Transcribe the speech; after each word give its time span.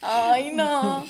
Ay, 0.00 0.52
no. 0.54 1.04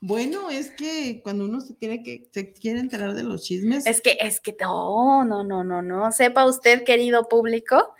Bueno, 0.00 0.50
es 0.50 0.70
que 0.70 1.20
cuando 1.22 1.46
uno 1.46 1.60
se 1.62 1.74
tiene 1.74 2.02
que, 2.02 2.28
se 2.30 2.52
quiere 2.52 2.80
enterar 2.80 3.14
de 3.14 3.22
los 3.22 3.42
chismes, 3.42 3.86
Es 3.86 4.02
que, 4.02 4.18
es 4.20 4.40
que, 4.40 4.54
no, 4.60 5.24
no, 5.24 5.42
no, 5.44 5.64
no, 5.64 5.80
no. 5.80 6.12
Sepa 6.12 6.44
usted, 6.44 6.84
querido 6.84 7.26
público, 7.28 7.94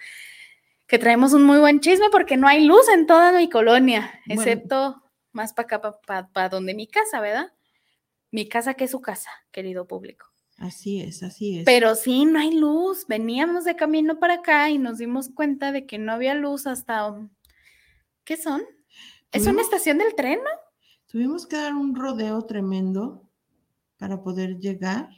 que 0.86 0.98
traemos 0.98 1.32
un 1.32 1.44
muy 1.44 1.58
buen 1.58 1.80
chisme 1.80 2.06
porque 2.10 2.36
no 2.36 2.46
hay 2.46 2.64
luz 2.66 2.88
en 2.92 3.06
toda 3.06 3.32
mi 3.32 3.48
colonia, 3.48 4.20
Bueno. 4.26 4.42
excepto 4.42 5.02
más 5.32 5.54
para 5.54 5.78
acá, 5.78 6.26
para 6.32 6.48
donde 6.50 6.74
mi 6.74 6.86
casa, 6.86 7.20
¿verdad? 7.20 7.52
Mi 8.30 8.48
casa 8.48 8.74
que 8.74 8.84
es 8.84 8.90
su 8.90 9.00
casa, 9.00 9.30
querido 9.50 9.86
público. 9.86 10.26
así 10.58 11.00
es, 11.00 11.22
así 11.22 11.60
es. 11.60 11.64
Pero 11.64 11.94
sí, 11.94 12.26
no 12.26 12.38
hay 12.38 12.52
luz. 12.52 13.06
Veníamos 13.08 13.64
de 13.64 13.76
camino 13.76 14.18
para 14.20 14.34
acá 14.34 14.68
y 14.68 14.76
nos 14.78 14.98
dimos 14.98 15.30
cuenta 15.30 15.72
de 15.72 15.86
que 15.86 15.98
no 15.98 16.12
había 16.12 16.34
luz 16.34 16.66
hasta... 16.66 17.14
¿Qué 18.24 18.36
son? 18.36 18.62
¿Es 19.34 19.46
una 19.46 19.60
estación 19.62 19.98
del 19.98 20.14
tren, 20.14 20.38
no? 20.42 20.50
Tuvimos 21.06 21.46
que 21.46 21.56
dar 21.56 21.74
un 21.74 21.94
rodeo 21.94 22.42
tremendo 22.42 23.28
para 23.98 24.22
poder 24.22 24.58
llegar, 24.58 25.08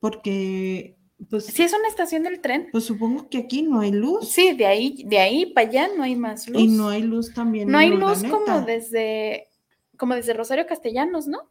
porque, 0.00 0.96
pues, 1.30 1.46
Sí, 1.46 1.62
es 1.62 1.72
una 1.72 1.88
estación 1.88 2.22
del 2.24 2.40
tren. 2.40 2.68
pues 2.72 2.84
supongo 2.84 3.28
que 3.28 3.38
aquí 3.38 3.62
no 3.62 3.80
hay 3.80 3.92
luz 3.92 4.28
Sí, 4.30 4.52
de 4.52 4.66
ahí, 4.66 5.04
de 5.06 5.18
ahí 5.18 5.46
para 5.46 5.68
allá 5.68 5.88
no 5.96 6.02
hay 6.02 6.16
más 6.16 6.48
luz. 6.48 6.60
y 6.60 6.66
no 6.68 6.88
hay 6.88 7.02
luz 7.02 7.32
también. 7.32 7.68
No 7.70 7.80
en 7.80 7.92
hay 7.92 7.96
luz 7.98 8.22
como 8.24 8.60
desde, 8.62 9.48
como 9.96 10.14
desde 10.14 10.34
Rosario 10.34 10.66
Castellanos, 10.66 11.26
¿no? 11.26 11.48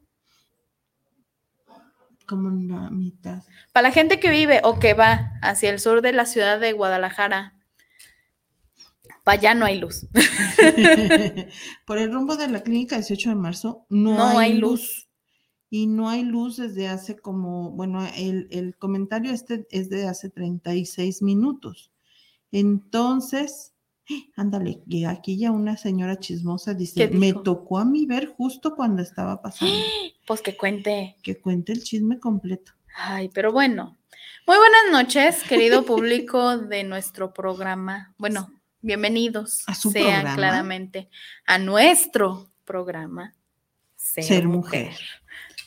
Como 2.27 2.49
en 2.49 2.67
la 2.69 2.89
mitad. 2.89 3.43
Para 3.73 3.89
la 3.89 3.93
gente 3.93 4.19
que 4.19 4.29
vive 4.29 4.61
o 4.63 4.79
que 4.79 4.93
va 4.93 5.33
hacia 5.41 5.69
el 5.69 5.79
sur 5.79 6.01
de 6.01 6.13
la 6.13 6.25
ciudad 6.25 6.59
de 6.59 6.71
Guadalajara, 6.73 7.53
Para 9.23 9.39
allá 9.39 9.53
no 9.55 9.65
hay 9.65 9.79
luz. 9.79 10.05
Por 11.85 11.97
el 11.97 12.11
rumbo 12.13 12.35
de 12.35 12.47
la 12.49 12.61
clínica 12.61 12.95
18 12.97 13.29
de 13.29 13.35
marzo 13.35 13.85
no, 13.89 14.15
No 14.17 14.37
hay, 14.37 14.51
hay 14.51 14.57
luz. 14.57 14.71
luz. 14.71 15.09
Y 15.69 15.87
no 15.87 16.09
hay 16.09 16.23
luz 16.23 16.57
desde 16.57 16.87
hace 16.87 17.17
como, 17.17 17.71
bueno, 17.71 18.05
el, 18.15 18.47
el 18.51 18.77
comentario 18.77 19.31
este 19.31 19.65
es 19.71 19.89
de 19.89 20.07
hace 20.07 20.29
36 20.29 21.23
minutos. 21.23 21.91
Entonces, 22.51 23.73
ándale, 24.35 24.83
y 24.87 25.05
aquí 25.05 25.37
ya 25.39 25.49
una 25.51 25.75
señora 25.75 26.19
chismosa 26.19 26.75
dice, 26.75 27.09
¿Qué 27.09 27.17
me 27.17 27.33
tocó 27.33 27.79
a 27.79 27.85
mí 27.85 28.05
ver 28.05 28.27
justo 28.27 28.75
cuando 28.75 29.01
estaba 29.01 29.41
pasando. 29.41 29.73
Pues 30.25 30.41
que 30.41 30.55
cuente. 30.55 31.17
que 31.21 31.41
cuente 31.41 31.73
el 31.73 31.83
chisme 31.83 32.17
completo. 32.17 32.71
Ay, 32.95 33.29
pero 33.33 33.51
bueno. 33.51 33.97
Muy 34.47 34.55
buenas 34.57 34.83
noches, 35.05 35.43
querido 35.43 35.83
público 35.85 36.57
de 36.59 36.83
nuestro 36.85 37.33
programa. 37.33 38.13
Bueno, 38.17 38.49
bienvenidos 38.83 39.63
¿A 39.65 39.73
su 39.73 39.91
sean 39.91 40.05
programa? 40.21 40.35
claramente 40.35 41.09
a 41.45 41.57
nuestro 41.57 42.51
programa 42.65 43.33
Ser, 43.95 44.23
Ser 44.25 44.47
mujer. 44.47 44.87
mujer. 44.87 44.99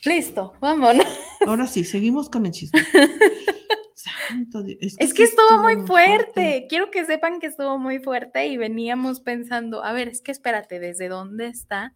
Listo, 0.05 0.55
vámonos. 0.61 1.07
Ahora 1.47 1.67
sí, 1.67 1.83
seguimos 1.83 2.29
con 2.29 2.47
el. 2.47 2.53
Santo 3.95 4.63
Dios, 4.63 4.95
Es 4.99 5.15
que 5.15 5.25
estuvo 5.25 5.63
muy 5.63 5.77
muy 5.77 5.87
fuerte. 5.87 6.67
Quiero 6.69 6.91
que 6.91 7.05
sepan 7.07 7.41
que 7.41 7.47
estuvo 7.49 7.79
muy 7.79 7.99
fuerte 7.99 8.47
y 8.47 8.57
veníamos 8.57 9.21
pensando, 9.21 9.83
a 9.83 9.93
ver, 9.93 10.09
es 10.09 10.21
que 10.21 10.31
espérate, 10.33 10.79
¿desde 10.79 11.09
dónde 11.09 11.47
está 11.49 11.95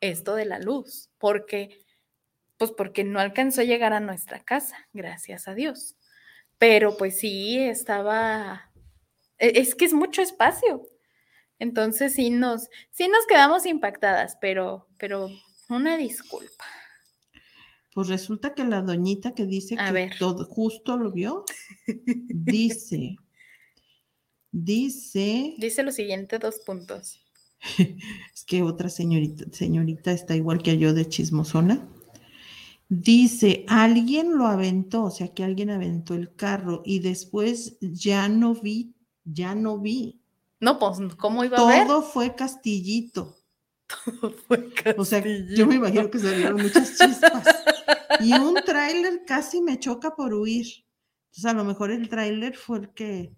esto 0.00 0.34
de 0.34 0.46
la 0.46 0.58
luz? 0.58 1.10
Porque, 1.18 1.78
pues 2.56 2.72
porque 2.72 3.04
no 3.04 3.20
alcanzó 3.20 3.60
a 3.60 3.64
llegar 3.64 3.92
a 3.92 4.00
nuestra 4.00 4.40
casa, 4.40 4.88
gracias 4.92 5.46
a 5.46 5.54
Dios. 5.54 5.96
Pero 6.58 6.96
pues 6.96 7.18
sí, 7.18 7.58
estaba, 7.58 8.71
es 9.42 9.74
que 9.74 9.84
es 9.84 9.92
mucho 9.92 10.22
espacio. 10.22 10.82
Entonces 11.58 12.14
sí 12.14 12.30
nos, 12.30 12.68
sí 12.90 13.08
nos 13.08 13.26
quedamos 13.26 13.66
impactadas, 13.66 14.36
pero, 14.40 14.88
pero 14.98 15.28
una 15.68 15.96
disculpa. 15.96 16.64
Pues 17.94 18.08
resulta 18.08 18.54
que 18.54 18.64
la 18.64 18.80
doñita 18.80 19.34
que 19.34 19.46
dice 19.46 19.76
A 19.78 19.86
que 19.86 19.92
ver. 19.92 20.12
todo 20.18 20.44
justo 20.46 20.96
lo 20.96 21.12
vio, 21.12 21.44
dice, 22.06 23.16
dice, 24.50 25.54
Dice 25.58 25.82
lo 25.82 25.92
siguiente, 25.92 26.38
dos 26.38 26.60
puntos. 26.66 27.20
es 27.78 28.44
que 28.44 28.62
otra 28.62 28.88
señorita, 28.88 29.44
señorita 29.52 30.12
está 30.12 30.34
igual 30.34 30.62
que 30.62 30.78
yo 30.78 30.94
de 30.94 31.08
chismosona. 31.08 31.86
Dice, 32.88 33.64
alguien 33.68 34.36
lo 34.36 34.46
aventó, 34.46 35.04
o 35.04 35.10
sea 35.10 35.28
que 35.28 35.44
alguien 35.44 35.70
aventó 35.70 36.14
el 36.14 36.34
carro 36.34 36.82
y 36.84 36.98
después 36.98 37.78
ya 37.80 38.28
no 38.28 38.54
vi, 38.54 38.94
ya 39.24 39.54
no 39.54 39.78
vi. 39.78 40.20
No, 40.60 40.78
pues, 40.78 40.98
¿cómo 41.16 41.44
iba 41.44 41.58
a 41.58 41.66
ver? 41.66 41.86
Todo 41.86 42.02
fue 42.02 42.34
castillito. 42.34 43.36
Fue 44.48 44.72
O 44.96 45.04
sea, 45.04 45.22
yo 45.54 45.66
me 45.66 45.74
imagino 45.74 46.10
que 46.10 46.18
salieron 46.18 46.62
muchas 46.62 46.96
chispas. 46.96 47.44
Y 48.20 48.32
un 48.32 48.54
tráiler 48.64 49.24
casi 49.26 49.60
me 49.60 49.78
choca 49.78 50.14
por 50.14 50.32
huir. 50.32 50.66
Entonces, 51.26 51.44
a 51.44 51.52
lo 51.52 51.64
mejor 51.64 51.90
el 51.90 52.08
tráiler 52.08 52.56
fue 52.56 52.78
el 52.78 52.94
que 52.94 53.34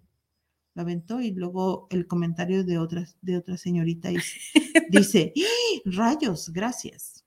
lo 0.73 0.81
aventó 0.81 1.21
y 1.21 1.31
luego 1.31 1.87
el 1.89 2.07
comentario 2.07 2.63
de 2.63 2.77
otra, 2.77 3.05
de 3.21 3.37
otra 3.37 3.57
señorita 3.57 4.09
dice, 4.09 4.39
dice, 4.89 5.33
"¡Ah! 5.37 5.81
rayos, 5.85 6.49
gracias. 6.53 7.25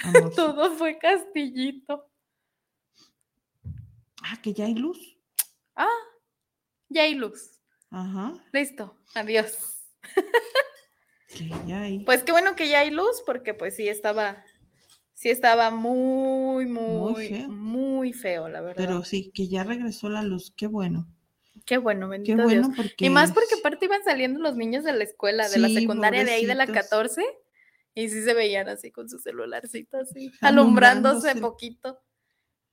Amor. 0.00 0.32
Todo 0.34 0.72
fue 0.72 0.98
castillito. 0.98 2.08
Ah, 4.22 4.40
que 4.42 4.52
ya 4.52 4.66
hay 4.66 4.74
luz. 4.74 5.16
Ah, 5.74 5.86
ya 6.88 7.02
hay 7.02 7.14
luz. 7.14 7.55
Ajá, 7.90 8.34
Listo, 8.52 8.96
adiós. 9.14 9.56
que 11.28 11.48
ya 11.66 11.82
hay. 11.82 12.04
Pues 12.04 12.22
qué 12.22 12.32
bueno 12.32 12.56
que 12.56 12.68
ya 12.68 12.80
hay 12.80 12.90
luz, 12.90 13.22
porque 13.26 13.54
pues 13.54 13.76
sí 13.76 13.88
estaba, 13.88 14.44
sí 15.14 15.30
estaba 15.30 15.70
muy, 15.70 16.66
muy, 16.66 17.44
muy 17.48 18.12
feo. 18.12 18.44
feo, 18.44 18.48
la 18.48 18.60
verdad. 18.60 18.76
Pero 18.76 19.04
sí, 19.04 19.30
que 19.34 19.48
ya 19.48 19.64
regresó 19.64 20.08
la 20.08 20.22
luz. 20.22 20.52
Qué 20.56 20.66
bueno. 20.66 21.06
qué 21.64 21.78
bueno, 21.78 22.06
Qué 22.06 22.10
bendito 22.10 22.42
bueno 22.44 22.68
Dios. 22.68 22.76
porque... 22.76 23.06
Y 23.06 23.10
más 23.10 23.32
porque 23.32 23.56
aparte 23.58 23.86
iban 23.86 24.02
saliendo 24.04 24.40
los 24.40 24.56
niños 24.56 24.84
de 24.84 24.92
la 24.92 25.04
escuela, 25.04 25.48
de 25.48 25.58
la 25.58 25.68
secundaria 25.68 26.24
de 26.24 26.32
ahí 26.32 26.46
de 26.46 26.54
la 26.54 26.66
pobrecitos. 26.66 26.90
14, 26.90 27.24
y 27.94 28.08
sí 28.08 28.22
se 28.22 28.34
veían 28.34 28.68
así 28.68 28.92
con 28.92 29.08
su 29.08 29.18
celularcito 29.18 29.98
así, 29.98 30.30
alumbrándose 30.40 31.30
Alumbrándose. 31.30 31.40
poquito. 31.40 32.00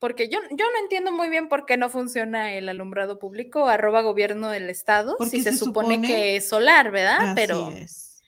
Porque 0.04 0.28
yo, 0.28 0.38
yo 0.52 0.66
no 0.70 0.80
entiendo 0.82 1.14
muy 1.14 1.30
bien 1.30 1.48
por 1.48 1.66
qué 1.66 1.78
no 1.78 1.90
funciona 1.90 2.52
el 2.56 2.68
alumbrado 2.68 3.20
público, 3.20 3.70
arroba 3.70 4.02
gobierno 4.02 4.50
del 4.50 4.70
estado, 4.70 5.16
Porque 5.18 5.38
si 5.38 5.44
se, 5.44 5.54
se 5.54 5.58
supone, 5.60 5.96
supone- 5.96 6.08
que 6.08 6.36
es 6.36 6.50
solar, 6.50 6.92
¿verdad? 6.92 7.20
Así 7.22 7.36
Pero, 7.38 7.70
es. 7.70 8.22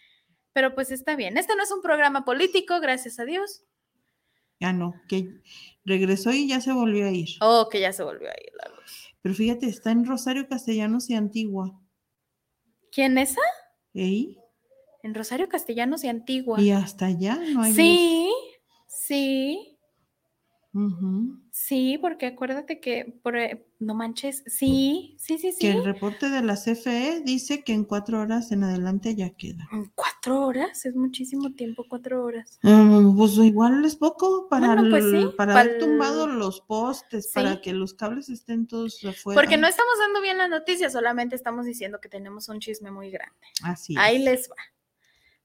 pero 0.54 0.74
pues 0.74 0.90
está 0.90 1.18
bien. 1.18 1.38
Este 1.38 1.54
no 1.54 1.64
es 1.64 1.72
un 1.74 1.82
programa 1.82 2.24
político, 2.24 2.80
gracias 2.80 3.20
a 3.20 3.26
Dios. 3.26 3.66
Ya 4.62 4.72
no, 4.72 4.94
que 5.10 5.28
regresó 5.84 6.32
y 6.32 6.48
ya 6.48 6.62
se 6.62 6.72
volvió 6.72 7.08
a 7.08 7.12
ir. 7.12 7.28
Oh, 7.42 7.68
que 7.70 7.82
ya 7.82 7.92
se 7.92 8.04
volvió 8.04 8.30
a 8.30 8.36
ir 8.42 8.54
la 8.54 8.70
luz. 8.74 9.14
Pero 9.22 9.36
fíjate, 9.36 9.66
está 9.66 9.92
en 9.92 10.06
Rosario 10.06 10.48
Castellanos 10.48 11.10
y 11.10 11.16
Antigua. 11.16 11.78
¿Quién 12.90 13.18
es 13.18 13.32
esa? 13.32 13.42
¿Ey? 13.94 14.38
En 15.04 15.14
Rosario 15.14 15.50
Castellanos 15.50 16.06
y 16.06 16.08
Antigua. 16.08 16.58
Y 16.62 16.72
hasta 16.72 17.08
allá 17.08 17.36
no 17.36 17.64
hay 17.64 17.74
Sí, 17.74 18.32
sí, 18.88 19.75
sí, 21.52 21.98
porque 22.00 22.26
acuérdate 22.28 22.80
que, 22.80 23.18
por, 23.24 23.38
eh, 23.38 23.66
no 23.80 23.94
manches, 23.96 24.44
sí, 24.46 25.16
sí, 25.18 25.38
sí, 25.38 25.52
sí. 25.54 25.58
Que 25.60 25.72
el 25.72 25.84
reporte 25.86 26.30
de 26.30 26.42
la 26.42 26.56
CFE 26.56 27.22
dice 27.24 27.64
que 27.64 27.74
en 27.74 27.86
cuatro 27.86 28.20
horas 28.20 28.52
en 28.52 28.64
adelante 28.64 29.16
ya 29.16 29.30
queda. 29.32 29.68
Cuatro 29.96 30.46
horas, 30.46 30.86
es 30.86 30.96
muchísimo 30.96 31.54
tiempo, 31.54 31.86
cuatro 31.90 32.24
horas. 32.24 32.60
Mm, 32.62 33.18
pues 33.18 33.38
igual 33.38 33.86
es 33.86 33.96
poco 33.96 34.48
para, 34.50 34.68
Bueno, 34.76 34.90
pues 34.90 35.06
el- 35.06 35.22
sí, 35.24 35.30
para 35.38 35.60
haber 35.60 35.80
tumbado 35.80 36.28
los 36.28 36.62
postes, 36.62 37.28
Sí. 37.28 37.32
para 37.36 37.62
que 37.62 37.74
los 37.74 37.94
cables 37.94 38.30
estén 38.30 38.68
todos 38.68 39.04
afuera. 39.06 39.40
Porque 39.40 39.58
no 39.58 39.68
estamos 39.68 39.94
dando 40.00 40.22
bien 40.22 40.38
la 40.38 40.48
noticia, 40.48 40.90
solamente 40.90 41.36
estamos 41.36 41.66
diciendo 41.66 42.00
que 42.02 42.10
tenemos 42.10 42.50
un 42.50 42.60
chisme 42.60 42.92
muy 42.92 43.12
grande. 43.12 43.36
Así 43.64 43.96
Ahí 43.98 44.18
es. 44.18 44.24
les 44.24 44.50
va. 44.50 44.56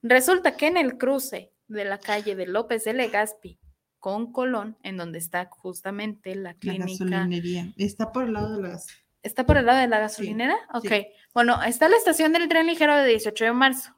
Resulta 0.03 0.57
que 0.57 0.67
en 0.67 0.77
el 0.77 0.99
cruce 0.99 1.53
de 1.69 1.85
la 1.85 1.99
calle 1.99 2.35
de 2.35 2.47
López 2.47 2.83
de 2.83 2.95
Legazpi 2.95 3.60
con 4.01 4.33
Colón, 4.33 4.77
en 4.83 4.97
donde 4.97 5.19
está 5.19 5.47
justamente 5.47 6.35
la 6.35 6.51
La 6.51 6.55
clínica, 6.55 6.87
gasolinería. 6.87 7.73
Está 7.77 8.11
por 8.11 8.25
el 8.25 8.33
lado 8.33 8.57
de 8.57 8.63
las. 8.69 8.87
¿está 9.23 9.45
por 9.45 9.59
el 9.59 9.67
lado 9.67 9.79
de 9.79 9.87
la 9.87 10.01
gasolinera? 10.01 10.57
sí. 10.83 10.89
Ok. 10.89 10.93
Bueno, 11.35 11.63
está 11.63 11.89
la 11.89 11.97
estación 11.97 12.33
del 12.33 12.49
tren 12.49 12.67
ligero 12.67 12.97
de 12.97 13.07
18 13.07 13.45
de 13.45 13.53
marzo, 13.53 13.95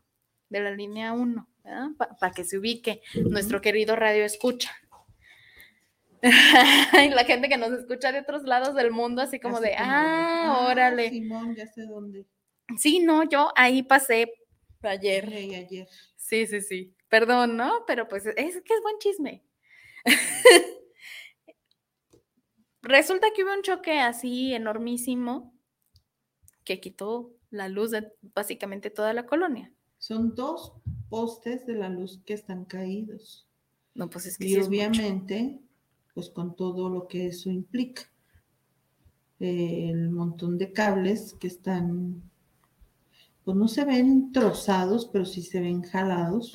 de 0.51 0.61
la 0.61 0.71
línea 0.73 1.13
1, 1.13 1.49
Para 2.19 2.33
que 2.33 2.45
se 2.45 2.59
ubique 2.59 3.01
nuestro 3.15 3.61
querido 3.61 3.97
radio 3.97 4.25
escucha. 4.25 4.71
y 6.23 7.09
la 7.09 7.25
gente 7.25 7.49
que 7.49 7.57
nos 7.57 7.73
escucha 7.73 8.13
de 8.13 8.21
otros 8.21 8.43
lados 8.45 8.75
del 8.75 8.91
mundo, 8.91 9.23
así 9.23 9.41
como 9.41 9.57
Así 9.57 9.67
de, 9.67 9.77
como 9.77 9.91
ah, 9.91 10.67
órale. 10.69 11.11
Simón, 11.11 11.55
ya 11.57 11.67
sé 11.67 11.87
dónde. 11.87 12.27
Sí, 12.77 13.01
no, 13.01 13.29
yo 13.29 13.51
ahí 13.57 13.83
pasé 13.83 14.33
ayer. 14.83 15.33
Ey, 15.33 15.55
ayer. 15.55 15.89
Sí, 16.17 16.47
sí, 16.47 16.61
sí. 16.61 16.95
Perdón, 17.09 17.57
¿no? 17.57 17.85
Pero 17.87 18.09
pues 18.09 18.27
es 18.27 18.35
que 18.35 18.75
es 18.75 18.83
buen 18.83 18.99
chisme. 18.99 19.43
Resulta 22.83 23.29
que 23.35 23.45
hubo 23.45 23.53
un 23.55 23.63
choque 23.63 24.01
así 24.01 24.55
enormísimo 24.55 25.55
que 26.65 26.81
quitó 26.81 27.33
la 27.51 27.69
luz 27.69 27.91
de 27.91 28.13
básicamente 28.35 28.91
toda 28.91 29.13
la 29.13 29.27
colonia. 29.27 29.73
Son 29.99 30.35
dos 30.35 30.73
postes 31.09 31.67
de 31.67 31.75
la 31.75 31.89
luz 31.89 32.21
que 32.25 32.35
están 32.35 32.65
caídos. 32.65 33.47
No, 33.95 34.09
pues 34.11 34.27
es 34.27 34.39
que 34.39 34.47
Y 34.47 34.49
sí 34.49 34.57
es 34.57 34.69
mucho. 34.69 34.71
obviamente, 34.71 35.61
pues 36.15 36.31
con 36.31 36.57
todo 36.57 36.89
lo 36.89 37.07
que 37.07 37.27
eso 37.27 37.51
implica. 37.51 38.03
El 39.39 40.11
montón 40.11 40.57
de 40.57 40.73
cables 40.73 41.35
que 41.35 41.49
están, 41.49 42.23
pues 43.45 43.57
no 43.57 43.69
se 43.69 43.85
ven 43.85 44.33
trozados, 44.33 45.07
pero 45.07 45.25
sí 45.25 45.43
se 45.43 45.61
ven 45.61 45.83
jalados. 45.83 46.53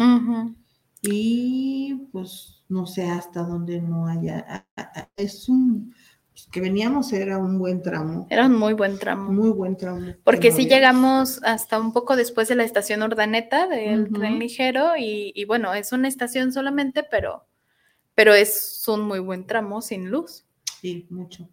Y 1.02 2.08
pues 2.12 2.64
no 2.70 2.86
sé 2.88 3.08
hasta 3.10 3.44
dónde 3.44 3.82
no 3.82 4.08
haya. 4.08 4.66
Es 5.16 5.48
un, 5.48 5.94
pues, 6.32 6.48
que 6.52 6.60
veníamos 6.60 7.14
era 7.14 7.38
un 7.38 7.60
buen 7.60 7.82
tramo, 7.82 8.28
Era 8.30 8.48
un 8.48 8.56
muy 8.58 8.74
buen 8.74 8.98
tramo. 9.00 9.32
muy 9.32 9.50
buen 9.50 9.78
tramo. 9.78 10.14
Porque 10.24 10.50
no 10.50 10.56
sí 10.58 10.68
llegamos 10.68 11.42
hasta 11.44 11.80
un 11.80 11.94
poco 11.94 12.16
después 12.16 12.48
de 12.48 12.56
la 12.56 12.64
estación 12.64 13.04
Urdaneta 13.04 13.68
del 13.68 14.12
tren 14.12 14.40
ligero 14.40 14.98
y, 14.98 15.32
y 15.36 15.46
bueno, 15.46 15.74
es 15.74 15.92
una 15.92 16.08
estación 16.08 16.52
solamente, 16.52 17.04
pero, 17.04 17.46
pero 18.16 18.34
es 18.34 18.84
un 18.88 19.02
muy 19.02 19.20
buen 19.20 19.46
tramo 19.46 19.82
sin 19.82 20.10
luz. 20.10 20.46
Sí, 20.82 21.08
mucho. 21.10 21.50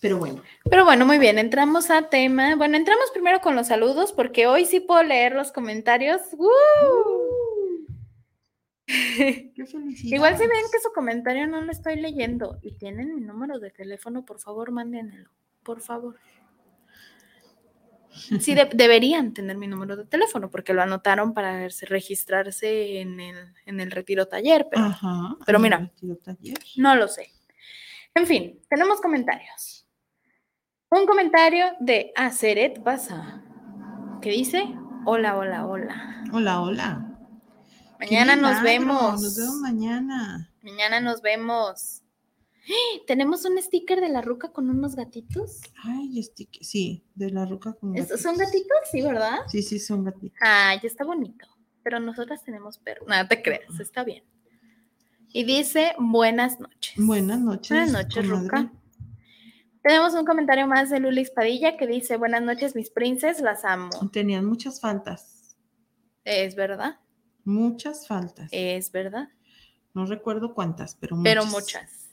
Pero 0.00 0.18
bueno, 0.18 0.42
Pero 0.68 0.84
bueno, 0.84 1.06
muy 1.06 1.18
bien, 1.18 1.38
entramos 1.38 1.90
a 1.90 2.10
tema. 2.10 2.54
Bueno, 2.56 2.76
entramos 2.76 3.06
primero 3.12 3.40
con 3.40 3.56
los 3.56 3.68
saludos 3.68 4.12
porque 4.12 4.46
hoy 4.46 4.66
sí 4.66 4.80
puedo 4.80 5.02
leer 5.02 5.32
los 5.34 5.52
comentarios. 5.52 6.20
¡Woo! 6.36 6.48
Igual 10.04 10.36
si 10.36 10.42
ven 10.46 10.64
que 10.70 10.78
su 10.80 10.92
comentario 10.94 11.46
no 11.46 11.60
lo 11.62 11.72
estoy 11.72 11.96
leyendo 11.96 12.58
y 12.62 12.72
tienen 12.72 13.14
mi 13.14 13.20
número 13.22 13.58
de 13.58 13.70
teléfono, 13.70 14.24
por 14.24 14.38
favor, 14.40 14.70
mándenlo. 14.72 15.30
Por 15.62 15.80
favor. 15.80 16.16
sí 18.40 18.54
de- 18.54 18.68
deberían 18.74 19.32
tener 19.32 19.56
mi 19.56 19.66
número 19.66 19.96
de 19.96 20.04
teléfono 20.04 20.50
porque 20.50 20.74
lo 20.74 20.82
anotaron 20.82 21.32
para 21.32 21.66
registrarse 21.82 23.00
en 23.00 23.20
el, 23.20 23.54
en 23.66 23.80
el 23.80 23.90
retiro 23.90 24.26
taller, 24.28 24.66
pero 24.70 24.84
Ajá. 24.84 25.36
pero 25.46 25.58
mira. 25.58 25.90
taller. 26.22 26.58
no 26.76 26.94
lo 26.94 27.08
sé. 27.08 27.30
En 28.14 28.26
fin, 28.26 28.60
tenemos 28.68 29.00
comentarios. 29.00 29.88
Un 30.90 31.06
comentario 31.06 31.66
de 31.80 32.12
Aceret 32.14 32.80
Baza 32.82 33.42
que 34.22 34.30
dice, 34.30 34.64
hola, 35.06 35.36
hola, 35.36 35.66
hola. 35.66 36.24
Hola, 36.32 36.60
hola. 36.60 37.13
Mañana 38.04 38.36
nos 38.36 38.62
vemos. 38.62 39.22
Nos 39.22 39.36
vemos 39.36 39.56
mañana. 39.56 40.50
Mañana 40.62 41.00
nos 41.00 41.22
vemos. 41.22 42.02
Tenemos 43.06 43.44
un 43.44 43.60
sticker 43.60 44.00
de 44.00 44.08
la 44.08 44.22
ruca 44.22 44.50
con 44.50 44.70
unos 44.70 44.96
gatitos. 44.96 45.60
Ay, 45.82 46.20
que- 46.50 46.64
sí, 46.64 47.04
de 47.14 47.30
la 47.30 47.44
ruca 47.44 47.74
con 47.74 47.96
¿Estos 47.96 48.22
¿Son 48.22 48.36
gatitos. 48.36 48.62
gatitos? 48.62 48.90
Sí, 48.90 49.02
¿verdad? 49.02 49.38
Sí, 49.48 49.62
sí, 49.62 49.78
son 49.78 50.04
gatitos. 50.04 50.38
Ay, 50.40 50.78
está 50.82 51.04
bonito. 51.04 51.46
Pero 51.82 52.00
nosotras 52.00 52.42
tenemos 52.42 52.78
perro. 52.78 53.04
Nada, 53.06 53.28
te 53.28 53.42
creas, 53.42 53.78
está 53.78 54.04
bien. 54.04 54.24
Y 55.28 55.44
dice, 55.44 55.92
buenas 55.98 56.58
noches. 56.60 56.94
Buenas 56.96 57.40
noches. 57.40 57.68
Buenas 57.70 57.92
noches. 57.92 58.26
Ruca. 58.26 58.72
Tenemos 59.82 60.14
un 60.14 60.24
comentario 60.24 60.66
más 60.66 60.88
de 60.88 61.00
Lulis 61.00 61.30
Padilla 61.30 61.76
que 61.76 61.86
dice, 61.86 62.16
buenas 62.16 62.40
noches, 62.40 62.74
mis 62.74 62.88
princes, 62.88 63.42
las 63.42 63.66
amo. 63.66 63.90
Tenían 64.10 64.46
muchas 64.46 64.80
faltas. 64.80 65.56
Es 66.24 66.54
verdad, 66.56 66.98
Muchas 67.44 68.06
faltas. 68.06 68.48
es 68.52 68.90
verdad. 68.92 69.28
No 69.92 70.06
recuerdo 70.06 70.54
cuántas, 70.54 70.94
pero 70.96 71.16
muchas. 71.16 71.34
Pero 71.34 71.46
muchas. 71.46 72.10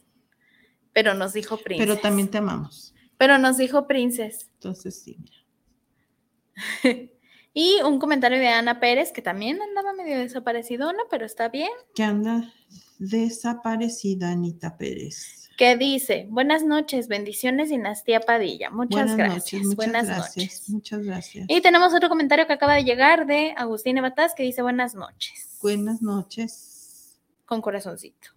Pero 0.93 1.13
nos 1.13 1.33
dijo 1.33 1.57
princes. 1.57 1.87
Pero 1.87 1.99
también 1.99 2.29
te 2.29 2.37
amamos. 2.37 2.93
Pero 3.17 3.37
nos 3.37 3.57
dijo 3.57 3.87
princes. 3.87 4.49
Entonces, 4.55 5.01
sí, 5.01 5.17
mira. 5.19 7.11
Y 7.53 7.81
un 7.83 7.99
comentario 7.99 8.39
de 8.39 8.47
Ana 8.47 8.79
Pérez, 8.79 9.11
que 9.11 9.21
también 9.21 9.61
andaba 9.61 9.93
medio 9.93 10.17
desaparecidona, 10.17 11.03
pero 11.09 11.25
está 11.25 11.49
bien, 11.49 11.71
Que 11.95 12.03
anda 12.03 12.53
desaparecida 12.97 14.31
Anita 14.31 14.77
Pérez. 14.77 15.40
Que 15.61 15.77
dice, 15.77 16.25
buenas 16.31 16.63
noches, 16.63 17.07
bendiciones, 17.07 17.69
dinastía 17.69 18.19
Padilla. 18.19 18.71
Muchas 18.71 19.15
Buenas 19.15 19.15
gracias. 19.15 19.35
noches, 19.53 19.59
muchas 19.67 19.75
buenas 19.75 20.07
gracias. 20.07 20.35
noches. 20.37 20.69
Muchas 20.69 21.03
gracias. 21.03 21.45
Y 21.47 21.61
tenemos 21.61 21.93
otro 21.93 22.09
comentario 22.09 22.47
que 22.47 22.53
acaba 22.53 22.73
de 22.73 22.83
llegar 22.83 23.27
de 23.27 23.53
Agustín 23.55 23.95
Ebataz, 23.99 24.33
que 24.33 24.41
dice, 24.41 24.63
buenas 24.63 24.95
noches. 24.95 25.59
Buenas 25.61 26.01
noches. 26.01 27.19
Con 27.45 27.61
corazoncito. 27.61 28.29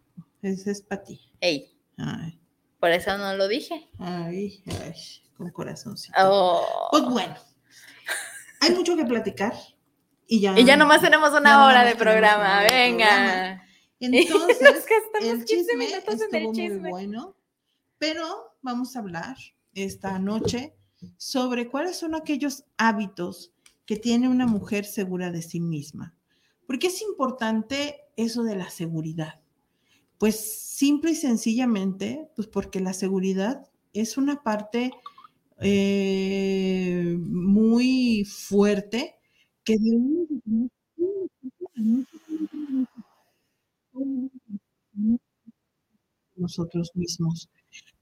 Ese 0.43 0.71
es 0.73 0.83
para 0.83 1.03
ti. 1.03 1.19
Ey, 1.41 1.75
Ay, 1.97 2.39
por 2.79 2.91
eso 2.91 3.17
no 3.17 3.35
lo 3.37 3.49
dije. 3.49 3.89
ay, 3.99 4.63
ay, 4.67 4.93
con 5.39 5.51
corazoncito. 5.51 6.13
Oh. 6.19 6.89
Pues 6.91 7.05
bueno, 7.05 7.37
hay 8.61 8.73
mucho 8.73 8.97
que 8.99 9.07
platicar. 9.07 9.55
Y 10.27 10.43
ya, 10.43 10.59
Y 10.61 10.65
ya 10.67 10.77
nomás 10.77 11.01
tenemos 11.01 11.31
una 11.33 11.65
hora 11.65 11.85
de 11.85 11.97
programa. 11.97 12.61
Venga. 12.65 13.07
programa. 13.07 13.65
Entonces, 14.01 14.85
el 15.21 15.45
15 15.45 15.45
chisme 15.45 15.77
minutos 15.77 16.15
en 16.15 16.21
el 16.21 16.23
estuvo 16.23 16.53
muy 16.53 16.57
chisme. 16.57 16.91
bueno, 16.91 17.37
pero 17.99 18.57
vamos 18.63 18.97
a 18.97 18.99
hablar 18.99 19.37
esta 19.75 20.19
noche 20.19 20.75
sobre 21.17 21.69
cuáles 21.69 21.97
son 21.97 22.15
aquellos 22.15 22.65
hábitos 22.77 23.53
que 23.87 23.97
tiene 23.97 24.29
una 24.29 24.47
mujer 24.47 24.85
segura 24.85 25.31
de 25.31 25.43
sí 25.43 25.61
misma. 25.61 26.15
¿Por 26.67 26.79
qué 26.79 26.87
es 26.89 27.03
importante 27.03 28.01
eso 28.17 28.43
de 28.43 28.57
la 28.57 28.71
seguridad? 28.71 29.41
Pues 30.19 30.41
simple 30.41 31.13
y 31.13 31.15
sencillamente, 31.17 32.31
pues 32.35 32.49
porque 32.49 32.81
la 32.81 32.95
seguridad 32.95 33.69
es 33.93 34.17
una 34.17 34.43
parte 34.43 34.91
eh, 35.61 37.17
muy 37.19 38.25
fuerte 38.25 39.17
que 39.63 39.75
de 39.75 40.69
tener 41.75 42.07
nosotros 46.37 46.91
mismos, 46.95 47.51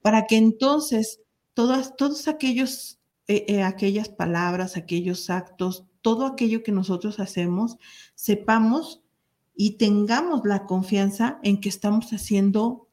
para 0.01 0.25
que 0.25 0.37
entonces 0.37 1.21
todas, 1.53 1.95
todos 1.95 2.27
aquellos, 2.27 2.99
eh, 3.27 3.45
eh, 3.47 3.63
aquellas 3.63 4.09
palabras, 4.09 4.75
aquellos 4.75 5.29
actos, 5.29 5.85
todo 6.01 6.25
aquello 6.25 6.63
que 6.63 6.71
nosotros 6.71 7.19
hacemos, 7.19 7.77
sepamos 8.15 9.01
y 9.55 9.77
tengamos 9.77 10.41
la 10.45 10.65
confianza 10.65 11.39
en 11.43 11.61
que 11.61 11.69
estamos 11.69 12.11
haciendo 12.11 12.89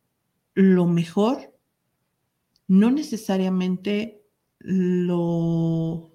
lo 0.54 0.86
mejor, 0.86 1.56
no 2.68 2.90
necesariamente 2.90 4.22
lo, 4.60 6.12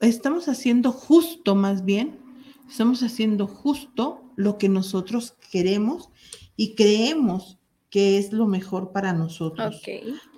estamos 0.00 0.48
haciendo 0.48 0.92
justo 0.92 1.54
más 1.54 1.84
bien, 1.84 2.25
estamos 2.68 3.02
haciendo 3.02 3.46
justo 3.46 4.32
lo 4.36 4.58
que 4.58 4.68
nosotros 4.68 5.36
queremos 5.50 6.10
y 6.56 6.74
creemos 6.74 7.58
que 7.90 8.18
es 8.18 8.32
lo 8.32 8.46
mejor 8.46 8.92
para 8.92 9.12
nosotros. 9.12 9.80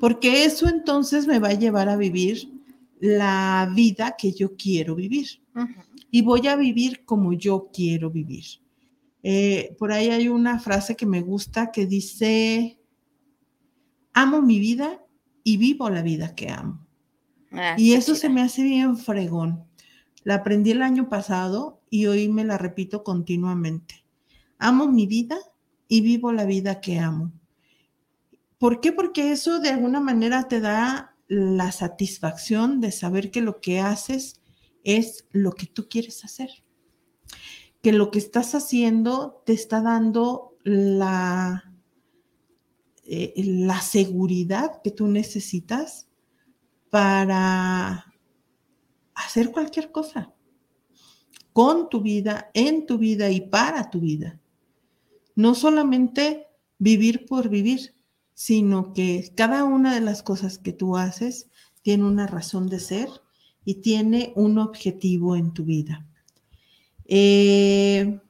Porque 0.00 0.44
eso 0.44 0.68
entonces 0.68 1.26
me 1.26 1.38
va 1.38 1.48
a 1.48 1.54
llevar 1.54 1.88
a 1.88 1.96
vivir 1.96 2.52
la 3.00 3.70
vida 3.74 4.16
que 4.18 4.32
yo 4.32 4.56
quiero 4.56 4.94
vivir 4.94 5.42
y 6.10 6.22
voy 6.22 6.46
a 6.46 6.56
vivir 6.56 7.04
como 7.04 7.32
yo 7.32 7.70
quiero 7.72 8.10
vivir. 8.10 8.44
Eh, 9.22 9.74
por 9.78 9.92
ahí 9.92 10.08
hay 10.08 10.28
una 10.28 10.58
frase 10.58 10.96
que 10.96 11.06
me 11.06 11.20
gusta 11.20 11.70
que 11.70 11.86
dice, 11.86 12.78
amo 14.12 14.42
mi 14.42 14.58
vida 14.58 15.04
y 15.42 15.56
vivo 15.56 15.90
la 15.90 16.02
vida 16.02 16.34
que 16.34 16.50
amo. 16.50 16.86
Ah, 17.50 17.74
Y 17.78 17.94
eso 17.94 18.14
se 18.14 18.28
me 18.28 18.42
hace 18.42 18.62
bien 18.62 18.96
fregón. 18.96 19.64
La 20.22 20.36
aprendí 20.36 20.70
el 20.70 20.82
año 20.82 21.08
pasado 21.08 21.77
y 21.90 22.06
hoy 22.06 22.28
me 22.28 22.44
la 22.44 22.58
repito 22.58 23.02
continuamente. 23.04 24.04
Amo 24.58 24.88
mi 24.88 25.06
vida 25.06 25.38
y 25.86 26.00
vivo 26.00 26.32
la 26.32 26.44
vida 26.44 26.80
que 26.80 26.98
amo. 26.98 27.32
¿Por 28.58 28.80
qué? 28.80 28.92
Porque 28.92 29.32
eso 29.32 29.60
de 29.60 29.70
alguna 29.70 30.00
manera 30.00 30.48
te 30.48 30.60
da 30.60 31.16
la 31.28 31.72
satisfacción 31.72 32.80
de 32.80 32.90
saber 32.90 33.30
que 33.30 33.40
lo 33.40 33.60
que 33.60 33.80
haces 33.80 34.40
es 34.84 35.26
lo 35.30 35.52
que 35.52 35.66
tú 35.66 35.88
quieres 35.88 36.24
hacer. 36.24 36.50
Que 37.82 37.92
lo 37.92 38.10
que 38.10 38.18
estás 38.18 38.54
haciendo 38.54 39.42
te 39.46 39.52
está 39.52 39.80
dando 39.80 40.56
la, 40.64 41.72
eh, 43.04 43.32
la 43.36 43.80
seguridad 43.80 44.82
que 44.82 44.90
tú 44.90 45.06
necesitas 45.06 46.08
para 46.90 48.12
hacer 49.14 49.52
cualquier 49.52 49.92
cosa 49.92 50.34
con 51.52 51.88
tu 51.88 52.00
vida, 52.00 52.50
en 52.54 52.86
tu 52.86 52.98
vida 52.98 53.30
y 53.30 53.40
para 53.40 53.90
tu 53.90 54.00
vida. 54.00 54.40
No 55.34 55.54
solamente 55.54 56.46
vivir 56.78 57.26
por 57.26 57.48
vivir, 57.48 57.94
sino 58.34 58.92
que 58.92 59.32
cada 59.34 59.64
una 59.64 59.94
de 59.94 60.00
las 60.00 60.22
cosas 60.22 60.58
que 60.58 60.72
tú 60.72 60.96
haces 60.96 61.48
tiene 61.82 62.04
una 62.04 62.26
razón 62.26 62.68
de 62.68 62.80
ser 62.80 63.08
y 63.64 63.76
tiene 63.76 64.32
un 64.36 64.58
objetivo 64.58 65.36
en 65.36 65.52
tu 65.52 65.64
vida. 65.64 66.06
Eh, 67.04 68.20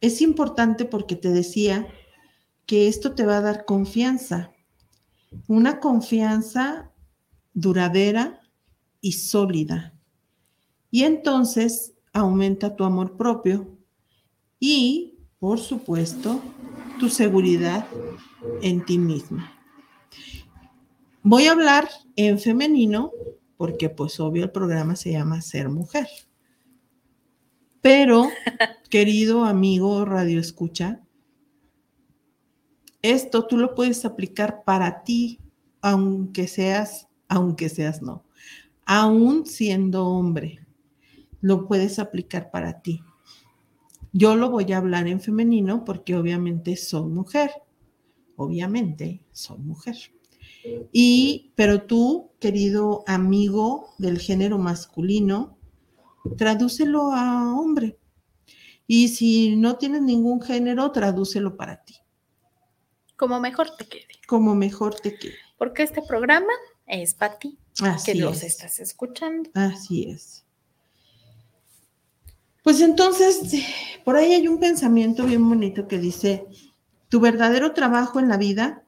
es 0.00 0.20
importante 0.20 0.84
porque 0.84 1.16
te 1.16 1.30
decía 1.30 1.86
que 2.66 2.88
esto 2.88 3.14
te 3.14 3.24
va 3.24 3.38
a 3.38 3.40
dar 3.40 3.64
confianza, 3.64 4.52
una 5.46 5.80
confianza 5.80 6.92
duradera 7.54 8.42
y 9.00 9.12
sólida. 9.12 9.95
Y 10.96 11.04
entonces 11.04 11.92
aumenta 12.14 12.74
tu 12.74 12.82
amor 12.82 13.18
propio 13.18 13.68
y, 14.58 15.18
por 15.38 15.58
supuesto, 15.58 16.40
tu 16.98 17.10
seguridad 17.10 17.86
en 18.62 18.82
ti 18.82 18.96
misma. 18.96 19.52
Voy 21.22 21.48
a 21.48 21.52
hablar 21.52 21.86
en 22.16 22.38
femenino 22.38 23.12
porque 23.58 23.90
pues 23.90 24.18
obvio 24.20 24.44
el 24.44 24.50
programa 24.50 24.96
se 24.96 25.12
llama 25.12 25.42
Ser 25.42 25.68
Mujer. 25.68 26.08
Pero, 27.82 28.30
querido 28.88 29.44
amigo 29.44 30.06
Radio 30.06 30.40
Escucha, 30.40 31.02
esto 33.02 33.46
tú 33.46 33.58
lo 33.58 33.74
puedes 33.74 34.06
aplicar 34.06 34.64
para 34.64 35.04
ti, 35.04 35.40
aunque 35.82 36.48
seas, 36.48 37.06
aunque 37.28 37.68
seas 37.68 38.00
no, 38.00 38.24
aún 38.86 39.44
siendo 39.44 40.06
hombre, 40.06 40.65
lo 41.46 41.66
puedes 41.68 41.98
aplicar 42.00 42.50
para 42.50 42.80
ti. 42.82 43.00
Yo 44.12 44.34
lo 44.34 44.50
voy 44.50 44.72
a 44.72 44.78
hablar 44.78 45.06
en 45.06 45.20
femenino 45.20 45.84
porque 45.84 46.16
obviamente 46.16 46.74
soy 46.76 47.08
mujer, 47.08 47.50
obviamente 48.36 49.22
soy 49.32 49.58
mujer. 49.58 49.94
Y, 50.92 51.52
pero 51.54 51.82
tú, 51.82 52.32
querido 52.40 53.04
amigo 53.06 53.94
del 53.98 54.18
género 54.18 54.58
masculino, 54.58 55.56
tradúcelo 56.36 57.12
a 57.12 57.54
hombre. 57.56 57.98
Y 58.88 59.08
si 59.08 59.54
no 59.56 59.76
tienes 59.76 60.02
ningún 60.02 60.40
género, 60.42 60.90
tradúcelo 60.90 61.56
para 61.56 61.84
ti, 61.84 61.94
Como 63.16 63.38
mejor 63.38 63.76
te 63.76 63.86
quede. 63.86 64.08
como 64.26 64.54
mejor 64.56 64.94
te 64.96 65.16
quede. 65.16 65.34
Porque 65.58 65.84
este 65.84 66.02
programa 66.02 66.52
es 66.86 67.14
para 67.14 67.38
ti, 67.38 67.58
Así 67.82 68.12
que 68.12 68.18
los 68.18 68.38
es. 68.38 68.44
estás 68.44 68.80
escuchando. 68.80 69.50
Así 69.54 70.08
es. 70.10 70.45
Pues 72.66 72.80
entonces, 72.80 73.62
por 74.04 74.16
ahí 74.16 74.32
hay 74.32 74.48
un 74.48 74.58
pensamiento 74.58 75.24
bien 75.24 75.48
bonito 75.48 75.86
que 75.86 76.00
dice, 76.00 76.48
tu 77.08 77.20
verdadero 77.20 77.74
trabajo 77.74 78.18
en 78.18 78.26
la 78.26 78.38
vida 78.38 78.82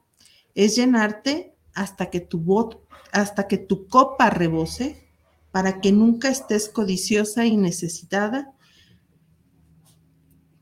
es 0.57 0.75
llenarte 0.75 1.55
hasta 1.75 2.11
que 2.11 2.19
tu 2.19 2.41
bot, 2.41 2.85
hasta 3.13 3.47
que 3.47 3.57
tu 3.57 3.87
copa 3.87 4.31
rebose, 4.31 5.09
para 5.53 5.81
que 5.81 5.93
nunca 5.93 6.29
estés 6.29 6.69
codiciosa 6.69 7.47
y 7.47 7.57
necesitada, 7.57 8.53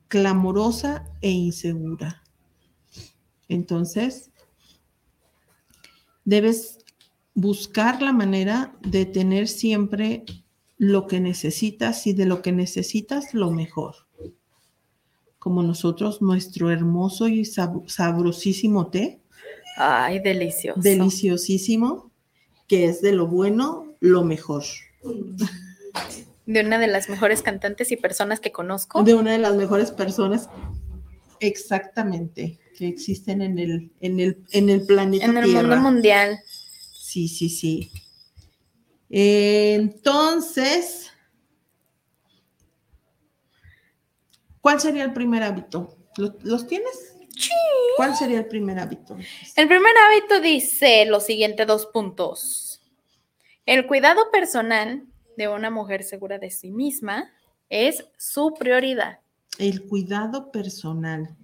clamorosa 0.08 1.06
e 1.22 1.30
insegura. 1.30 2.22
Entonces, 3.48 4.30
debes 6.26 6.80
buscar 7.32 8.02
la 8.02 8.12
manera 8.12 8.76
de 8.82 9.06
tener 9.06 9.48
siempre 9.48 10.26
lo 10.78 11.06
que 11.06 11.20
necesitas 11.20 12.06
y 12.06 12.12
de 12.12 12.26
lo 12.26 12.42
que 12.42 12.52
necesitas 12.52 13.32
lo 13.34 13.50
mejor. 13.50 13.94
Como 15.38 15.62
nosotros, 15.62 16.20
nuestro 16.22 16.70
hermoso 16.70 17.28
y 17.28 17.42
sab- 17.42 17.88
sabrosísimo 17.88 18.88
té, 18.88 19.20
Ay, 19.76 20.18
delicioso. 20.20 20.80
deliciosísimo, 20.80 22.10
que 22.66 22.86
es 22.86 23.00
de 23.00 23.12
lo 23.12 23.26
bueno, 23.26 23.94
lo 24.00 24.24
mejor. 24.24 24.64
De 26.46 26.60
una 26.60 26.78
de 26.78 26.86
las 26.88 27.08
mejores 27.08 27.42
cantantes 27.42 27.90
y 27.92 27.96
personas 27.96 28.40
que 28.40 28.52
conozco. 28.52 29.02
De 29.02 29.14
una 29.14 29.32
de 29.32 29.38
las 29.38 29.54
mejores 29.54 29.90
personas, 29.92 30.48
exactamente, 31.40 32.58
que 32.76 32.88
existen 32.88 33.40
en 33.42 33.58
el, 33.58 33.90
en 34.00 34.20
el, 34.20 34.44
en 34.52 34.68
el 34.68 34.84
planeta 34.86 35.24
en 35.26 35.36
el 35.38 35.44
Tierra. 35.44 35.62
mundo 35.62 35.76
mundial. 35.90 36.38
Sí, 36.92 37.28
sí, 37.28 37.48
sí. 37.48 37.90
Entonces, 39.08 41.12
¿cuál 44.60 44.80
sería 44.80 45.04
el 45.04 45.12
primer 45.12 45.42
hábito? 45.42 45.96
¿Lo- 46.16 46.36
¿Los 46.42 46.66
tienes? 46.66 47.14
Sí. 47.36 47.50
¿Cuál 47.96 48.16
sería 48.16 48.38
el 48.38 48.46
primer 48.46 48.78
hábito? 48.78 49.16
El 49.56 49.68
primer 49.68 49.92
hábito 50.06 50.40
dice 50.40 51.04
los 51.06 51.24
siguientes 51.26 51.66
dos 51.66 51.86
puntos. 51.86 52.80
El 53.66 53.86
cuidado 53.86 54.30
personal 54.30 55.04
de 55.36 55.48
una 55.48 55.70
mujer 55.70 56.02
segura 56.02 56.38
de 56.38 56.50
sí 56.50 56.70
misma 56.70 57.30
es 57.68 58.06
su 58.16 58.54
prioridad. 58.58 59.20
El 59.58 59.86
cuidado 59.86 60.50
personal. 60.50 61.36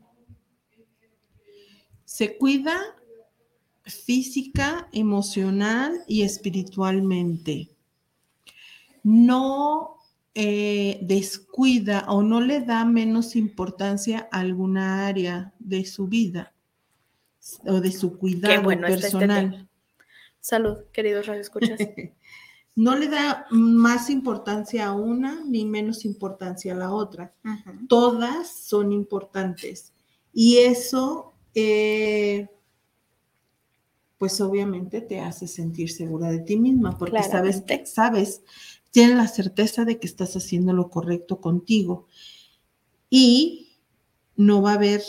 Se 2.05 2.37
cuida 2.39 2.79
física, 3.85 4.89
emocional 4.93 6.03
y 6.07 6.23
espiritualmente. 6.23 7.71
No 9.03 9.97
eh, 10.35 10.99
descuida 11.03 12.07
o 12.09 12.23
no 12.23 12.41
le 12.41 12.61
da 12.61 12.85
menos 12.85 13.37
importancia 13.37 14.29
a 14.33 14.41
alguna 14.41 15.07
área 15.07 15.53
de 15.59 15.85
su 15.85 16.07
vida 16.07 16.55
o 17.67 17.81
de 17.81 17.93
su 17.93 18.17
cuidado 18.17 18.63
bueno 18.63 18.87
este 18.87 19.03
personal. 19.03 19.69
Salud, 20.41 20.79
queridos 20.93 21.27
radioescuchas. 21.27 21.79
no 22.75 22.97
le 22.97 23.09
da 23.09 23.47
más 23.51 24.09
importancia 24.09 24.87
a 24.87 24.95
una 24.95 25.43
ni 25.45 25.65
menos 25.65 26.05
importancia 26.05 26.73
a 26.73 26.77
la 26.77 26.93
otra. 26.93 27.35
Todas 27.89 28.49
son 28.49 28.93
importantes. 28.93 29.93
Y 30.33 30.59
eso, 30.59 31.35
eh, 31.55 32.49
pues 34.23 34.41
obviamente 34.41 35.01
te 35.01 35.19
hace 35.19 35.49
sentir 35.49 35.91
segura 35.91 36.31
de 36.31 36.39
ti 36.39 36.57
misma, 36.57 36.97
porque 36.97 37.25
sabes 37.25 37.57
Claramente. 37.57 37.87
sabes, 37.87 38.43
tienes 38.93 39.17
la 39.17 39.27
certeza 39.27 39.85
de 39.85 39.99
que 39.99 40.07
estás 40.07 40.37
haciendo 40.37 40.73
lo 40.73 40.91
correcto 40.91 41.41
contigo. 41.41 42.07
Y 43.11 43.81
no 44.37 44.63
va 44.63 44.71
a 44.71 44.75
haber... 44.75 45.03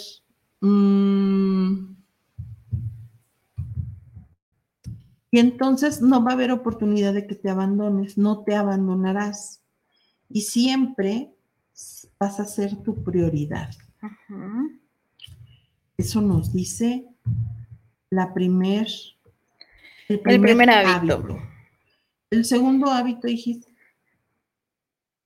mm, 0.61 1.93
y 5.29 5.37
entonces 5.37 6.01
no 6.01 6.23
va 6.23 6.31
a 6.31 6.33
haber 6.33 6.49
oportunidad 6.49 7.13
de 7.13 7.27
que 7.27 7.35
te 7.35 7.51
abandones, 7.51 8.17
no 8.17 8.39
te 8.43 8.55
abandonarás. 8.55 9.61
Y 10.27 10.41
siempre 10.41 11.35
vas 12.19 12.39
a 12.39 12.45
ser 12.45 12.77
tu 12.77 13.03
prioridad. 13.03 13.69
Eso 15.97 16.19
nos 16.19 16.51
dice 16.51 17.07
la 18.13 18.33
primer, 18.33 18.87
el 20.09 20.21
El 20.25 20.41
primer 20.41 20.69
hábito. 20.69 21.39
El 22.29 22.45
segundo 22.45 22.89
hábito, 22.91 23.27
dijiste. 23.27 23.71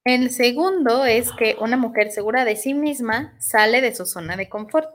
El 0.05 0.31
segundo 0.31 1.05
es 1.05 1.31
que 1.33 1.57
una 1.59 1.75
mujer 1.75 2.11
segura 2.11 2.45
de 2.45 2.55
sí 2.55 2.73
misma 2.73 3.35
sale 3.41 3.81
de 3.81 3.93
su 3.93 4.05
zona 4.05 4.37
de 4.37 4.47
confort. 4.47 4.89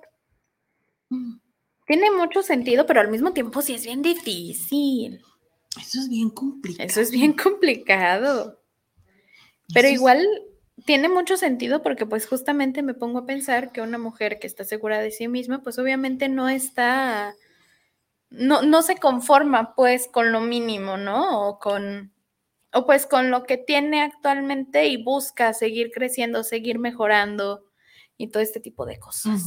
Tiene 1.86 2.10
mucho 2.10 2.42
sentido, 2.42 2.86
pero 2.86 3.00
al 3.00 3.10
mismo 3.10 3.32
tiempo 3.32 3.60
sí 3.60 3.74
es 3.74 3.84
bien 3.84 4.00
difícil. 4.00 5.20
Eso 5.78 6.00
es 6.00 6.08
bien 6.08 6.30
complicado. 6.30 6.86
Eso 6.86 7.00
es 7.00 7.10
bien 7.10 7.34
complicado. 7.34 8.58
Pero 9.74 9.88
es- 9.88 9.94
igual 9.94 10.26
tiene 10.86 11.08
mucho 11.08 11.36
sentido 11.36 11.82
porque 11.82 12.06
pues 12.06 12.26
justamente 12.26 12.82
me 12.82 12.94
pongo 12.94 13.20
a 13.20 13.26
pensar 13.26 13.72
que 13.72 13.82
una 13.82 13.98
mujer 13.98 14.38
que 14.38 14.46
está 14.46 14.64
segura 14.64 15.00
de 15.00 15.10
sí 15.10 15.28
misma, 15.28 15.62
pues 15.62 15.78
obviamente 15.78 16.28
no 16.28 16.48
está, 16.48 17.34
no, 18.32 18.62
no 18.62 18.82
se 18.82 18.96
conforma 18.96 19.74
pues 19.74 20.08
con 20.10 20.32
lo 20.32 20.40
mínimo, 20.40 20.96
¿no? 20.96 21.48
O 21.48 21.58
con, 21.58 22.12
o 22.72 22.86
pues 22.86 23.06
con 23.06 23.30
lo 23.30 23.44
que 23.44 23.58
tiene 23.58 24.02
actualmente 24.02 24.88
y 24.88 25.02
busca 25.02 25.52
seguir 25.52 25.90
creciendo, 25.92 26.42
seguir 26.42 26.78
mejorando 26.78 27.64
y 28.16 28.28
todo 28.28 28.42
este 28.42 28.60
tipo 28.60 28.86
de 28.86 28.98
cosas. 28.98 29.42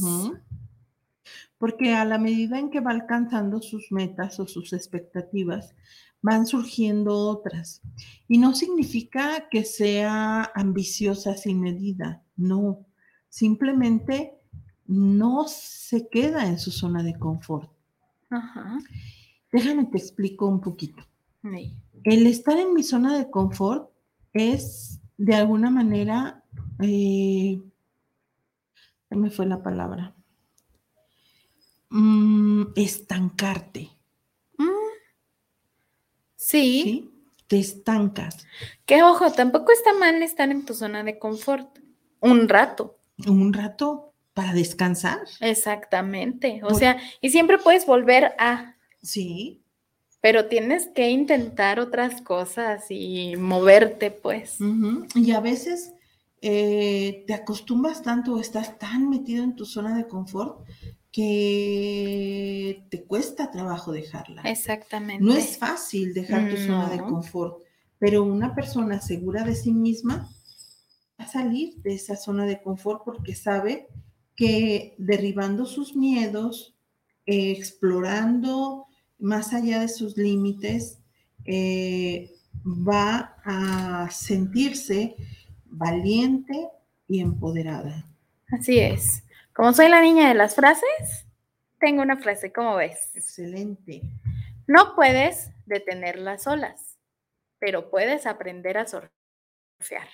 Porque 1.58 1.94
a 1.94 2.04
la 2.04 2.18
medida 2.18 2.58
en 2.58 2.70
que 2.70 2.80
va 2.80 2.90
alcanzando 2.92 3.60
sus 3.60 3.90
metas 3.90 4.38
o 4.38 4.46
sus 4.46 4.72
expectativas, 4.72 5.74
van 6.22 6.46
surgiendo 6.46 7.16
otras. 7.28 7.82
Y 8.28 8.38
no 8.38 8.54
significa 8.54 9.48
que 9.50 9.64
sea 9.64 10.50
ambiciosa 10.54 11.34
sin 11.34 11.60
medida, 11.60 12.22
no. 12.36 12.86
Simplemente 13.28 14.34
no 14.86 15.46
se 15.48 16.08
queda 16.08 16.46
en 16.46 16.58
su 16.58 16.70
zona 16.70 17.02
de 17.02 17.18
confort. 17.18 17.75
Ajá. 18.30 18.78
Déjame 19.52 19.86
te 19.86 19.98
explico 19.98 20.46
un 20.46 20.60
poquito. 20.60 21.02
Sí. 21.42 21.76
El 22.04 22.26
estar 22.26 22.56
en 22.58 22.74
mi 22.74 22.82
zona 22.82 23.16
de 23.16 23.30
confort 23.30 23.90
es 24.32 25.00
de 25.16 25.34
alguna 25.34 25.70
manera, 25.70 26.44
eh, 26.80 27.60
me 29.10 29.30
fue 29.30 29.46
la 29.46 29.62
palabra, 29.62 30.12
Mm, 31.88 32.64
estancarte, 32.74 33.90
Mm. 34.58 34.64
Sí, 36.34 36.82
¿sí? 36.82 37.12
Te 37.46 37.58
estancas 37.60 38.44
que 38.84 39.04
ojo, 39.04 39.30
tampoco 39.30 39.70
está 39.70 39.94
mal 39.94 40.20
estar 40.22 40.50
en 40.50 40.64
tu 40.66 40.74
zona 40.74 41.04
de 41.04 41.18
confort 41.18 41.78
un 42.20 42.48
rato. 42.48 42.98
un 43.28 43.52
rato 43.52 44.12
para 44.36 44.52
descansar, 44.52 45.20
Exactamente. 45.40 46.60
O 46.62 46.68
Por- 46.68 46.78
sea, 46.78 46.98
y 47.22 47.30
siempre 47.30 47.56
puedes 47.56 47.86
volver 47.86 48.34
a, 48.38 48.76
¿sí? 49.02 49.62
pero 50.20 50.44
tienes 50.44 50.88
que 50.88 51.08
intentar 51.08 51.80
otras 51.80 52.20
cosas 52.20 52.84
y 52.90 53.34
moverte, 53.36 54.10
pues. 54.10 54.58
Y 55.14 55.30
a 55.30 55.40
veces 55.40 55.94
eh, 56.42 57.24
te 57.26 57.32
acostumbras 57.32 58.02
tanto 58.02 58.34
o 58.34 58.38
estás 58.38 58.78
tan 58.78 59.08
metido 59.08 59.42
en 59.42 59.56
tu 59.56 59.64
zona 59.64 59.96
de 59.96 60.06
confort 60.06 60.66
que 61.10 62.84
te 62.90 63.04
cuesta 63.04 63.50
trabajo 63.50 63.90
dejarla. 63.90 64.42
Exactamente. 64.42 65.24
No 65.24 65.32
es 65.34 65.56
fácil 65.56 66.12
dejar 66.12 66.50
tu 66.50 66.58
zona 66.58 66.90
de 66.90 66.98
confort, 66.98 67.62
pero 67.98 68.22
una 68.22 68.54
persona 68.54 69.00
segura 69.00 69.44
de 69.44 69.54
sí 69.54 69.72
misma 69.72 70.28
va 71.18 71.24
a 71.24 71.28
salir 71.28 71.76
de 71.76 71.94
esa 71.94 72.16
zona 72.16 72.44
de 72.44 72.60
confort 72.60 73.02
porque 73.02 73.34
sabe 73.34 73.88
que 74.36 74.94
derribando 74.98 75.64
sus 75.66 75.96
miedos, 75.96 76.76
eh, 77.24 77.52
explorando 77.52 78.86
más 79.18 79.54
allá 79.54 79.80
de 79.80 79.88
sus 79.88 80.16
límites, 80.16 81.00
eh, 81.44 82.32
va 82.64 83.36
a 83.44 84.10
sentirse 84.10 85.16
valiente 85.64 86.68
y 87.08 87.20
empoderada. 87.20 88.06
Así 88.50 88.78
es. 88.78 89.24
Como 89.54 89.72
soy 89.72 89.88
la 89.88 90.02
niña 90.02 90.28
de 90.28 90.34
las 90.34 90.54
frases, 90.54 91.26
tengo 91.80 92.02
una 92.02 92.16
frase, 92.16 92.52
¿cómo 92.52 92.76
ves? 92.76 93.10
Excelente. 93.14 94.02
No 94.66 94.94
puedes 94.94 95.50
detener 95.64 96.18
las 96.18 96.46
olas, 96.46 96.98
pero 97.58 97.90
puedes 97.90 98.26
aprender 98.26 98.78
a 98.78 98.86
surfear. 98.86 100.08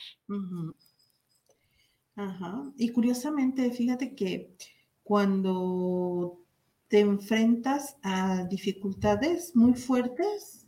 Ajá. 2.16 2.64
Y 2.77 2.90
curiosamente, 2.90 3.70
fíjate 3.70 4.14
que 4.14 4.55
cuando 5.03 6.38
te 6.88 7.01
enfrentas 7.01 7.96
a 8.03 8.44
dificultades 8.44 9.57
muy 9.57 9.75
fuertes, 9.75 10.66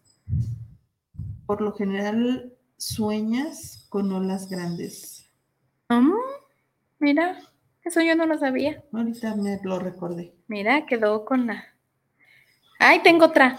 por 1.46 1.60
lo 1.60 1.72
general 1.74 2.52
sueñas 2.76 3.86
con 3.90 4.10
olas 4.12 4.48
grandes. 4.48 5.30
Mm, 5.90 6.12
mira, 6.98 7.38
eso 7.84 8.00
yo 8.00 8.16
no 8.16 8.26
lo 8.26 8.38
sabía. 8.38 8.82
Ahorita 8.92 9.36
me 9.36 9.60
lo 9.62 9.78
recordé. 9.78 10.34
Mira, 10.48 10.86
quedó 10.86 11.24
con 11.24 11.46
la. 11.46 11.64
Ay, 12.78 13.02
tengo 13.02 13.26
otra. 13.26 13.58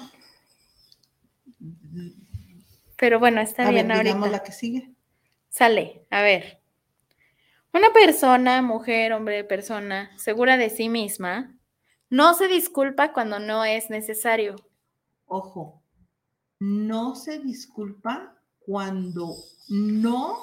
Pero 2.98 3.20
bueno, 3.20 3.42
está 3.42 3.68
A 3.68 3.72
bien 3.72 3.88
ver, 3.88 4.08
ahorita. 4.08 4.28
la 4.30 4.44
que 4.44 4.52
sigue. 4.52 4.92
Sale, 5.50 6.06
a 6.10 6.22
ver. 6.22 6.60
Una 7.76 7.92
persona, 7.92 8.62
mujer, 8.62 9.12
hombre, 9.12 9.44
persona, 9.44 10.10
segura 10.18 10.56
de 10.56 10.70
sí 10.70 10.88
misma, 10.88 11.60
no 12.10 12.34
se 12.34 12.48
disculpa 12.48 13.12
cuando 13.12 13.38
no 13.38 13.66
es 13.66 13.90
necesario. 13.90 14.56
Ojo, 15.26 15.84
no 16.58 17.16
se 17.16 17.40
disculpa 17.40 18.34
cuando 18.60 19.36
no 19.68 20.38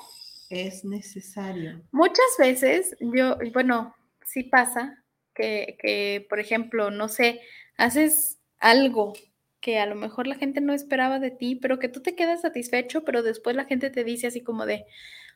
es 0.51 0.85
necesario. 0.85 1.81
Muchas 1.91 2.37
veces, 2.39 2.95
yo, 3.01 3.39
bueno, 3.55 3.97
sí 4.27 4.43
pasa 4.43 5.03
que, 5.35 5.79
que, 5.81 6.27
por 6.29 6.39
ejemplo, 6.39 6.91
no 6.91 7.09
sé, 7.09 7.41
haces 7.79 8.41
algo 8.59 9.15
que 9.63 9.79
a 9.79 9.87
lo 9.87 9.95
mejor 9.95 10.27
la 10.27 10.35
gente 10.35 10.61
no 10.61 10.75
esperaba 10.75 11.19
de 11.19 11.31
ti, 11.31 11.55
pero 11.55 11.79
que 11.79 11.89
tú 11.89 12.03
te 12.03 12.15
quedas 12.15 12.43
satisfecho, 12.43 13.05
pero 13.05 13.23
después 13.23 13.57
la 13.57 13.65
gente 13.65 13.89
te 13.89 14.05
dice 14.05 14.27
así 14.27 14.43
como 14.43 14.67
de, 14.67 14.85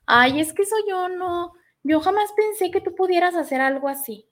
ay, 0.05 0.41
es 0.41 0.53
que 0.53 0.61
eso 0.61 0.77
yo 0.87 1.09
no, 1.09 1.55
yo 1.87 2.01
jamás 2.01 2.31
pensé 2.37 2.71
que 2.71 2.81
tú 2.81 2.95
pudieras 2.95 3.35
hacer 3.37 3.61
algo 3.61 3.89
así. 3.89 4.29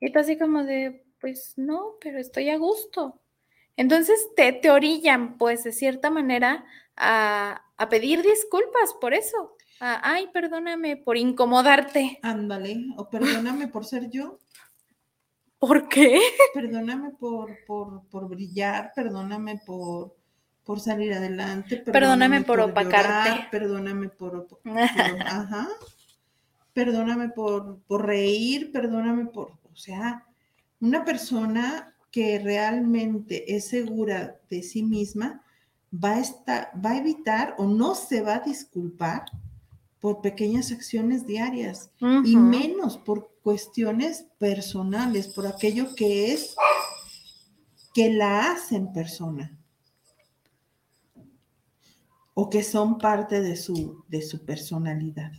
Y 0.00 0.12
tú 0.12 0.18
así 0.20 0.38
como 0.38 0.64
de, 0.64 1.04
pues 1.20 1.54
no, 1.56 1.94
pero 2.00 2.18
estoy 2.18 2.50
a 2.50 2.58
gusto. 2.58 3.20
Entonces 3.76 4.28
te, 4.36 4.52
te 4.52 4.70
orillan, 4.70 5.38
pues, 5.38 5.64
de 5.64 5.72
cierta 5.72 6.10
manera, 6.10 6.64
a, 6.96 7.62
a 7.76 7.88
pedir 7.88 8.22
disculpas 8.22 8.94
por 9.00 9.14
eso. 9.14 9.56
A, 9.80 10.12
ay, 10.12 10.28
perdóname 10.32 10.96
por 10.96 11.16
incomodarte. 11.16 12.18
Ándale, 12.22 12.86
o 12.96 13.08
perdóname 13.08 13.68
por 13.68 13.84
ser 13.84 14.10
yo, 14.10 14.38
¿Por 15.58 15.88
qué? 15.88 16.20
perdóname 16.54 17.10
por, 17.18 17.50
por, 17.66 18.08
por 18.10 18.28
brillar, 18.28 18.92
perdóname 18.94 19.60
por, 19.66 20.14
por 20.64 20.80
salir 20.80 21.12
adelante, 21.12 21.78
Perdóname 21.78 22.42
por 22.42 22.60
opacarte. 22.60 23.30
llorar, 23.30 23.50
perdóname 23.50 24.08
por, 24.08 24.36
op- 24.36 24.60
por- 24.64 25.22
ajá, 25.26 25.68
perdóname 26.78 27.30
por, 27.30 27.80
por 27.88 28.06
reír, 28.06 28.70
perdóname 28.70 29.26
por, 29.26 29.58
o 29.64 29.74
sea, 29.74 30.24
una 30.80 31.04
persona 31.04 31.92
que 32.12 32.38
realmente 32.38 33.56
es 33.56 33.66
segura 33.66 34.38
de 34.48 34.62
sí 34.62 34.84
misma 34.84 35.42
va 35.92 36.10
a 36.10 36.20
estar, 36.20 36.70
va 36.76 36.90
a 36.90 36.98
evitar 36.98 37.56
o 37.58 37.66
no 37.66 37.96
se 37.96 38.20
va 38.20 38.36
a 38.36 38.44
disculpar 38.46 39.24
por 39.98 40.20
pequeñas 40.20 40.70
acciones 40.70 41.26
diarias 41.26 41.90
y 42.24 42.36
menos 42.36 42.96
por 42.96 43.32
cuestiones 43.42 44.26
personales, 44.38 45.26
por 45.26 45.48
aquello 45.48 45.96
que 45.96 46.32
es 46.32 46.54
que 47.92 48.12
la 48.12 48.52
hacen 48.52 48.92
persona 48.92 49.58
o 52.34 52.48
que 52.48 52.62
son 52.62 52.98
parte 52.98 53.40
de 53.40 53.56
su, 53.56 54.04
de 54.06 54.22
su 54.22 54.44
personalidad. 54.44 55.32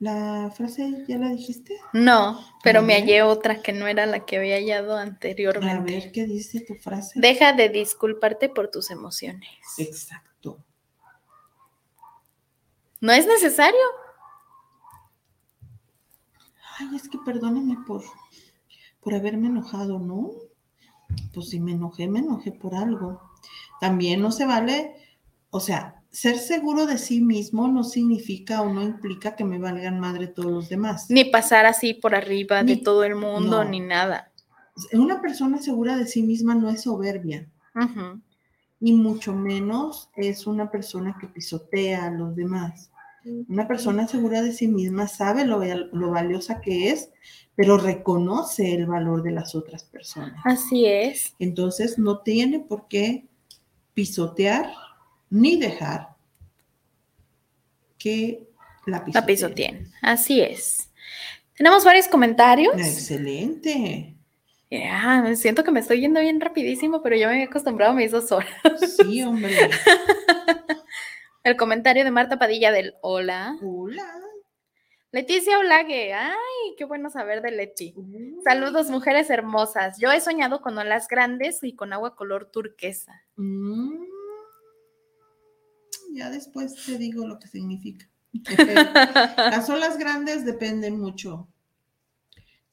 ¿La 0.00 0.50
frase 0.50 1.04
ya 1.06 1.18
la 1.18 1.28
dijiste? 1.28 1.76
No, 1.92 2.40
pero 2.62 2.78
A 2.78 2.82
me 2.82 2.94
hallé 2.94 3.22
otra 3.22 3.60
que 3.60 3.72
no 3.74 3.86
era 3.86 4.06
la 4.06 4.24
que 4.24 4.38
había 4.38 4.56
hallado 4.56 4.96
A 4.96 5.02
anteriormente. 5.02 5.92
ver 5.92 6.10
qué 6.12 6.24
dice 6.24 6.60
tu 6.60 6.74
frase. 6.74 7.20
Deja 7.20 7.52
de 7.52 7.68
disculparte 7.68 8.48
por 8.48 8.70
tus 8.70 8.90
emociones. 8.90 9.50
Exacto. 9.76 10.64
No 13.02 13.12
es 13.12 13.26
necesario. 13.26 13.78
Ay, 16.78 16.96
es 16.96 17.08
que 17.08 17.18
perdóname 17.18 17.76
por, 17.86 18.02
por 19.00 19.14
haberme 19.14 19.48
enojado, 19.48 19.98
¿no? 19.98 20.30
Pues 21.34 21.50
si 21.50 21.60
me 21.60 21.72
enojé, 21.72 22.08
me 22.08 22.20
enojé 22.20 22.52
por 22.52 22.74
algo. 22.74 23.20
También 23.80 24.22
no 24.22 24.32
se 24.32 24.46
vale, 24.46 24.94
o 25.50 25.60
sea, 25.60 25.99
ser 26.10 26.38
seguro 26.38 26.86
de 26.86 26.98
sí 26.98 27.20
mismo 27.20 27.68
no 27.68 27.84
significa 27.84 28.62
o 28.62 28.72
no 28.72 28.82
implica 28.82 29.36
que 29.36 29.44
me 29.44 29.58
valgan 29.58 30.00
madre 30.00 30.26
todos 30.26 30.50
los 30.50 30.68
demás. 30.68 31.06
Ni 31.08 31.24
pasar 31.24 31.66
así 31.66 31.94
por 31.94 32.14
arriba 32.14 32.62
de 32.62 32.76
todo 32.76 33.04
el 33.04 33.14
mundo, 33.14 33.64
no. 33.64 33.70
ni 33.70 33.80
nada. 33.80 34.32
Una 34.92 35.20
persona 35.20 35.58
segura 35.58 35.96
de 35.96 36.06
sí 36.06 36.22
misma 36.22 36.54
no 36.54 36.68
es 36.70 36.82
soberbia, 36.82 37.48
y 38.80 38.92
mucho 38.92 39.34
menos 39.34 40.08
es 40.16 40.46
una 40.46 40.70
persona 40.70 41.16
que 41.20 41.26
pisotea 41.26 42.06
a 42.06 42.10
los 42.10 42.34
demás. 42.34 42.90
Una 43.48 43.68
persona 43.68 44.08
segura 44.08 44.40
de 44.40 44.52
sí 44.52 44.66
misma 44.66 45.06
sabe 45.06 45.44
lo, 45.44 45.62
lo 45.92 46.10
valiosa 46.10 46.62
que 46.62 46.88
es, 46.90 47.10
pero 47.54 47.76
reconoce 47.76 48.72
el 48.72 48.86
valor 48.86 49.22
de 49.22 49.32
las 49.32 49.54
otras 49.54 49.84
personas. 49.84 50.40
Así 50.44 50.86
es. 50.86 51.34
Entonces 51.38 51.98
no 51.98 52.20
tiene 52.20 52.60
por 52.60 52.88
qué 52.88 53.28
pisotear 53.92 54.72
ni 55.30 55.56
dejar 55.56 56.08
que 57.98 58.46
la 58.86 59.04
pisoteen. 59.04 59.14
La 59.14 59.26
pisoteen. 59.26 59.92
Así 60.02 60.40
es. 60.40 60.90
Tenemos 61.56 61.84
varios 61.84 62.08
comentarios. 62.08 62.74
Excelente. 62.76 64.16
Ya, 64.70 65.20
me 65.22 65.34
siento 65.36 65.64
que 65.64 65.72
me 65.72 65.80
estoy 65.80 66.00
yendo 66.00 66.20
bien 66.20 66.40
rapidísimo, 66.40 67.02
pero 67.02 67.16
yo 67.16 67.26
me 67.26 67.34
había 67.34 67.46
acostumbrado 67.46 67.92
a 67.92 67.96
mis 67.96 68.12
dos 68.12 68.30
horas. 68.30 68.52
Sí, 68.96 69.22
hombre. 69.22 69.52
El 71.42 71.56
comentario 71.56 72.04
de 72.04 72.10
Marta 72.10 72.38
Padilla 72.38 72.70
del 72.70 72.94
Hola. 73.00 73.56
Hola. 73.62 74.20
Leticia 75.12 75.58
Olague. 75.58 76.14
Ay, 76.14 76.74
qué 76.78 76.84
bueno 76.84 77.10
saber 77.10 77.42
de 77.42 77.50
Leti. 77.50 77.94
Saludos, 78.44 78.90
mujeres 78.90 79.28
hermosas. 79.28 79.98
Yo 79.98 80.12
he 80.12 80.20
soñado 80.20 80.60
con 80.60 80.78
olas 80.78 81.08
grandes 81.08 81.64
y 81.64 81.74
con 81.74 81.92
agua 81.92 82.14
color 82.14 82.50
turquesa. 82.52 83.24
Mm, 83.34 84.04
Ya 86.12 86.30
después 86.30 86.74
te 86.86 86.98
digo 86.98 87.26
lo 87.26 87.38
que 87.38 87.48
significa. 87.48 88.06
Las 89.36 89.68
olas 89.70 89.98
grandes 89.98 90.44
dependen 90.44 90.98
mucho. 91.00 91.48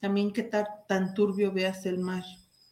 También 0.00 0.32
qué 0.32 0.42
ta- 0.44 0.84
tan 0.86 1.14
turbio 1.14 1.52
veas 1.52 1.84
el 1.86 1.98
mar. 1.98 2.22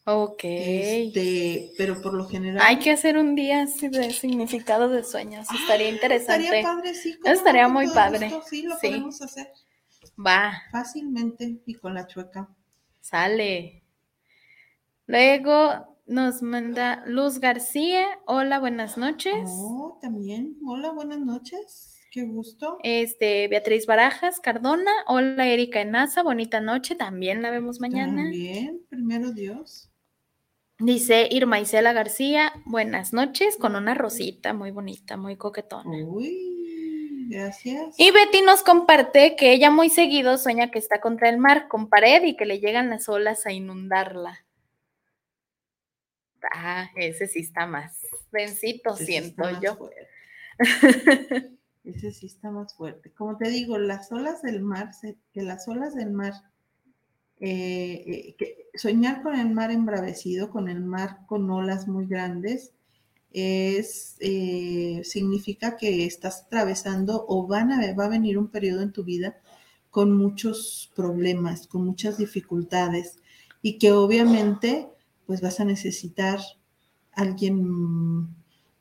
ok. 0.05 0.41
Este, 0.45 1.73
pero 1.77 2.01
por 2.01 2.15
lo 2.15 2.29
general. 2.29 2.63
Hay 2.65 2.79
que 2.79 2.93
hacer 2.93 3.17
un 3.19 3.35
día 3.35 3.63
así 3.63 3.89
de 3.89 4.11
significado 4.13 4.89
de 4.89 5.03
sueños. 5.03 5.47
Estaría 5.53 5.89
interesante. 5.89 6.45
Estaría 6.45 6.63
padre, 6.63 6.95
sí. 6.95 7.19
Estaría 7.25 7.69
muy 7.69 7.89
padre, 7.89 8.29
gusto, 8.29 8.45
Sí, 8.49 8.63
lo 8.63 8.77
sí. 8.79 8.87
podemos 8.89 9.21
hacer 9.23 9.49
Va, 10.25 10.53
fácilmente 10.71 11.61
y 11.67 11.75
con 11.75 11.95
la 11.95 12.07
chueca. 12.07 12.49
sale. 13.01 13.83
Luego 15.07 15.96
nos 16.07 16.41
manda 16.41 17.03
Luz 17.07 17.41
García. 17.41 18.07
Hola, 18.27 18.59
buenas 18.61 18.97
noches. 18.97 19.49
Oh, 19.49 19.99
también. 20.01 20.57
Hola, 20.65 20.93
buenas 20.93 21.19
noches. 21.19 22.01
Qué 22.13 22.23
gusto. 22.23 22.79
Este, 22.83 23.49
Beatriz 23.49 23.87
Barajas 23.87 24.41
Cardona. 24.41 24.91
Hola, 25.09 25.47
Erika 25.49 25.81
Enaza. 25.81 26.23
Bonita 26.23 26.61
noche. 26.61 26.95
También 26.95 27.43
la 27.43 27.51
vemos 27.51 27.81
mañana. 27.81 28.23
También, 28.23 28.81
primero 28.89 29.33
Dios. 29.33 29.91
Dice 30.79 31.29
Irma 31.31 31.61
Isela 31.61 31.93
García. 31.93 32.53
Buenas 32.65 33.13
noches. 33.13 33.57
Con 33.57 33.75
una 33.75 33.95
rosita 33.95 34.55
muy 34.55 34.71
bonita, 34.71 35.17
muy 35.17 35.37
coquetona. 35.37 36.05
Uy, 36.07 37.29
gracias. 37.29 37.99
Y 37.99 38.13
Betty 38.13 38.43
nos 38.43 38.63
comparte 38.63 39.35
que 39.37 39.53
ella 39.53 39.71
muy 39.71 39.91
seguido 39.91 40.39
sueña 40.39 40.71
que 40.71 40.79
está 40.79 41.01
contra 41.01 41.29
el 41.29 41.39
mar 41.39 41.67
con 41.69 41.89
pared 41.89 42.23
y 42.23 42.37
que 42.37 42.47
le 42.47 42.61
llegan 42.61 42.91
las 42.91 43.09
olas 43.09 43.45
a 43.47 43.53
inundarla. 43.53 44.46
Ah, 46.53 46.91
ese 46.97 47.27
sí 47.27 47.41
está 47.41 47.67
más 47.67 48.07
densito, 48.33 48.95
Ese 48.95 49.07
siento 49.07 49.45
yo. 49.61 49.91
Ese 51.85 52.11
sí 52.11 52.27
está 52.27 52.51
más 52.51 52.75
fuerte. 52.75 53.13
Como 53.13 53.37
te 53.37 53.49
digo, 53.49 53.79
las 53.79 54.11
olas 54.11 54.43
del 54.43 54.61
mar, 54.61 54.91
que 55.33 55.43
las 55.43 55.69
olas 55.69 55.95
del 55.95 56.11
mar, 56.11 56.33
eh, 57.39 58.03
eh, 58.07 58.35
que 58.37 58.67
soñar 58.75 59.23
con 59.23 59.37
el 59.37 59.51
mar 59.51 59.71
embravecido, 59.71 60.51
con 60.51 60.69
el 60.69 60.81
mar 60.81 61.21
con 61.27 61.49
olas 61.49 61.87
muy 61.87 62.07
grandes, 62.07 62.73
es, 63.31 64.17
eh, 64.21 65.03
significa 65.05 65.77
que 65.77 66.07
estás 66.07 66.45
atravesando 66.47 67.25
o 67.29 67.47
van 67.47 67.71
a, 67.71 67.95
va 67.95 68.07
a 68.07 68.09
venir 68.09 68.39
un 68.39 68.49
periodo 68.49 68.83
en 68.83 68.93
tu 68.93 69.05
vida 69.05 69.37
con 69.91 70.17
muchos 70.17 70.91
problemas, 70.97 71.67
con 71.67 71.85
muchas 71.85 72.19
dificultades 72.19 73.19
y 73.63 73.79
que 73.79 73.93
obviamente 73.93 74.89
pues 75.27 75.41
vas 75.41 75.61
a 75.61 75.65
necesitar 75.65 76.39
alguien, 77.13 78.29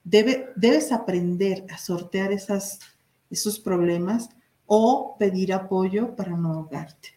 debe, 0.04 0.50
debes 0.56 0.92
aprender 0.92 1.66
a 1.70 1.78
sortear 1.78 2.32
esas, 2.32 2.80
esos 3.30 3.60
problemas 3.60 4.30
o 4.66 5.16
pedir 5.20 5.54
apoyo 5.54 6.16
para 6.16 6.32
no 6.36 6.54
ahogarte. 6.54 7.14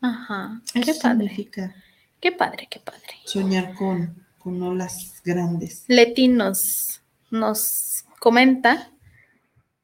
Ajá, 0.00 0.60
Eso 0.74 0.84
qué 0.92 0.94
padre, 1.00 1.28
significa 1.28 1.74
qué 2.20 2.32
padre, 2.32 2.66
qué 2.70 2.80
padre. 2.80 3.14
soñar 3.24 3.74
con, 3.74 4.24
con 4.38 4.60
olas 4.62 5.20
grandes. 5.24 5.84
Leti 5.88 6.28
nos, 6.28 7.02
nos 7.30 8.04
comenta 8.18 8.90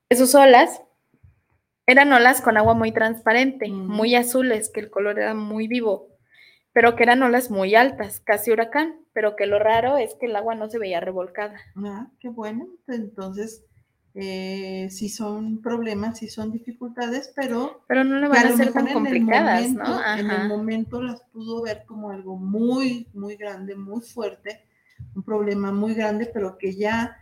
que 0.08 0.16
sus 0.16 0.34
olas 0.34 0.80
eran 1.86 2.12
olas 2.12 2.40
con 2.40 2.56
agua 2.56 2.74
muy 2.74 2.92
transparente, 2.92 3.68
Mm. 3.68 3.86
muy 3.88 4.14
azules, 4.14 4.70
que 4.72 4.80
el 4.80 4.90
color 4.90 5.18
era 5.18 5.34
muy 5.34 5.68
vivo, 5.68 6.08
pero 6.78 6.94
que 6.94 7.02
eran 7.02 7.24
olas 7.24 7.50
muy 7.50 7.74
altas, 7.74 8.20
casi 8.24 8.52
huracán, 8.52 9.00
pero 9.12 9.34
que 9.34 9.46
lo 9.46 9.58
raro 9.58 9.96
es 9.96 10.14
que 10.14 10.26
el 10.26 10.36
agua 10.36 10.54
no 10.54 10.70
se 10.70 10.78
veía 10.78 11.00
revolcada. 11.00 11.58
Ah, 11.74 12.06
qué 12.20 12.28
bueno. 12.28 12.68
Entonces, 12.86 13.64
eh, 14.14 14.86
sí 14.88 15.08
son 15.08 15.60
problemas, 15.60 16.18
sí 16.18 16.28
son 16.28 16.52
dificultades, 16.52 17.32
pero 17.34 17.80
Pero 17.88 18.04
no 18.04 18.20
le 18.20 18.28
van 18.28 18.46
a, 18.46 18.56
ser 18.56 18.72
tan 18.72 18.86
en 18.86 18.94
complicadas, 18.94 19.60
momento- 19.70 19.82
¿no? 19.82 19.98
En 20.14 20.30
el 20.30 20.36
Ajá. 20.36 20.44
momento 20.46 21.02
las 21.02 21.20
pudo 21.32 21.62
ver 21.62 21.82
como 21.84 22.10
algo 22.10 22.36
muy, 22.36 23.08
muy 23.12 23.34
grande, 23.34 23.74
muy 23.74 24.00
fuerte, 24.00 24.62
un 25.16 25.24
problema 25.24 25.72
muy 25.72 25.94
grande, 25.94 26.30
pero 26.32 26.58
que 26.58 26.76
ya 26.76 27.16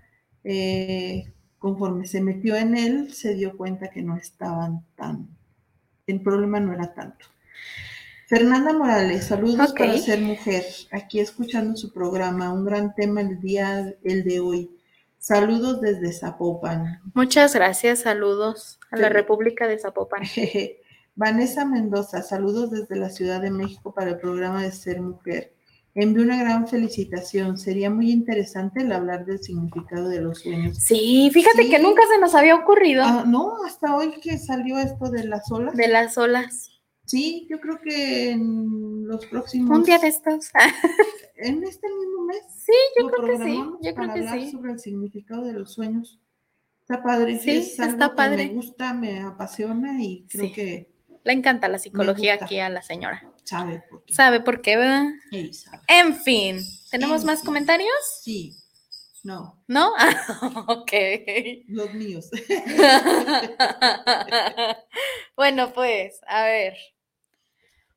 eh, 0.45 1.33
conforme 1.59 2.05
se 2.07 2.21
metió 2.21 2.57
en 2.57 2.77
él, 2.77 3.14
se 3.14 3.35
dio 3.35 3.57
cuenta 3.57 3.88
que 3.88 4.03
no 4.03 4.19
estaban 4.19 4.85
tan, 4.97 5.29
el 6.07 6.21
problema 6.21 6.61
no 6.61 6.75
era 6.75 6.92
tanto. 6.92 7.25
Fernanda 8.27 8.73
Morales, 8.73 9.27
saludos 9.27 9.73
para 9.73 9.97
ser 9.99 10.21
mujer, 10.21 10.65
aquí 10.91 11.21
escuchando 11.21 11.77
su 11.77 11.93
programa, 11.93 12.53
un 12.53 12.65
gran 12.65 12.93
tema 12.95 13.21
el 13.21 13.41
día, 13.41 13.95
el 14.03 14.25
de 14.25 14.41
hoy. 14.41 14.71
Saludos 15.19 15.81
desde 15.81 16.12
Zapopan. 16.12 17.01
Muchas 17.15 17.55
gracias, 17.55 18.01
saludos 18.01 18.81
a 18.91 18.97
la. 18.97 19.09
República 19.09 19.69
de 19.69 19.79
Zapopan. 19.79 20.23
Vanessa 21.15 21.65
Mendoza, 21.65 22.23
saludos 22.23 22.71
desde 22.73 22.97
la 22.97 23.11
Ciudad 23.11 23.41
de 23.41 23.51
México 23.51 23.95
para 23.95 24.11
el 24.11 24.19
programa 24.19 24.62
de 24.62 24.73
Ser 24.73 25.01
Mujer. 25.01 25.53
Envío 25.95 26.25
una 26.25 26.37
gran 26.39 26.69
felicitación. 26.69 27.57
Sería 27.57 27.89
muy 27.89 28.11
interesante 28.11 28.83
el 28.83 28.93
hablar 28.93 29.25
del 29.25 29.39
significado 29.39 30.09
de 30.11 30.21
los 30.21 30.41
sueños. 30.41 30.77
Sí, 30.79 31.31
fíjate 31.33 31.62
Sí. 31.62 31.71
que 31.71 31.79
nunca 31.79 32.03
se 32.12 32.21
nos 32.21 32.35
había 32.35 32.55
ocurrido 32.57 33.03
Ah, 33.03 33.25
no, 33.27 33.65
hasta 33.65 33.97
hoy 33.97 34.21
que 34.21 34.37
salió 34.37 34.79
esto 34.79 35.11
de 35.11 35.25
las 35.25 35.51
olas. 35.51 35.75
de 35.75 35.89
las 35.89 36.19
olas. 36.19 36.71
Sí, 37.07 37.47
yo 37.49 37.61
creo 37.61 37.79
que 37.81 38.31
en 38.31 39.07
los 39.07 39.25
próximos. 39.27 39.79
Un 39.79 39.85
día 39.85 39.99
de 39.99 40.09
estos. 40.09 40.51
En 41.38 41.62
este 41.64 41.87
mismo 41.88 42.23
mes. 42.25 42.38
Sí, 42.64 42.73
yo 42.99 43.09
creo 43.09 43.27
que 43.38 43.45
sí, 43.45 43.57
yo 43.57 43.79
creo 43.81 43.95
para 43.95 44.14
que 44.14 44.21
hablar 44.21 44.40
sí. 44.40 44.51
sobre 44.53 44.73
el 44.73 44.79
significado 44.79 45.45
de 45.45 45.53
los 45.53 45.75
sueños. 45.75 46.19
Está 46.81 47.03
padre. 47.03 47.38
Sí, 47.38 47.51
es 47.59 47.79
algo 47.79 47.92
está 47.92 48.09
que 48.09 48.14
padre. 48.16 48.47
Me 48.47 48.55
gusta, 48.55 48.95
me 48.95 49.21
apasiona 49.21 50.03
y 50.03 50.27
creo 50.31 50.47
Sí. 50.47 50.53
que 50.55 50.90
Le 51.25 51.33
encanta 51.35 51.69
la 51.69 51.79
psicología 51.79 52.38
aquí 52.40 52.59
a 52.59 52.71
la 52.71 52.81
señora. 52.81 53.23
sabe 53.45 53.83
por 53.90 54.03
qué. 54.07 54.14
¿Sabe 54.14 54.40
por 54.40 54.62
qué, 54.62 54.77
verdad? 54.79 55.05
Ey, 55.31 55.53
sabe. 55.53 55.83
En 55.88 56.16
fin, 56.16 56.59
¿tenemos 56.90 57.21
En 57.21 57.27
más 57.27 57.40
fin. 57.40 57.47
comentarios? 57.47 57.92
Sí. 58.23 58.55
No, 59.23 59.62
¿No? 59.69 59.92
ok. 60.69 60.92
los 61.69 61.92
míos. 61.92 62.31
bueno, 65.37 65.71
pues, 65.75 66.19
a 66.27 66.45
ver. 66.45 66.75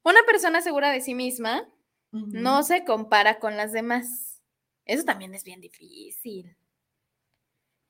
Una 0.09 0.23
persona 0.25 0.61
segura 0.61 0.89
de 0.89 1.01
sí 1.01 1.13
misma 1.13 1.69
no 2.11 2.63
se 2.63 2.83
compara 2.83 3.39
con 3.39 3.55
las 3.55 3.71
demás. 3.71 4.41
Eso 4.85 5.03
también 5.03 5.35
es 5.35 5.43
bien 5.43 5.61
difícil. 5.61 6.57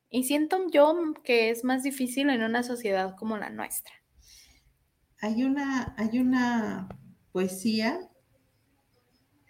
Y 0.10 0.25
siento 0.25 0.58
yo 0.69 1.13
que 1.23 1.49
es 1.49 1.63
más 1.63 1.82
difícil 1.82 2.29
en 2.29 2.43
una 2.43 2.63
sociedad 2.63 3.15
como 3.15 3.38
la 3.38 3.49
nuestra. 3.49 3.93
Hay 5.21 5.45
una, 5.45 5.95
hay 5.97 6.19
una 6.19 6.89
poesía 7.32 8.10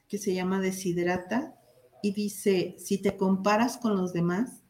que 0.07 0.19
se 0.19 0.35
llama 0.35 0.61
Desiderata 0.61 1.55
y 2.03 2.13
dice, 2.13 2.75
si 2.77 3.01
te 3.01 3.17
comparas 3.17 3.77
con 3.77 3.97
los 3.97 4.13
demás, 4.13 4.61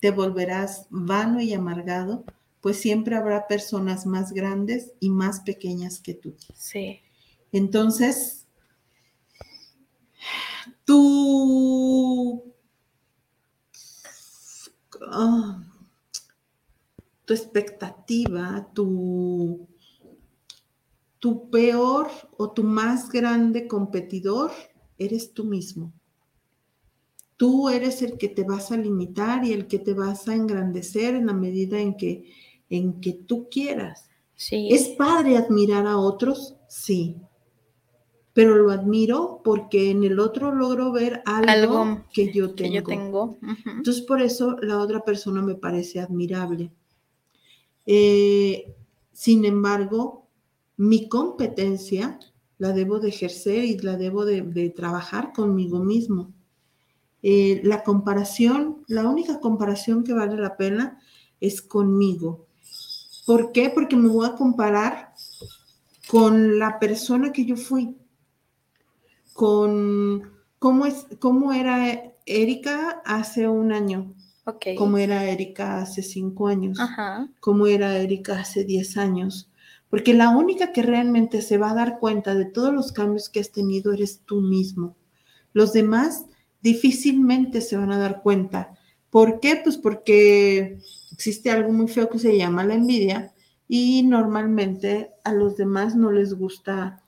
te 0.00 0.10
volverás 0.10 0.88
vano 0.90 1.40
y 1.40 1.54
amargado, 1.54 2.24
pues 2.60 2.78
siempre 2.80 3.14
habrá 3.14 3.46
personas 3.46 4.06
más 4.06 4.32
grandes 4.32 4.92
y 4.98 5.10
más 5.10 5.40
pequeñas 5.42 6.00
que 6.00 6.14
tú. 6.14 6.34
Sí. 6.54 7.03
Entonces, 7.54 8.48
tu, 10.84 12.42
ah, 15.08 15.62
tu 17.24 17.32
expectativa, 17.32 18.68
tu, 18.74 19.68
tu 21.20 21.48
peor 21.48 22.10
o 22.36 22.50
tu 22.50 22.64
más 22.64 23.08
grande 23.08 23.68
competidor 23.68 24.50
eres 24.98 25.32
tú 25.32 25.44
mismo. 25.44 25.92
Tú 27.36 27.68
eres 27.68 28.02
el 28.02 28.18
que 28.18 28.30
te 28.30 28.42
vas 28.42 28.72
a 28.72 28.76
limitar 28.76 29.44
y 29.44 29.52
el 29.52 29.68
que 29.68 29.78
te 29.78 29.94
vas 29.94 30.26
a 30.26 30.34
engrandecer 30.34 31.14
en 31.14 31.26
la 31.26 31.34
medida 31.34 31.78
en 31.78 31.96
que, 31.96 32.32
en 32.68 33.00
que 33.00 33.12
tú 33.12 33.48
quieras. 33.48 34.10
Sí. 34.34 34.70
¿Es 34.72 34.88
padre 34.88 35.36
admirar 35.36 35.86
a 35.86 35.98
otros? 35.98 36.56
Sí. 36.66 37.16
Pero 38.34 38.56
lo 38.56 38.70
admiro 38.70 39.40
porque 39.42 39.90
en 39.90 40.04
el 40.04 40.18
otro 40.18 40.52
logro 40.54 40.92
ver 40.92 41.22
algo, 41.24 41.50
Algo 41.50 42.04
que 42.12 42.32
yo 42.32 42.52
tengo. 42.54 42.56
que 42.56 42.70
yo 42.74 42.82
tengo. 42.82 43.22
Ujú. 43.40 43.70
Entonces, 43.76 44.02
por 44.02 44.20
eso 44.20 44.56
la 44.60 44.78
otra 44.78 45.00
persona 45.04 45.40
me 45.40 45.54
parece 45.54 46.00
admirable. 46.00 46.70
Eh, 47.86 48.74
sin 49.12 49.44
embargo, 49.44 50.26
mi 50.76 51.08
competencia 51.08 52.18
la 52.58 52.72
debo 52.72 52.98
de 52.98 53.10
ejercer 53.10 53.64
y 53.64 53.78
la 53.78 53.96
debo 53.96 54.24
de, 54.24 54.42
de 54.42 54.70
trabajar 54.70 55.32
conmigo 55.32 55.78
mismo. 55.80 56.32
Eh, 57.22 57.60
la 57.64 57.82
comparación, 57.84 58.84
la 58.86 59.08
única 59.08 59.40
comparación 59.40 60.04
que 60.04 60.12
vale 60.12 60.36
la 60.36 60.56
pena 60.56 61.00
es 61.40 61.62
conmigo. 61.62 62.46
¿Por 63.26 63.52
qué? 63.52 63.70
Porque 63.70 63.96
me 63.96 64.08
voy 64.08 64.26
a 64.26 64.34
comparar 64.34 65.12
con 66.08 66.58
la 66.58 66.78
persona 66.78 67.32
que 67.32 67.44
yo 67.46 67.56
fui, 67.56 67.96
con 69.34 70.32
cómo, 70.58 70.86
es, 70.86 71.06
cómo 71.18 71.52
era 71.52 72.14
Erika 72.24 73.02
hace 73.04 73.48
un 73.48 73.72
año, 73.72 74.14
Ok. 74.46 74.66
cómo 74.78 74.96
era 74.96 75.24
Erika 75.28 75.78
hace 75.78 76.02
cinco 76.02 76.46
años, 76.46 76.80
Ajá. 76.80 77.28
cómo 77.40 77.66
era 77.66 77.98
Erika 77.98 78.40
hace 78.40 78.64
diez 78.64 78.96
años. 78.96 79.50
Porque 79.90 80.14
la 80.14 80.30
única 80.30 80.72
que 80.72 80.82
realmente 80.82 81.42
se 81.42 81.58
va 81.58 81.70
a 81.70 81.74
dar 81.74 81.98
cuenta 81.98 82.34
de 82.34 82.46
todos 82.46 82.72
los 82.72 82.92
cambios 82.92 83.28
que 83.28 83.40
has 83.40 83.52
tenido 83.52 83.92
eres 83.92 84.20
tú 84.24 84.40
mismo. 84.40 84.96
Los 85.52 85.72
demás 85.72 86.24
difícilmente 86.62 87.60
se 87.60 87.76
van 87.76 87.92
a 87.92 87.98
dar 87.98 88.22
cuenta. 88.22 88.74
¿Por 89.10 89.38
qué? 89.38 89.60
Pues 89.62 89.76
porque 89.76 90.78
existe 91.12 91.50
algo 91.50 91.72
muy 91.72 91.86
feo 91.88 92.08
que 92.08 92.18
se 92.18 92.36
llama 92.36 92.64
la 92.64 92.74
envidia 92.74 93.32
y 93.68 94.02
normalmente 94.02 95.10
a 95.22 95.32
los 95.32 95.56
demás 95.56 95.94
no 95.94 96.10
les 96.10 96.34
gusta, 96.34 97.02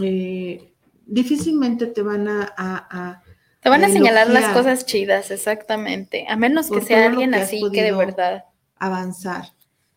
eh, 0.00 0.69
difícilmente 1.10 1.86
te 1.86 2.02
van 2.02 2.28
a, 2.28 2.42
a- 2.56 2.86
a- 2.90 3.22
Te 3.60 3.68
van 3.68 3.84
a 3.84 3.88
a 3.88 3.90
señalar 3.90 4.28
las 4.28 4.54
cosas 4.56 4.86
chidas, 4.86 5.30
exactamente. 5.30 6.26
A 6.28 6.36
menos 6.36 6.70
que 6.70 6.80
sea 6.80 7.06
alguien 7.06 7.32
que 7.32 7.36
así 7.40 7.62
que 7.72 7.82
de 7.82 7.92
verdad. 7.92 8.44
avanzar. 8.76 9.52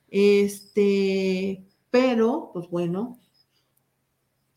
Este, 0.09 1.63
pero, 1.89 2.51
pues 2.53 2.67
bueno, 2.69 3.17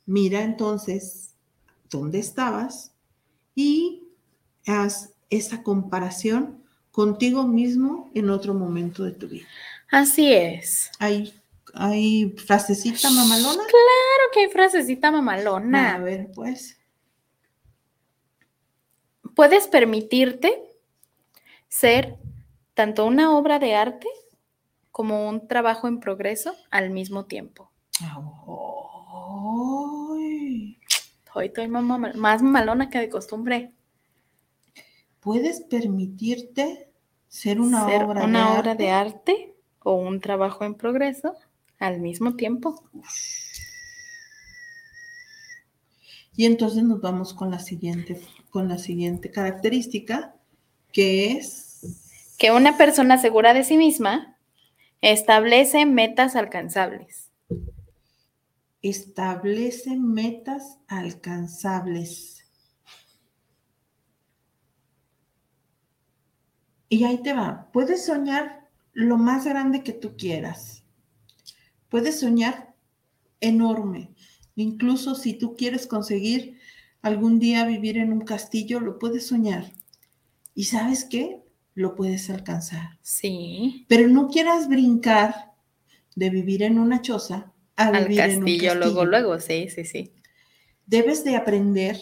mira 0.07 0.43
entonces 0.43 1.31
dónde 1.91 2.19
estabas 2.19 2.93
y 3.55 4.03
haz 4.67 5.13
esa 5.31 5.63
comparación 5.63 6.63
contigo 6.91 7.47
mismo 7.47 8.11
en 8.15 8.31
otro 8.31 8.55
momento 8.55 9.03
de 9.05 9.13
tu 9.13 9.29
vida. 9.29 9.47
Así 9.91 10.33
es. 10.33 10.91
¿Hay, 10.99 11.33
hay 11.77 12.31
frasecita 12.37 13.11
mamalona? 13.11 13.63
Claro 13.65 14.31
que 14.33 14.41
hay 14.41 14.49
frasecita 14.49 15.09
A 15.09 15.13
mamalona. 15.13 15.99
ver, 15.99 16.31
pues. 16.35 16.79
Puedes 19.35 19.69
permitirte 19.69 20.63
ser 21.69 22.17
tanto 22.75 23.05
una 23.07 23.37
obra 23.37 23.59
de 23.59 23.75
arte 23.75 24.07
como 24.91 25.29
un 25.29 25.47
trabajo 25.47 25.89
en 25.89 26.01
progreso 26.01 26.55
al 26.71 26.91
mismo 26.91 27.27
tiempo. 27.27 27.71
Ay, 28.01 30.79
Hoy 31.35 31.47
estoy 31.47 31.69
más, 31.69 32.15
más 32.17 32.43
mamalona 32.43 32.89
que 32.89 32.99
de 32.99 33.11
costumbre. 33.11 33.73
Puedes 35.21 35.61
permitirte 35.63 36.91
ser 37.29 37.61
una 37.61 37.85
ser 37.87 38.05
obra 38.05 38.25
una 38.25 38.53
de 38.55 38.59
obra 38.61 38.71
arte? 38.71 38.83
de 38.83 38.91
arte 38.91 39.55
o 39.81 39.95
un 39.97 40.21
trabajo 40.21 40.65
en 40.65 40.75
progreso 40.75 41.35
al 41.79 42.01
mismo 42.01 42.37
tiempo. 42.37 42.83
Y 46.37 46.45
entonces 46.47 46.83
nos 46.85 47.01
vamos 47.01 47.33
con 47.35 47.51
la 47.51 47.59
siguiente, 47.59 48.21
con 48.51 48.69
la 48.69 48.79
siguiente 48.79 49.31
característica, 49.31 50.37
que 50.93 51.33
es 51.33 51.81
Que 52.39 52.51
una 52.53 52.77
persona 52.77 53.19
segura 53.19 53.55
de 53.55 53.65
sí 53.65 53.77
misma 53.79 54.39
establece 55.01 55.87
metas 55.87 56.37
alcanzables. 56.37 57.31
establece 58.83 59.97
metas 59.97 60.79
alcanzables. 60.89 62.45
Y 66.89 67.05
ahí 67.05 67.23
te 67.23 67.33
va. 67.33 67.71
Puedes 67.73 68.07
soñar 68.07 68.69
lo 68.93 69.17
más 69.19 69.45
grande 69.45 69.83
que 69.83 69.93
tú 69.93 70.17
quieras. 70.17 70.85
Puedes 71.89 72.21
soñar 72.21 72.75
enorme. 73.41 74.11
Incluso 74.55 75.15
si 75.15 75.35
tú 75.35 75.57
quieres 75.57 75.87
conseguir 75.87 76.59
algún 77.03 77.39
día 77.39 77.65
vivir 77.65 77.99
en 77.99 78.13
un 78.13 78.23
castillo, 78.23 78.81
lo 78.81 78.99
puedes 78.99 79.27
soñar. 79.27 79.73
¿Y 80.55 80.65
sabes 80.65 81.05
qué? 81.05 81.43
Lo 81.75 81.95
puedes 81.95 82.31
alcanzar. 82.31 82.99
Sí. 83.03 83.85
Pero 83.89 84.09
no 84.09 84.29
quieras 84.29 84.69
brincar 84.69 85.53
de 86.15 86.31
vivir 86.31 86.63
en 86.63 86.79
una 86.79 87.03
choza 87.03 87.53
a 87.77 87.89
Al 87.89 88.05
vivir 88.05 88.21
en 88.21 88.39
un 88.39 88.41
castillo, 88.41 88.75
luego, 88.75 89.05
luego, 89.05 89.41
sí, 89.41 89.69
sí, 89.69 89.85
sí. 89.85 90.13
Debes 90.87 91.25
de 91.25 91.37
aprender 91.37 91.99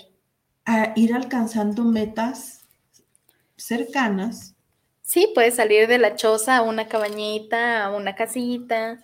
a 0.64 0.92
ir 0.94 1.12
alcanzando 1.12 1.84
metas 1.84 2.60
cercanas 3.56 4.54
Sí, 5.06 5.30
puedes 5.34 5.56
salir 5.56 5.86
de 5.86 5.98
la 5.98 6.16
choza 6.16 6.56
a 6.56 6.62
una 6.62 6.88
cabañita, 6.88 7.84
a 7.84 7.90
una 7.94 8.14
casita, 8.14 9.02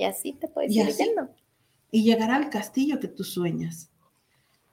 y 0.00 0.04
así 0.04 0.32
te 0.34 0.48
puedes 0.48 0.72
Y 0.72 0.80
ir 0.80 0.88
así. 0.88 1.04
y 1.90 2.04
llegar 2.04 2.30
al 2.30 2.50
castillo 2.50 3.00
que 3.00 3.08
tú 3.08 3.24
sueñas. 3.24 3.90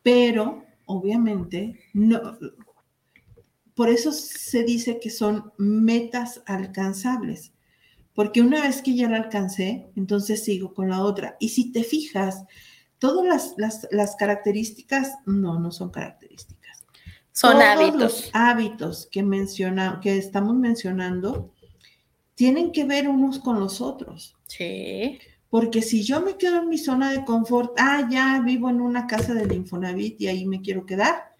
Pero, 0.03 0.63
obviamente, 0.85 1.79
no. 1.93 2.37
Por 3.75 3.89
eso 3.89 4.11
se 4.11 4.63
dice 4.63 4.99
que 4.99 5.09
son 5.09 5.51
metas 5.57 6.41
alcanzables. 6.45 7.53
Porque 8.13 8.41
una 8.41 8.61
vez 8.61 8.81
que 8.81 8.95
ya 8.95 9.09
la 9.09 9.17
alcancé, 9.17 9.91
entonces 9.95 10.43
sigo 10.43 10.73
con 10.73 10.89
la 10.89 11.01
otra. 11.03 11.37
Y 11.39 11.49
si 11.49 11.71
te 11.71 11.83
fijas, 11.83 12.43
todas 12.97 13.25
las, 13.25 13.53
las- 13.57 13.87
las 13.91 14.15
características, 14.15 15.13
no, 15.27 15.59
no 15.59 15.71
son 15.71 15.91
características. 15.91 16.83
Son 17.31 17.53
Todos 17.53 17.63
hábitos. 17.65 18.01
Los 18.01 18.29
hábitos 18.33 19.07
que 19.11 19.21
menciona, 19.21 19.99
que 20.01 20.17
estamos 20.17 20.55
mencionando, 20.55 21.53
tienen 22.37 22.71
que 22.71 22.83
ver 22.85 23.09
unos 23.09 23.39
con 23.39 23.59
los 23.59 23.81
otros. 23.81 24.35
Sí. 24.45 25.17
Porque 25.49 25.81
si 25.81 26.03
yo 26.03 26.21
me 26.21 26.37
quedo 26.37 26.61
en 26.61 26.69
mi 26.69 26.77
zona 26.77 27.11
de 27.11 27.25
confort, 27.25 27.73
ah, 27.79 28.07
ya 28.11 28.39
vivo 28.45 28.69
en 28.69 28.79
una 28.79 29.07
casa 29.07 29.33
del 29.33 29.51
Infonavit 29.53 30.21
y 30.21 30.27
ahí 30.27 30.45
me 30.45 30.61
quiero 30.61 30.85
quedar, 30.85 31.33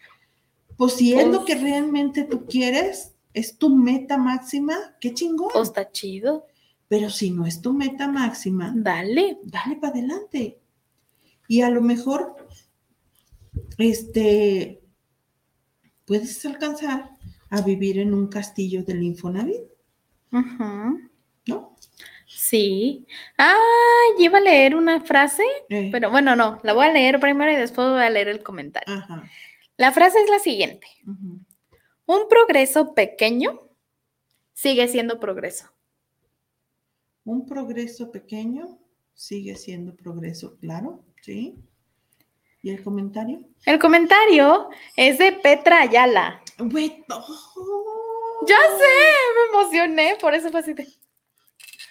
pues 0.76 0.94
si 0.94 1.14
es 1.14 1.28
lo 1.28 1.46
que 1.46 1.54
Pues- 1.54 1.64
realmente 1.64 2.24
tú 2.24 2.46
quieres, 2.48 3.14
es 3.34 3.58
tu 3.60 3.70
meta 3.70 4.18
máxima, 4.18 4.76
qué 5.00 5.14
chingón. 5.14 5.50
Pues 5.54 5.68
está 5.70 5.92
chido. 5.92 6.48
Pero 6.88 7.12
si 7.12 7.30
no 7.30 7.46
es 7.46 7.62
tu 7.62 7.74
meta 7.74 8.08
máxima, 8.08 8.74
Dale. 8.76 9.38
dale 9.44 9.76
para 9.76 9.94
adelante. 9.94 10.58
Y 11.48 11.62
a 11.62 11.70
lo 11.70 11.82
mejor, 11.82 12.36
este, 13.78 14.82
puedes 16.06 16.44
alcanzar 16.46 17.12
a 17.50 17.62
vivir 17.62 18.00
en 18.00 18.14
un 18.14 18.28
castillo 18.28 18.84
del 18.84 19.04
Infonavit, 19.04 19.62
¿no? 20.32 21.76
Sí. 22.26 23.06
Ah, 23.38 23.56
iba 24.20 24.38
a 24.38 24.42
leer 24.42 24.76
una 24.76 25.02
frase, 25.02 25.44
Eh, 25.70 25.90
pero 25.92 26.10
bueno, 26.12 26.36
no, 26.36 26.60
la 26.64 26.74
voy 26.74 26.86
a 26.86 26.92
leer 26.94 27.20
primero 27.20 27.52
y 27.52 27.56
después 27.56 27.90
voy 27.90 28.02
a 28.02 28.10
leer 28.10 28.28
el 28.28 28.44
comentario. 28.44 28.94
ajá. 28.94 29.30
La 29.78 29.92
frase 29.92 30.20
es 30.24 30.30
la 30.30 30.40
siguiente. 30.40 30.88
Un 32.06 32.28
progreso 32.30 32.94
pequeño 32.96 33.60
sigue 34.54 34.88
siendo 34.88 35.20
progreso. 35.20 35.70
Un 37.26 37.46
progreso 37.46 38.12
pequeño 38.12 38.80
sigue 39.14 39.56
siendo 39.56 39.96
progreso, 39.96 40.58
claro, 40.60 41.04
¿sí? 41.22 41.56
¿Y 42.64 42.72
el 42.72 42.84
comentario? 42.84 43.42
El 43.66 43.78
comentario 43.78 44.70
es 44.96 45.20
de 45.20 45.34
Petra 45.34 45.82
Ayala. 45.82 46.42
Oh. 46.60 47.97
Ya 48.46 48.56
sé, 48.78 48.86
me 49.36 49.58
emocioné, 49.60 50.18
por 50.22 50.34
eso 50.34 50.50
fue 50.52 50.60
así 50.60 50.74
de- 50.74 50.88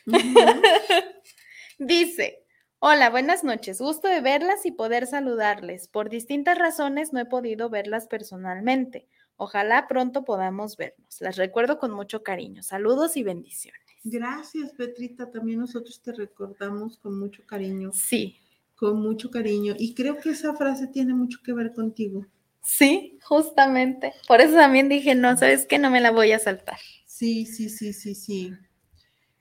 Ujú. 0.07 0.17
Dice, 1.79 2.45
hola, 2.79 3.11
buenas 3.11 3.45
noches, 3.45 3.81
gusto 3.81 4.09
de 4.09 4.21
verlas 4.21 4.65
y 4.65 4.71
poder 4.73 5.07
saludarles. 5.07 5.89
Por 5.89 6.09
distintas 6.09 6.59
razones 6.59 7.13
no 7.13 7.21
he 7.21 7.25
podido 7.27 7.69
verlas 7.69 8.07
personalmente. 8.07 9.09
Ojalá 9.37 9.87
pronto 9.89 10.25
podamos 10.25 10.77
vernos. 10.77 11.21
Las 11.21 11.37
recuerdo 11.37 11.79
con 11.79 11.91
mucho 11.91 12.23
cariño. 12.23 12.63
Saludos 12.63 13.17
y 13.19 13.23
bendiciones. 13.23 13.81
Gracias, 14.05 14.73
Petrita. 14.73 15.31
También 15.31 15.59
nosotros 15.61 16.01
te 16.01 16.13
recordamos 16.13 16.97
con 16.99 17.19
mucho 17.19 17.43
cariño, 17.45 17.91
Sí, 17.93 18.39
con 18.77 19.01
mucho 19.01 19.31
cariño. 19.31 19.75
Y 19.79 19.95
creo 19.95 20.19
que 20.19 20.31
esa 20.31 20.55
frase 20.55 20.87
tiene 20.87 21.13
mucho 21.13 21.41
que 21.45 21.53
ver 21.53 21.75
contigo. 21.75 22.25
Sí, 22.67 23.19
justamente. 23.23 24.13
Por 24.27 24.41
eso 24.41 24.55
también 24.55 24.89
dije, 24.89 25.15
no, 25.15 25.37
¿sabes 25.37 25.67
qué? 25.67 25.79
No 25.79 25.91
me 25.91 26.01
la 26.01 26.11
voy 26.11 26.33
a 26.33 26.39
saltar. 26.39 26.79
Sí, 27.07 27.47
sí, 27.47 27.71
sí, 27.71 27.93
sí, 27.93 28.15
sí. 28.15 28.53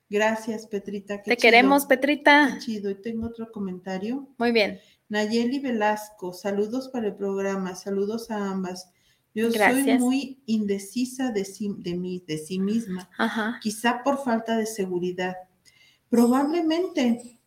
Gracias, 0.10 0.68
Petrita. 0.68 1.18
qué 1.24 1.32
Te 1.32 1.38
chido, 1.38 1.42
queremos, 1.42 1.86
qué 1.86 1.98
Petrita. 1.98 2.60
chido. 2.60 2.90
Y 2.92 3.02
tengo 3.02 3.28
otro 3.28 3.52
comentario. 3.52 4.30
Muy 4.38 4.52
bien. 4.52 4.80
Nayeli 5.10 5.60
Velasco, 5.60 6.34
saludos 6.34 6.90
para 6.90 7.08
el 7.08 7.16
programa, 7.16 7.76
saludos 7.76 8.32
a 8.32 8.50
ambas. 8.50 8.90
Yo 9.34 9.52
soy 9.52 9.84
muy 9.98 10.42
indecisa 10.46 11.32
de 11.32 11.44
sí, 11.44 11.70
de 11.80 11.96
mí, 11.96 12.24
de 12.26 12.38
sí 12.38 12.58
misma, 12.58 13.10
Ajá. 13.18 13.60
quizá 13.62 14.02
por 14.04 14.24
falta 14.24 14.58
de 14.58 14.66
seguridad. 14.66 15.36
Probablemente, 16.10 17.38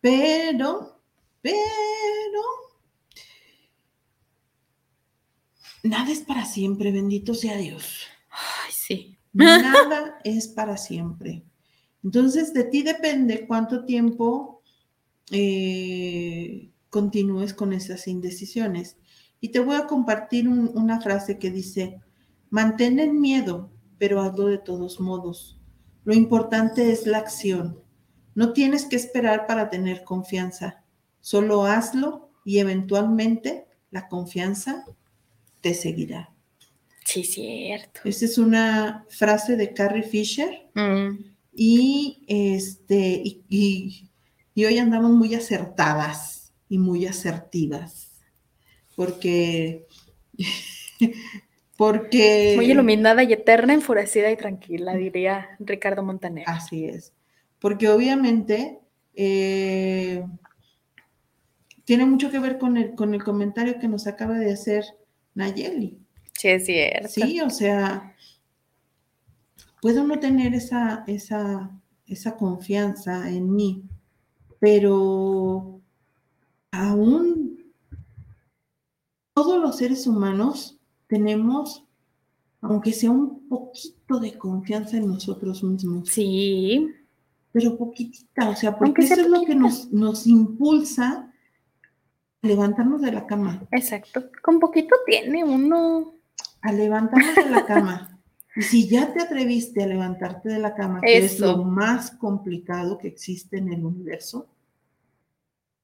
pero, 0.00 1.00
pero, 1.42 2.40
nada 5.84 6.10
es 6.10 6.20
para 6.20 6.44
siempre, 6.44 6.90
bendito 6.90 7.34
sea 7.34 7.56
Dios. 7.56 8.00
Ay, 8.30 8.72
sí. 8.72 9.16
Nada 9.32 10.18
es 10.24 10.48
para 10.48 10.76
siempre. 10.76 11.44
Entonces, 12.02 12.52
de 12.52 12.64
ti 12.64 12.82
depende 12.82 13.46
cuánto 13.46 13.84
tiempo 13.84 14.62
eh, 15.30 16.70
continúes 16.90 17.54
con 17.54 17.72
esas 17.72 18.06
indecisiones. 18.08 18.96
Y 19.40 19.48
te 19.50 19.60
voy 19.60 19.76
a 19.76 19.86
compartir 19.86 20.48
un- 20.48 20.70
una 20.76 21.00
frase 21.00 21.38
que 21.38 21.50
dice, 21.50 22.00
mantén 22.50 22.98
el 22.98 23.12
miedo, 23.12 23.70
pero 23.98 24.20
hazlo 24.22 24.46
de 24.46 24.58
todos 24.58 25.00
modos. 25.00 25.58
Lo 26.04 26.14
importante 26.14 26.90
es 26.92 27.06
la 27.06 27.18
acción. 27.18 27.80
No 28.34 28.52
tienes 28.52 28.84
que 28.86 28.96
esperar 28.96 29.46
para 29.46 29.70
tener 29.70 30.04
confianza. 30.04 30.82
Solo 31.20 31.64
hazlo 31.64 32.30
y 32.44 32.58
eventualmente 32.58 33.66
la 33.90 34.08
confianza 34.08 34.84
te 35.64 35.72
seguirá. 35.72 36.30
Sí, 37.06 37.24
cierto. 37.24 38.00
Esa 38.04 38.26
es 38.26 38.36
una 38.38 39.06
frase 39.08 39.56
de 39.56 39.72
Carrie 39.72 40.02
Fisher 40.02 40.66
Mm, 40.74 41.16
y, 41.54 42.24
este, 42.28 43.22
y, 43.24 43.42
y- 43.48 44.10
y 44.54 44.64
hoy 44.66 44.78
andamos 44.78 45.12
muy 45.12 45.34
acertadas 45.34 46.52
y 46.68 46.78
muy 46.78 47.06
asertivas 47.06 48.10
porque, 48.96 49.86
porque 51.76 52.52
Muy 52.56 52.70
iluminada 52.70 53.22
y 53.24 53.32
eterna, 53.32 53.72
enfurecida 53.74 54.30
y 54.30 54.36
tranquila, 54.36 54.94
diría 54.94 55.56
Ricardo 55.60 56.02
Montaner. 56.02 56.44
Así 56.46 56.84
es. 56.84 57.12
Porque 57.58 57.88
obviamente 57.88 58.78
eh, 59.14 60.24
tiene 61.84 62.06
mucho 62.06 62.30
que 62.30 62.38
ver 62.38 62.58
con 62.58 62.76
el, 62.76 62.94
con 62.94 63.14
el 63.14 63.22
comentario 63.24 63.78
que 63.78 63.88
nos 63.88 64.06
acaba 64.06 64.38
de 64.38 64.52
hacer 64.52 64.84
Nayeli. 65.34 65.98
Sí, 66.32 66.48
es 66.48 66.66
cierto. 66.66 67.08
Sí, 67.08 67.40
o 67.40 67.50
sea, 67.50 68.14
puedo 69.80 70.04
no 70.04 70.18
tener 70.18 70.54
esa, 70.54 71.04
esa, 71.06 71.70
esa 72.06 72.36
confianza 72.36 73.28
en 73.30 73.54
mí, 73.54 73.84
pero 74.58 75.80
aún 76.70 77.64
todos 79.34 79.60
los 79.60 79.76
seres 79.76 80.06
humanos 80.06 80.78
tenemos, 81.08 81.84
aunque 82.60 82.92
sea 82.92 83.10
un 83.10 83.48
poquito 83.48 84.20
de 84.20 84.38
confianza 84.38 84.96
en 84.96 85.08
nosotros 85.08 85.62
mismos, 85.62 86.08
Sí, 86.08 86.88
pero 87.52 87.76
poquitita, 87.76 88.48
o 88.48 88.56
sea, 88.56 88.76
porque 88.76 89.04
eso 89.04 89.20
es 89.20 89.28
lo 89.28 89.44
que 89.44 89.54
nos, 89.54 89.92
nos 89.92 90.26
impulsa 90.26 91.32
levantarnos 92.44 93.00
de 93.00 93.12
la 93.12 93.26
cama. 93.26 93.66
exacto. 93.72 94.30
Con 94.42 94.60
poquito 94.60 94.94
tiene 95.06 95.44
uno. 95.44 96.14
a 96.62 96.72
levantarnos 96.72 97.34
de 97.34 97.50
la 97.50 97.66
cama. 97.66 98.20
Y 98.56 98.62
si 98.62 98.88
ya 98.88 99.12
te 99.12 99.20
atreviste 99.20 99.82
a 99.82 99.86
levantarte 99.86 100.48
de 100.48 100.58
la 100.58 100.74
cama, 100.74 101.00
que 101.00 101.18
es 101.18 101.40
lo 101.40 101.64
más 101.64 102.12
complicado 102.12 102.98
que 102.98 103.08
existe 103.08 103.58
en 103.58 103.72
el 103.72 103.84
universo, 103.84 104.48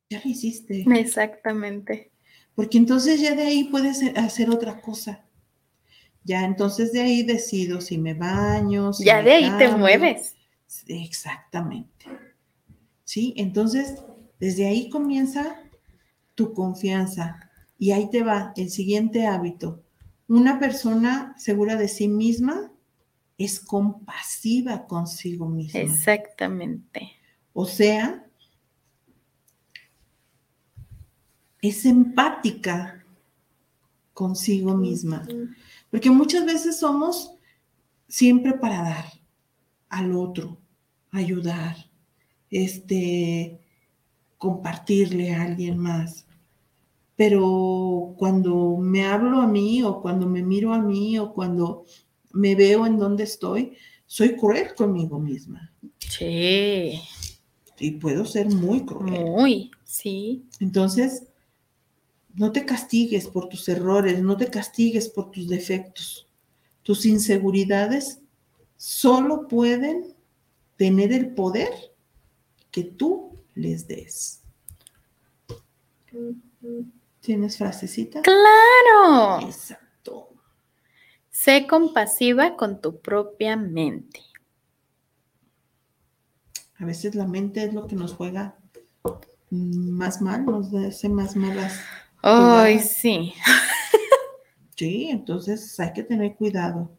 ya 0.08 0.20
lo 0.24 0.30
hiciste. 0.30 0.84
Exactamente. 0.94 2.12
Porque 2.54 2.78
entonces 2.78 3.20
ya 3.20 3.34
de 3.34 3.42
ahí 3.42 3.64
puedes 3.64 4.02
hacer 4.16 4.50
otra 4.50 4.80
cosa. 4.80 5.24
Ya 6.22 6.44
entonces 6.44 6.92
de 6.92 7.00
ahí 7.00 7.22
decido 7.22 7.80
si 7.80 7.98
me 7.98 8.14
baño. 8.14 8.92
si 8.92 9.04
Ya 9.04 9.16
me 9.16 9.24
de 9.24 9.32
ahí 9.32 9.50
te 9.58 9.68
mueves. 9.68 10.36
Exactamente. 10.86 12.06
Sí, 13.04 13.34
entonces 13.36 13.96
desde 14.38 14.66
ahí 14.66 14.88
comienza 14.90 15.56
tu 16.41 16.55
confianza. 16.55 17.51
Y 17.78 17.93
ahí 17.93 18.09
te 18.09 18.22
va 18.22 18.55
el 18.57 18.70
siguiente 18.70 19.26
hábito. 19.26 19.82
Una 20.26 20.59
persona 20.59 21.34
segura 21.36 21.76
de 21.76 21.86
sí 21.86 22.09
misma 22.09 22.72
es 23.36 23.61
compasiva 23.61 24.86
consigo 24.86 25.47
misma. 25.51 25.80
Exactamente. 25.80 27.12
O 27.53 27.66
sea, 27.66 28.26
es 31.61 31.84
empática 31.84 33.05
consigo 34.14 34.74
misma. 34.74 35.28
Porque 35.91 36.09
muchas 36.09 36.47
veces 36.47 36.78
somos 36.78 37.34
siempre 38.09 38.55
para 38.55 38.82
dar 38.82 39.05
al 39.91 40.14
otro, 40.14 40.57
ayudar, 41.11 41.76
este, 42.51 43.61
compartirle 44.38 45.34
a 45.34 45.43
alguien 45.43 45.76
más. 45.76 46.26
Pero 47.20 48.14
cuando 48.16 48.78
me 48.78 49.04
hablo 49.04 49.42
a 49.42 49.46
mí 49.46 49.82
o 49.82 50.00
cuando 50.00 50.26
me 50.26 50.42
miro 50.42 50.72
a 50.72 50.80
mí 50.80 51.18
o 51.18 51.34
cuando 51.34 51.84
me 52.32 52.54
veo 52.54 52.86
en 52.86 52.98
donde 52.98 53.24
estoy, 53.24 53.76
soy 54.06 54.36
cruel 54.36 54.74
conmigo 54.74 55.18
misma. 55.18 55.70
Sí. 55.98 56.98
Y 57.78 57.90
puedo 57.90 58.24
ser 58.24 58.48
muy 58.48 58.86
cruel. 58.86 59.20
Muy, 59.20 59.70
sí. 59.84 60.46
Entonces, 60.60 61.24
no 62.32 62.52
te 62.52 62.64
castigues 62.64 63.26
por 63.26 63.50
tus 63.50 63.68
errores, 63.68 64.22
no 64.22 64.38
te 64.38 64.46
castigues 64.46 65.10
por 65.10 65.30
tus 65.30 65.46
defectos. 65.46 66.26
Tus 66.82 67.04
inseguridades 67.04 68.20
solo 68.78 69.46
pueden 69.46 70.14
tener 70.78 71.12
el 71.12 71.34
poder 71.34 71.68
que 72.70 72.84
tú 72.84 73.36
les 73.54 73.86
des. 73.86 74.40
¿Tienes 77.20 77.58
frasecita? 77.58 78.22
Claro. 78.22 79.46
Exacto. 79.46 80.28
Sé 81.30 81.66
compasiva 81.66 82.56
con 82.56 82.80
tu 82.80 83.00
propia 83.00 83.56
mente. 83.56 84.20
A 86.78 86.84
veces 86.84 87.14
la 87.14 87.26
mente 87.26 87.64
es 87.64 87.74
lo 87.74 87.86
que 87.86 87.94
nos 87.94 88.14
juega 88.14 88.56
más 89.50 90.22
mal, 90.22 90.46
nos 90.46 90.72
hace 90.74 91.08
más 91.08 91.36
malas. 91.36 91.80
Ay, 92.22 92.78
sí. 92.80 93.32
Sí, 94.76 95.10
entonces 95.10 95.78
hay 95.78 95.92
que 95.92 96.02
tener 96.02 96.36
cuidado. 96.36 96.90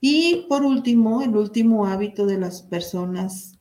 Y 0.00 0.46
por 0.48 0.62
último, 0.62 1.20
el 1.22 1.34
último 1.34 1.84
hábito 1.84 2.26
de 2.26 2.38
las 2.38 2.62
personas 2.62 3.58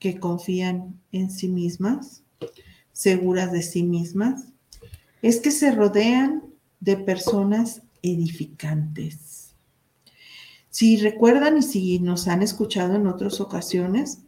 que 0.00 0.18
confían 0.18 1.00
en 1.12 1.30
sí 1.30 1.48
mismas, 1.48 2.24
seguras 2.90 3.52
de 3.52 3.62
sí 3.62 3.84
mismas, 3.84 4.52
es 5.22 5.40
que 5.40 5.50
se 5.50 5.72
rodean 5.72 6.44
de 6.80 6.96
personas 6.96 7.82
edificantes. 8.02 9.54
Si 10.70 10.96
recuerdan 10.96 11.58
y 11.58 11.62
si 11.62 11.98
nos 11.98 12.28
han 12.28 12.42
escuchado 12.42 12.94
en 12.94 13.06
otras 13.06 13.40
ocasiones, 13.40 14.22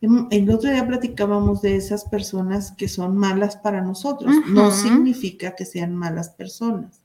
el 0.00 0.50
otro 0.50 0.70
día 0.70 0.86
platicábamos 0.86 1.62
de 1.62 1.76
esas 1.76 2.04
personas 2.04 2.72
que 2.72 2.86
son 2.86 3.16
malas 3.16 3.56
para 3.56 3.80
nosotros. 3.80 4.34
No 4.48 4.70
significa 4.70 5.54
que 5.56 5.64
sean 5.64 5.96
malas 5.96 6.28
personas, 6.30 7.00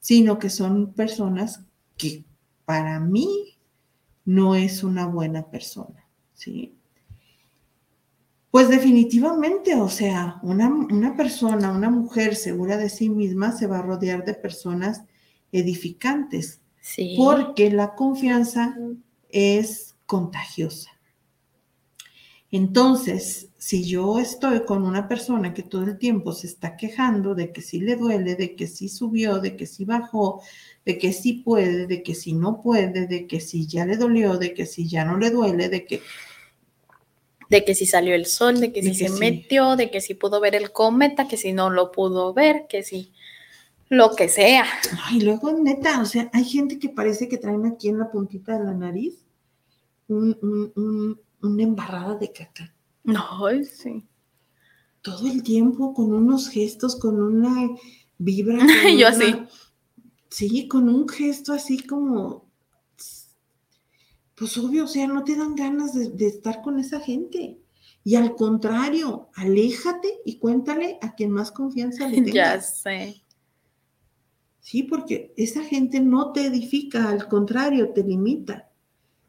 sino 0.00 0.38
que 0.38 0.50
son 0.50 0.94
personas 0.94 1.60
que 1.96 2.24
para 2.64 2.98
mí 2.98 3.58
no 4.24 4.54
es 4.54 4.82
una 4.82 5.06
buena 5.06 5.50
persona, 5.50 6.06
¿sí? 6.32 6.74
Pues 8.54 8.68
definitivamente, 8.68 9.74
o 9.74 9.88
sea, 9.88 10.38
una, 10.44 10.68
una 10.68 11.16
persona, 11.16 11.72
una 11.72 11.90
mujer 11.90 12.36
segura 12.36 12.76
de 12.76 12.88
sí 12.88 13.10
misma 13.10 13.50
se 13.50 13.66
va 13.66 13.80
a 13.80 13.82
rodear 13.82 14.24
de 14.24 14.34
personas 14.34 15.02
edificantes, 15.50 16.60
Sí. 16.80 17.16
porque 17.18 17.72
la 17.72 17.96
confianza 17.96 18.78
es 19.28 19.96
contagiosa. 20.06 20.90
Entonces, 22.52 23.48
si 23.58 23.82
yo 23.82 24.20
estoy 24.20 24.64
con 24.64 24.84
una 24.84 25.08
persona 25.08 25.52
que 25.52 25.64
todo 25.64 25.82
el 25.82 25.98
tiempo 25.98 26.30
se 26.30 26.46
está 26.46 26.76
quejando 26.76 27.34
de 27.34 27.50
que 27.52 27.60
sí 27.60 27.80
le 27.80 27.96
duele, 27.96 28.36
de 28.36 28.54
que 28.54 28.68
sí 28.68 28.88
subió, 28.88 29.40
de 29.40 29.56
que 29.56 29.66
sí 29.66 29.84
bajó, 29.84 30.42
de 30.86 30.96
que 30.96 31.12
sí 31.12 31.42
puede, 31.44 31.88
de 31.88 32.04
que 32.04 32.14
sí 32.14 32.34
no 32.34 32.62
puede, 32.62 33.08
de 33.08 33.26
que 33.26 33.40
sí 33.40 33.66
ya 33.66 33.84
le 33.84 33.96
dolió, 33.96 34.38
de 34.38 34.54
que 34.54 34.64
sí 34.64 34.86
ya 34.86 35.04
no 35.04 35.18
le 35.18 35.30
duele, 35.30 35.68
de 35.68 35.84
que 35.84 36.02
De 37.50 37.64
que 37.64 37.74
si 37.74 37.86
salió 37.86 38.14
el 38.14 38.26
sol, 38.26 38.60
de 38.60 38.72
que 38.72 38.80
De 38.82 38.92
si 38.94 38.98
que 38.98 39.08
se 39.08 39.14
sí. 39.14 39.20
metió, 39.20 39.76
de 39.76 39.90
que 39.90 40.00
si 40.00 40.14
pudo 40.14 40.40
ver 40.40 40.54
el 40.54 40.72
cometa, 40.72 41.28
que 41.28 41.36
si 41.36 41.52
no 41.52 41.70
lo 41.70 41.92
pudo 41.92 42.32
ver, 42.32 42.66
que 42.68 42.82
si 42.82 43.12
lo 43.90 44.14
que 44.16 44.28
sea. 44.28 44.64
Ay, 45.04 45.20
luego, 45.20 45.52
neta, 45.52 46.00
o 46.00 46.06
sea, 46.06 46.30
hay 46.32 46.44
gente 46.44 46.78
que 46.78 46.88
parece 46.88 47.28
que 47.28 47.36
traen 47.38 47.66
aquí 47.66 47.88
en 47.88 47.98
la 47.98 48.10
puntita 48.10 48.58
de 48.58 48.64
la 48.64 48.72
nariz 48.74 49.24
un- 50.08 50.36
un- 50.42 50.72
un- 50.76 51.20
una 51.42 51.62
embarrada 51.62 52.14
de 52.16 52.32
caca. 52.32 52.74
Ay, 53.06 53.64
sí. 53.66 54.06
Todo 55.02 55.26
el 55.26 55.42
tiempo 55.42 55.92
con 55.92 56.12
unos 56.14 56.48
gestos, 56.48 56.96
con 56.96 57.22
una 57.22 57.68
vibra. 58.18 58.56
con 58.88 58.98
Yo 58.98 59.06
una- 59.06 59.08
así. 59.08 59.34
Sí, 60.30 60.66
con 60.66 60.88
un 60.88 61.06
gesto 61.08 61.52
así 61.52 61.78
como. 61.86 62.43
Pues 64.36 64.56
obvio, 64.58 64.84
o 64.84 64.88
sea, 64.88 65.06
no 65.06 65.22
te 65.24 65.36
dan 65.36 65.54
ganas 65.54 65.94
de, 65.94 66.10
de 66.10 66.26
estar 66.26 66.60
con 66.62 66.78
esa 66.78 67.00
gente. 67.00 67.58
Y 68.02 68.16
al 68.16 68.34
contrario, 68.36 69.28
aléjate 69.34 70.20
y 70.24 70.36
cuéntale 70.38 70.98
a 71.00 71.14
quien 71.14 71.30
más 71.30 71.50
confianza 71.52 72.08
le 72.08 72.16
tengas. 72.22 72.34
Ya 72.34 72.60
sé. 72.60 73.22
Sí, 74.60 74.82
porque 74.82 75.32
esa 75.36 75.62
gente 75.62 76.00
no 76.00 76.32
te 76.32 76.46
edifica, 76.46 77.08
al 77.10 77.28
contrario, 77.28 77.90
te 77.90 78.02
limita, 78.02 78.70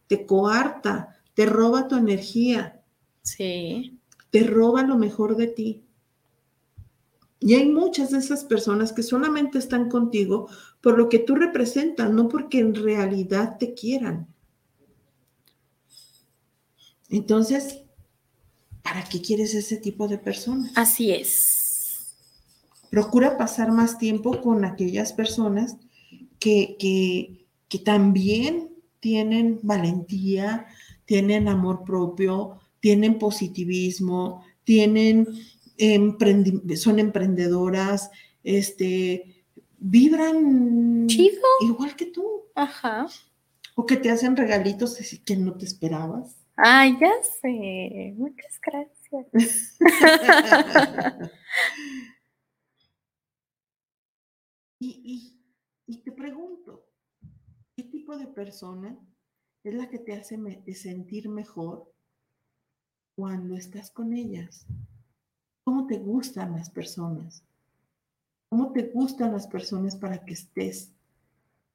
te 0.07 0.25
coarta, 0.25 1.17
te 1.33 1.45
roba 1.45 1.87
tu 1.87 1.95
energía, 1.97 2.81
Sí. 3.21 3.99
te 4.29 4.43
roba 4.43 4.83
lo 4.83 4.97
mejor 4.97 5.35
de 5.35 5.47
ti. 5.47 5.81
Y 7.41 7.53
hay 7.55 7.69
muchas 7.69 8.11
de 8.11 8.19
esas 8.19 8.45
personas 8.45 8.93
que 8.93 9.03
solamente 9.03 9.57
están 9.57 9.89
contigo 9.89 10.47
por 10.81 10.97
lo 10.97 11.09
que 11.09 11.19
tú 11.19 11.35
representas, 11.35 12.11
no 12.11 12.27
porque 12.29 12.59
en 12.59 12.73
realidad 12.73 13.57
te 13.59 13.73
quieran. 13.73 14.27
Entonces, 17.09 17.81
¿para 18.81 19.03
qué 19.03 19.21
quieres 19.21 19.53
ese 19.53 19.77
tipo 19.77 20.07
de 20.07 20.17
personas? 20.17 20.71
Así 20.75 21.11
es. 21.11 22.15
Procura 22.89 23.37
pasar 23.37 23.71
más 23.71 23.97
tiempo 23.97 24.41
con 24.41 24.63
aquellas 24.65 25.11
personas 25.13 25.77
que, 26.39 26.75
que, 26.79 27.45
que 27.67 27.79
también 27.79 28.69
tienen 28.99 29.59
valentía, 29.63 30.65
tienen 31.05 31.47
amor 31.47 31.83
propio, 31.83 32.59
tienen 32.79 33.19
positivismo, 33.19 34.43
tienen 34.63 35.27
emprendi- 35.77 36.75
son 36.77 36.99
emprendedoras, 36.99 38.09
este, 38.43 39.43
vibran 39.77 41.07
Chido. 41.07 41.41
igual 41.61 41.95
que 41.95 42.05
tú, 42.07 42.25
Ajá. 42.55 43.07
o 43.75 43.85
que 43.85 43.97
te 43.97 44.09
hacen 44.09 44.35
regalitos 44.37 44.97
que 45.25 45.35
no 45.35 45.53
te 45.55 45.65
esperabas. 45.65 46.35
Ay, 46.57 46.97
ya 46.99 47.11
sé. 47.41 48.13
Muchas 48.17 48.59
gracias. 48.61 49.77
Y, 54.79 54.89
y- 55.03 55.41
y 55.87 55.97
te 55.97 56.13
pregunto, 56.13 56.85
¿qué 57.75 57.83
tipo 57.83 58.17
de 58.17 58.27
persona 58.27 58.97
es 59.63 59.73
la 59.75 59.89
que 59.89 59.99
te 59.99 60.13
hace 60.13 60.37
sentir 60.75 61.29
mejor 61.29 61.91
cuando 63.17 63.55
estás 63.57 63.91
con 63.91 64.13
ellas? 64.13 64.65
¿Cómo 65.65 65.87
te 65.87 65.97
gustan 65.99 66.53
las 66.53 66.69
personas? 66.69 67.43
¿Cómo 68.49 68.71
te 68.71 68.81
gustan 68.87 69.33
las 69.33 69.45
personas 69.45 69.95
para 69.97 70.25
que 70.25 70.33
estés 70.33 70.91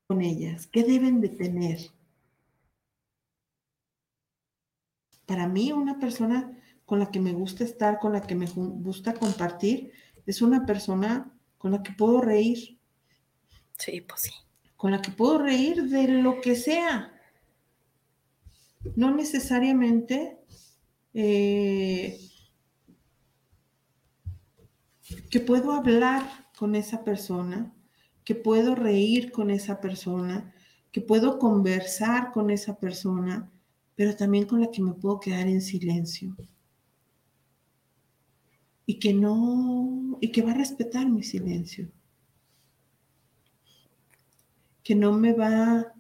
con 0.09 0.23
ellas? 0.23 0.67
¿Qué 0.67 0.85
deben 0.85 1.21
de 1.21 1.31
tener? 1.31 1.79
Para 5.31 5.47
mí, 5.47 5.71
una 5.71 6.01
persona 6.01 6.59
con 6.85 6.99
la 6.99 7.13
que 7.13 7.21
me 7.21 7.33
gusta 7.33 7.63
estar, 7.63 8.01
con 8.01 8.13
la 8.13 8.21
que 8.21 8.35
me 8.35 8.47
gusta 8.47 9.15
compartir, 9.15 9.93
es 10.27 10.43
una 10.43 10.67
persona 10.67 11.33
con 11.57 11.71
la 11.71 11.85
que 11.85 11.93
puedo 11.93 12.21
reír, 12.21 12.81
Sí, 13.79 14.01
pues 14.01 14.23
sí. 14.23 14.31
con 14.75 14.91
la 14.91 15.01
que 15.01 15.13
puedo 15.13 15.39
reír 15.39 15.85
de 15.85 16.09
lo 16.09 16.41
que 16.41 16.57
sea. 16.57 17.13
No 18.97 19.15
necesariamente 19.15 20.41
eh, 21.15 22.19
que 25.31 25.39
puedo 25.39 25.71
hablar 25.75 26.25
con 26.59 26.75
esa 26.75 27.05
persona, 27.05 27.73
que 28.25 28.35
puedo 28.35 28.75
reír 28.75 29.31
con 29.31 29.51
esa 29.53 29.81
persona, 29.81 30.53
que 30.91 31.01
puedo 31.01 31.39
conversar 31.39 32.33
con 32.33 32.51
esa 32.51 32.81
persona, 32.81 33.49
pero 34.01 34.17
también 34.17 34.47
con 34.47 34.63
la 34.63 34.71
que 34.71 34.81
me 34.81 34.95
puedo 34.95 35.21
quedar 35.21 35.47
en 35.47 35.61
silencio. 35.61 36.35
Y 38.87 38.95
que 38.95 39.13
no, 39.13 40.17
y 40.23 40.33
que 40.33 40.41
va 40.41 40.53
a 40.53 40.55
respetar 40.55 41.07
mi 41.07 41.23
silencio. 41.23 41.87
que 44.83 44.95
no 44.95 45.13
me 45.13 45.35
va 45.35 45.93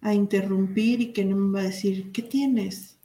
a 0.00 0.14
interrumpir 0.14 1.00
y 1.00 1.12
que 1.12 1.24
no 1.24 1.34
me 1.34 1.54
va 1.54 1.60
a 1.62 1.70
decir, 1.70 2.12
¿qué 2.12 2.22
tienes? 2.22 2.96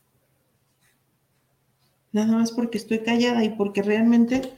Nada 2.11 2.33
más 2.33 2.51
porque 2.51 2.77
estoy 2.77 2.99
callada 2.99 3.43
y 3.43 3.55
porque 3.55 3.81
realmente, 3.81 4.53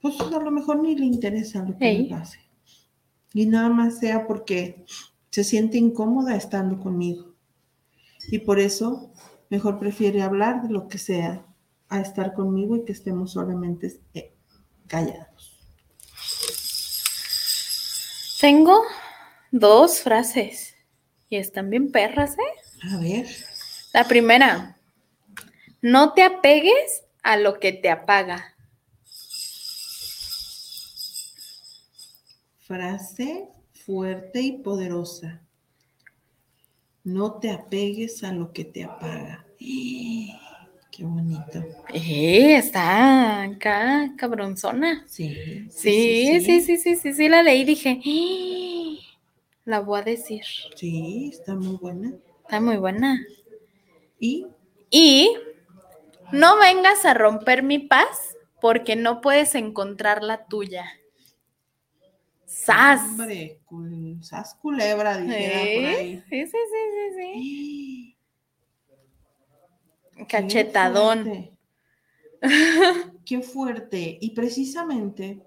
pues 0.00 0.18
a 0.18 0.40
lo 0.40 0.50
mejor 0.50 0.82
ni 0.82 0.96
le 0.96 1.04
interesa 1.04 1.62
lo 1.62 1.76
que 1.76 1.98
me 1.98 2.04
pase. 2.04 2.38
Y 3.34 3.44
nada 3.44 3.68
más 3.68 3.98
sea 3.98 4.26
porque 4.26 4.86
se 5.28 5.44
siente 5.44 5.76
incómoda 5.76 6.34
estando 6.36 6.80
conmigo. 6.80 7.35
Y 8.28 8.40
por 8.40 8.58
eso 8.58 9.12
mejor 9.50 9.78
prefiere 9.78 10.22
hablar 10.22 10.62
de 10.62 10.70
lo 10.70 10.88
que 10.88 10.98
sea 10.98 11.46
a 11.88 12.00
estar 12.00 12.34
conmigo 12.34 12.76
y 12.76 12.84
que 12.84 12.92
estemos 12.92 13.32
solamente 13.32 14.00
eh, 14.14 14.34
callados. 14.86 15.56
Tengo 18.40 18.82
dos 19.50 20.00
frases 20.00 20.74
y 21.28 21.36
están 21.36 21.70
bien 21.70 21.90
perras, 21.90 22.36
¿eh? 22.38 22.88
A 22.92 22.98
ver, 22.98 23.26
La 23.92 24.04
primera, 24.04 24.76
no 25.80 26.12
te 26.12 26.22
apegues 26.22 27.04
a 27.22 27.36
lo 27.36 27.58
que 27.58 27.72
te 27.72 27.90
apaga. 27.90 28.56
frase 32.66 33.48
fuerte 33.72 34.40
y 34.40 34.58
poderosa. 34.58 35.45
No 37.06 37.34
te 37.40 37.50
apegues 37.50 38.22
a 38.22 38.32
lo 38.32 38.52
que 38.52 38.64
te 38.64 38.84
apaga. 38.84 39.46
Qué 39.58 41.04
bonito. 41.04 41.64
Eh, 41.92 42.56
está 42.56 43.42
acá, 43.42 44.12
cabronzona. 44.16 45.04
Sí, 45.06 45.36
Sí, 45.70 46.40
sí, 46.40 46.60
sí, 46.60 46.76
sí, 46.78 46.96
sí, 46.96 47.12
sí, 47.14 47.28
la 47.28 47.42
leí 47.42 47.60
y 47.60 47.64
dije, 47.64 48.00
"Ah, 48.04 48.98
la 49.64 49.80
voy 49.80 50.00
a 50.00 50.02
decir. 50.02 50.44
Sí, 50.74 51.30
está 51.32 51.54
muy 51.54 51.76
buena. 51.76 52.12
Está 52.42 52.60
muy 52.60 52.76
buena. 52.76 53.20
Y 54.20 54.46
Y 54.90 55.36
no 56.32 56.58
vengas 56.58 57.04
a 57.04 57.14
romper 57.14 57.62
mi 57.62 57.78
paz 57.78 58.36
porque 58.60 58.96
no 58.96 59.20
puedes 59.20 59.54
encontrar 59.54 60.22
la 60.22 60.46
tuya. 60.46 60.86
¡Sas! 62.46 63.02
hombre, 63.02 63.60
cul- 63.66 64.22
sas 64.22 64.54
culebra, 64.54 65.18
dijera 65.18 65.60
por 65.60 65.84
ahí. 65.84 66.22
sí, 66.30 66.46
sí, 66.46 66.48
sí, 66.72 67.14
sí, 67.16 68.16
Qué 70.16 70.18
sí. 70.18 70.26
Cachetadón. 70.26 71.24
fuerte. 71.24 71.52
Qué 73.24 73.42
fuerte. 73.42 74.18
Y 74.20 74.30
precisamente 74.30 75.42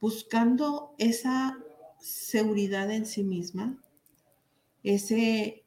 buscando 0.00 0.94
esa 0.98 1.56
seguridad 2.00 2.90
en 2.90 3.06
sí 3.06 3.22
misma, 3.22 3.78
ese 4.82 5.64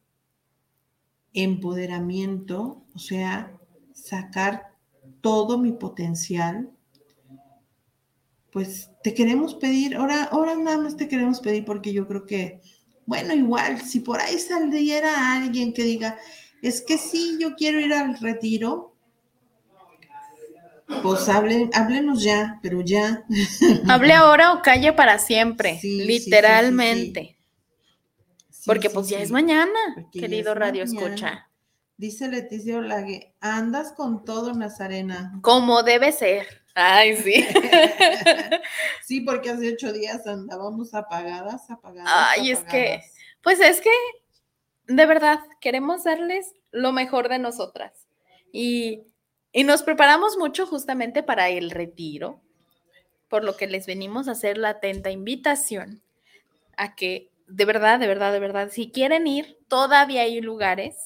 empoderamiento, 1.34 2.84
o 2.94 3.00
sea, 3.00 3.58
sacar 3.94 4.74
todo 5.22 5.58
mi 5.58 5.72
potencial, 5.72 6.70
pues 8.56 8.90
te 9.04 9.14
queremos 9.14 9.56
pedir, 9.56 9.98
ahora, 9.98 10.24
ahora 10.32 10.56
nada 10.56 10.78
más 10.78 10.96
te 10.96 11.10
queremos 11.10 11.42
pedir 11.42 11.66
porque 11.66 11.92
yo 11.92 12.08
creo 12.08 12.26
que, 12.26 12.62
bueno, 13.06 13.34
igual, 13.34 13.82
si 13.82 14.00
por 14.00 14.22
ahí 14.22 14.40
saliera 14.40 15.34
alguien 15.34 15.74
que 15.74 15.84
diga, 15.84 16.18
es 16.62 16.80
que 16.80 16.98
sí, 16.98 17.38
yo 17.38 17.56
quiero 17.58 17.82
ir 17.82 17.94
al 17.94 18.18
retiro, 18.18 18.96
pues 21.04 21.28
hablen, 21.28 21.70
háblenos 21.74 22.24
ya, 22.24 22.58
pero 22.64 22.80
ya. 22.80 23.26
Hable 23.90 24.14
ahora 24.14 24.54
o 24.54 24.62
calle 24.62 24.94
para 24.94 25.20
siempre, 25.20 25.78
Sí, 25.82 25.82
sí, 25.82 25.90
sí, 25.90 26.00
sí, 26.00 26.08
literalmente. 26.08 27.38
Porque 28.66 28.90
pues 28.90 29.10
ya 29.10 29.20
es 29.20 29.32
mañana, 29.32 29.78
Porque 29.96 30.22
querido 30.22 30.54
es 30.54 30.58
Radio 30.58 30.86
mañana. 30.86 31.08
Escucha. 31.08 31.50
Dice 31.98 32.30
Leticia 32.30 32.78
Olague, 32.78 33.36
andas 33.42 33.92
con 33.92 34.24
todo, 34.24 34.54
Nazarena. 34.54 35.38
Como 35.42 35.84
debe 35.84 36.14
ser. 36.14 36.65
Ay, 36.76 37.16
sí. 37.16 37.34
sí, 39.04 39.22
porque 39.22 39.50
hace 39.50 39.74
ocho 39.74 39.94
días 39.94 40.28
andábamos 40.28 40.94
apagadas, 40.94 41.70
apagadas. 41.70 42.12
Ay, 42.14 42.52
es 42.52 42.60
que-. 42.64 43.02
Pues 43.42 43.62
es 43.62 43.80
que, 43.80 43.90
de 44.88 45.06
verdad, 45.06 45.40
queremos 45.62 46.04
darles 46.04 46.54
lo 46.72 46.92
mejor 46.92 47.30
de 47.30 47.40
nosotras. 47.40 48.08
Y, 48.52 49.04
y 49.54 49.64
nos 49.64 49.84
preparamos 49.84 50.38
mucho 50.38 50.68
justamente 50.68 51.24
para 51.24 51.50
el 51.50 51.72
retiro, 51.72 52.42
por 53.30 53.46
lo 53.46 53.56
que 53.56 53.68
les 53.68 53.86
venimos 53.86 54.28
a 54.28 54.32
hacer 54.32 54.58
la 54.58 54.70
atenta 54.70 55.12
invitación 55.12 56.02
a 56.76 56.96
que, 56.96 57.32
de 57.48 57.64
verdad, 57.64 58.00
de 58.00 58.08
verdad, 58.08 58.34
de 58.34 58.40
verdad, 58.40 58.70
si 58.70 58.92
quieren 58.92 59.28
ir, 59.28 59.58
todavía 59.70 60.24
hay 60.24 60.42
lugares. 60.42 60.98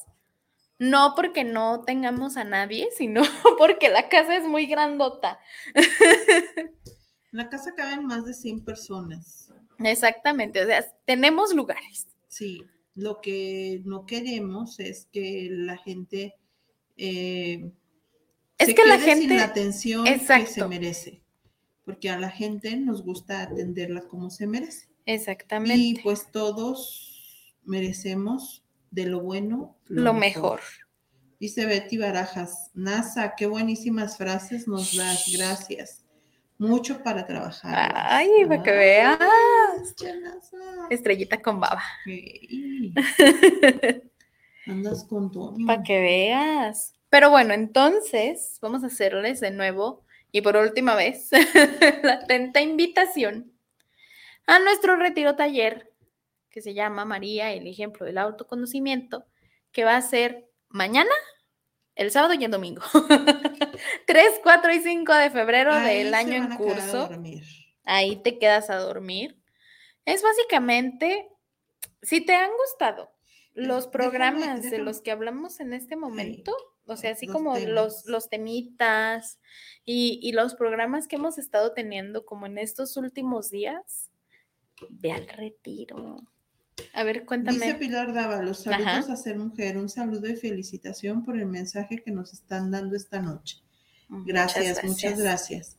No 0.80 1.12
porque 1.14 1.44
no 1.44 1.82
tengamos 1.84 2.36
a 2.36 2.42
nadie, 2.44 2.88
sino 2.96 3.22
porque 3.58 3.88
la 3.90 4.08
casa 4.08 4.34
es 4.36 4.44
muy 4.48 4.66
grandota. 4.66 5.38
La 7.32 7.48
casa 7.48 7.72
caben 7.76 8.06
más 8.06 8.24
de 8.24 8.34
100 8.34 8.64
personas. 8.64 9.52
Exactamente, 9.78 10.62
o 10.62 10.66
sea, 10.66 10.84
tenemos 11.04 11.54
lugares. 11.54 12.08
Sí, 12.26 12.64
lo 12.96 13.20
que 13.20 13.82
no 13.84 14.04
queremos 14.04 14.80
es 14.80 15.06
que 15.12 15.46
la 15.48 15.76
gente 15.78 16.34
eh, 16.96 17.70
Es 18.58 18.66
se 18.66 18.74
que 18.74 18.84
la 18.84 18.96
quede 18.98 19.12
sin 19.12 19.20
gente- 19.20 19.36
la 19.36 19.44
atención 19.44 20.04
que 20.04 20.10
se 20.10 20.16
Exacto. 20.16 20.68
merece, 20.68 21.22
porque 21.84 22.10
a 22.10 22.18
la 22.18 22.30
gente 22.30 22.76
nos 22.76 23.04
gusta 23.04 23.42
atenderla 23.42 24.02
como 24.08 24.28
se 24.28 24.48
merece. 24.48 24.88
Exactamente. 25.06 25.76
Y 25.80 25.94
pues 26.02 26.32
todos 26.32 27.54
merecemos 27.64 28.59
de 28.90 29.06
lo 29.06 29.20
bueno 29.20 29.76
lo 29.86 30.12
mejor. 30.12 30.60
Dice 31.38 31.64
Betty 31.64 31.96
Barajas, 31.96 32.70
NASA, 32.74 33.34
qué 33.36 33.46
buenísimas 33.46 34.18
frases 34.18 34.68
nos 34.68 34.94
das, 34.96 35.24
gracias. 35.34 36.04
Mucho 36.58 37.02
para 37.02 37.26
trabajar. 37.26 37.90
Ay, 37.94 38.44
para 38.46 38.62
que 38.62 38.70
veas. 38.70 39.18
NASA. 40.22 40.58
Estrellita 40.90 41.40
con 41.40 41.58
baba. 41.58 41.82
Andas 44.66 45.04
con 45.04 45.30
Tony. 45.30 45.64
Para 45.64 45.82
que 45.82 45.98
veas. 45.98 46.92
Pero 47.08 47.30
bueno, 47.30 47.54
entonces 47.54 48.58
vamos 48.60 48.84
a 48.84 48.88
hacerles 48.88 49.40
de 49.40 49.50
nuevo 49.50 50.04
y 50.32 50.42
por 50.42 50.56
última 50.56 50.94
vez 50.94 51.30
la 52.02 52.12
atenta 52.12 52.60
invitación 52.60 53.52
a 54.46 54.58
nuestro 54.58 54.96
retiro 54.96 55.36
taller 55.36 55.89
que 56.50 56.60
se 56.62 56.74
llama 56.74 57.04
María, 57.04 57.52
el 57.52 57.66
ejemplo 57.66 58.04
del 58.06 58.18
autoconocimiento, 58.18 59.24
que 59.72 59.84
va 59.84 59.96
a 59.96 60.02
ser 60.02 60.48
mañana, 60.68 61.10
el 61.94 62.10
sábado 62.10 62.34
y 62.34 62.44
el 62.44 62.50
domingo. 62.50 62.82
3, 64.06 64.40
4 64.42 64.72
y 64.74 64.80
5 64.80 65.14
de 65.14 65.30
febrero 65.30 65.72
Ahí 65.72 65.98
del 66.04 66.14
año 66.14 66.34
en 66.34 66.56
curso. 66.56 67.08
ahí 67.84 68.16
te 68.16 68.38
quedas 68.38 68.70
a 68.70 68.76
dormir. 68.76 69.36
Es 70.04 70.22
básicamente, 70.22 71.28
si 72.02 72.20
te 72.24 72.34
han 72.34 72.50
gustado 72.56 73.10
los 73.54 73.86
Déjame- 73.86 73.90
programas 73.92 74.62
de 74.70 74.78
los 74.78 75.00
que 75.02 75.10
hablamos 75.10 75.60
en 75.60 75.72
este 75.72 75.96
momento, 75.96 76.54
o 76.86 76.96
sea, 76.96 77.12
así 77.12 77.26
los 77.26 77.36
como 77.36 77.54
temas. 77.54 77.70
los, 77.70 78.06
los 78.06 78.28
temitas 78.28 79.38
y, 79.84 80.18
y 80.22 80.32
los 80.32 80.54
programas 80.54 81.06
que 81.06 81.16
hemos 81.16 81.38
estado 81.38 81.72
teniendo 81.74 82.24
como 82.24 82.46
en 82.46 82.58
estos 82.58 82.96
últimos 82.96 83.50
días, 83.50 84.10
ve 84.88 85.12
al 85.12 85.28
retiro. 85.28 86.20
A 86.94 87.04
ver, 87.04 87.16
Dice 87.16 87.26
cuéntame. 87.26 87.74
Pilar 87.74 88.12
Dávalos, 88.12 88.60
saludos 88.64 88.86
Ajá. 89.04 89.12
a 89.12 89.16
ser 89.16 89.38
mujer, 89.38 89.78
un 89.78 89.88
saludo 89.88 90.28
y 90.28 90.36
felicitación 90.36 91.24
por 91.24 91.38
el 91.38 91.46
mensaje 91.46 92.02
que 92.02 92.10
nos 92.10 92.32
están 92.32 92.70
dando 92.70 92.96
esta 92.96 93.20
noche. 93.20 93.58
Gracias, 94.08 94.82
muchas 94.84 95.18
gracias. 95.18 95.76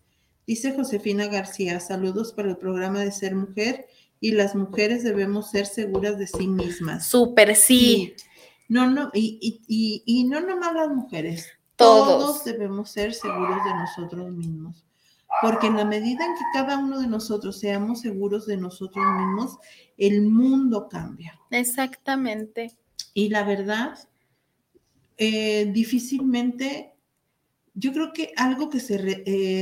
Dice 0.47 0.73
Josefina 0.73 1.27
García, 1.27 1.79
saludos 1.79 2.33
para 2.33 2.49
el 2.49 2.57
programa 2.57 3.01
de 3.01 3.11
Ser 3.11 3.35
Mujer 3.35 3.87
y 4.19 4.31
las 4.31 4.55
mujeres 4.55 5.03
debemos 5.03 5.51
ser 5.51 5.65
seguras 5.65 6.17
de 6.17 6.27
sí 6.27 6.47
mismas. 6.47 7.07
Súper 7.07 7.55
sí. 7.55 8.13
Sí. 8.17 8.25
No, 8.69 8.89
no, 8.89 9.11
y, 9.13 9.37
y, 9.41 9.61
y, 9.67 10.03
y 10.05 10.23
no 10.23 10.39
nomás 10.39 10.73
las 10.73 10.87
mujeres, 10.89 11.47
Todos. 11.75 12.07
todos 12.07 12.45
debemos 12.45 12.89
ser 12.89 13.13
seguros 13.13 13.57
de 13.65 13.73
nosotros 13.73 14.31
mismos. 14.31 14.85
Porque 15.41 15.67
en 15.67 15.77
la 15.77 15.85
medida 15.85 16.25
en 16.25 16.33
que 16.33 16.43
cada 16.53 16.77
uno 16.77 16.99
de 16.99 17.07
nosotros 17.07 17.59
seamos 17.59 18.01
seguros 18.01 18.45
de 18.45 18.57
nosotros 18.57 19.03
mismos, 19.17 19.57
el 19.97 20.23
mundo 20.23 20.87
cambia. 20.89 21.39
Exactamente. 21.51 22.77
Y 23.13 23.29
la 23.29 23.43
verdad, 23.43 23.97
eh, 25.17 25.69
difícilmente, 25.71 26.93
yo 27.73 27.93
creo 27.93 28.13
que 28.13 28.33
algo 28.35 28.69
que 28.69 28.79
se 28.79 28.95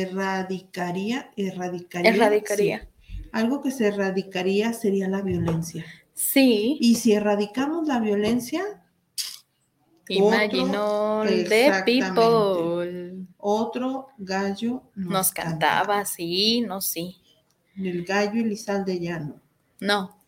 erradicaría, 0.03 1.31
erradicaría, 1.35 2.11
Erradicaría. 2.11 2.79
sí, 2.79 3.27
algo 3.31 3.61
que 3.61 3.71
se 3.71 3.87
erradicaría 3.87 4.73
sería 4.73 5.07
la 5.07 5.21
violencia. 5.21 5.85
Sí. 6.13 6.77
Y 6.81 6.95
si 6.95 7.13
erradicamos 7.13 7.87
la 7.87 7.99
violencia, 7.99 8.63
the 10.09 10.15
exactamente. 10.17 11.85
people. 11.85 13.08
Otro 13.39 14.09
gallo 14.17 14.83
Nos 14.95 15.31
cantaba, 15.31 16.05
sí, 16.05 16.61
no, 16.61 16.81
sí. 16.81 17.17
El 17.75 18.03
gallo 18.03 18.41
Elizalde 18.41 18.99
Llano. 18.99 19.39
No. 19.79 20.21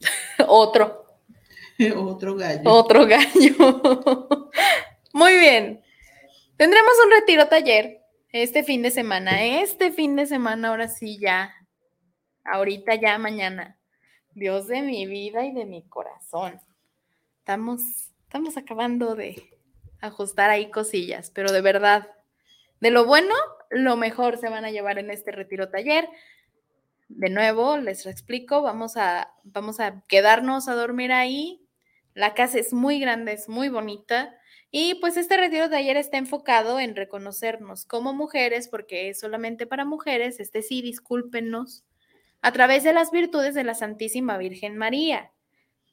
Otro, 0.46 1.02
Otro 1.96 2.36
gallo. 2.36 2.62
otro 2.64 3.06
gallo. 3.06 4.50
Muy 5.12 5.36
bien. 5.38 5.82
Tendremos 6.56 6.92
un 7.04 7.10
retiro 7.10 7.48
taller 7.48 8.00
este 8.30 8.62
fin 8.62 8.82
de 8.82 8.90
semana. 8.90 9.44
Este 9.44 9.90
fin 9.90 10.16
de 10.16 10.26
semana, 10.26 10.68
ahora 10.68 10.88
sí, 10.88 11.18
ya. 11.18 11.52
Ahorita, 12.44 12.94
ya, 12.94 13.18
mañana. 13.18 13.78
Dios 14.34 14.66
de 14.68 14.82
mi 14.82 15.06
vida 15.06 15.44
y 15.44 15.52
de 15.52 15.64
mi 15.64 15.82
corazón. 15.82 16.60
Estamos, 17.38 17.80
estamos 18.24 18.56
acabando 18.56 19.14
de 19.14 19.60
ajustar 20.02 20.50
ahí 20.50 20.70
cosillas, 20.70 21.30
pero 21.30 21.50
de 21.52 21.62
verdad, 21.62 22.10
de 22.80 22.90
lo 22.90 23.06
bueno, 23.06 23.34
lo 23.70 23.96
mejor 23.96 24.36
se 24.36 24.50
van 24.50 24.64
a 24.64 24.70
llevar 24.70 24.98
en 24.98 25.10
este 25.10 25.32
retiro 25.32 25.70
taller. 25.70 26.08
De 27.08 27.30
nuevo, 27.30 27.78
les 27.78 28.04
explico, 28.06 28.62
vamos 28.62 28.96
a, 28.96 29.32
vamos 29.44 29.80
a 29.80 30.02
quedarnos 30.08 30.68
a 30.68 30.74
dormir 30.74 31.12
ahí. 31.12 31.66
La 32.14 32.34
casa 32.34 32.58
es 32.58 32.72
muy 32.72 33.00
grande, 33.00 33.32
es 33.32 33.48
muy 33.48 33.68
bonita. 33.68 34.34
Y 34.70 34.94
pues 34.96 35.16
este 35.16 35.36
retiro 35.36 35.68
taller 35.68 35.96
está 35.96 36.16
enfocado 36.16 36.80
en 36.80 36.96
reconocernos 36.96 37.84
como 37.84 38.14
mujeres, 38.14 38.68
porque 38.68 39.08
es 39.10 39.20
solamente 39.20 39.66
para 39.66 39.84
mujeres, 39.84 40.40
este 40.40 40.62
sí, 40.62 40.82
discúlpenos, 40.82 41.84
a 42.40 42.52
través 42.52 42.82
de 42.82 42.92
las 42.92 43.10
virtudes 43.10 43.54
de 43.54 43.64
la 43.64 43.74
Santísima 43.74 44.38
Virgen 44.38 44.76
María, 44.76 45.31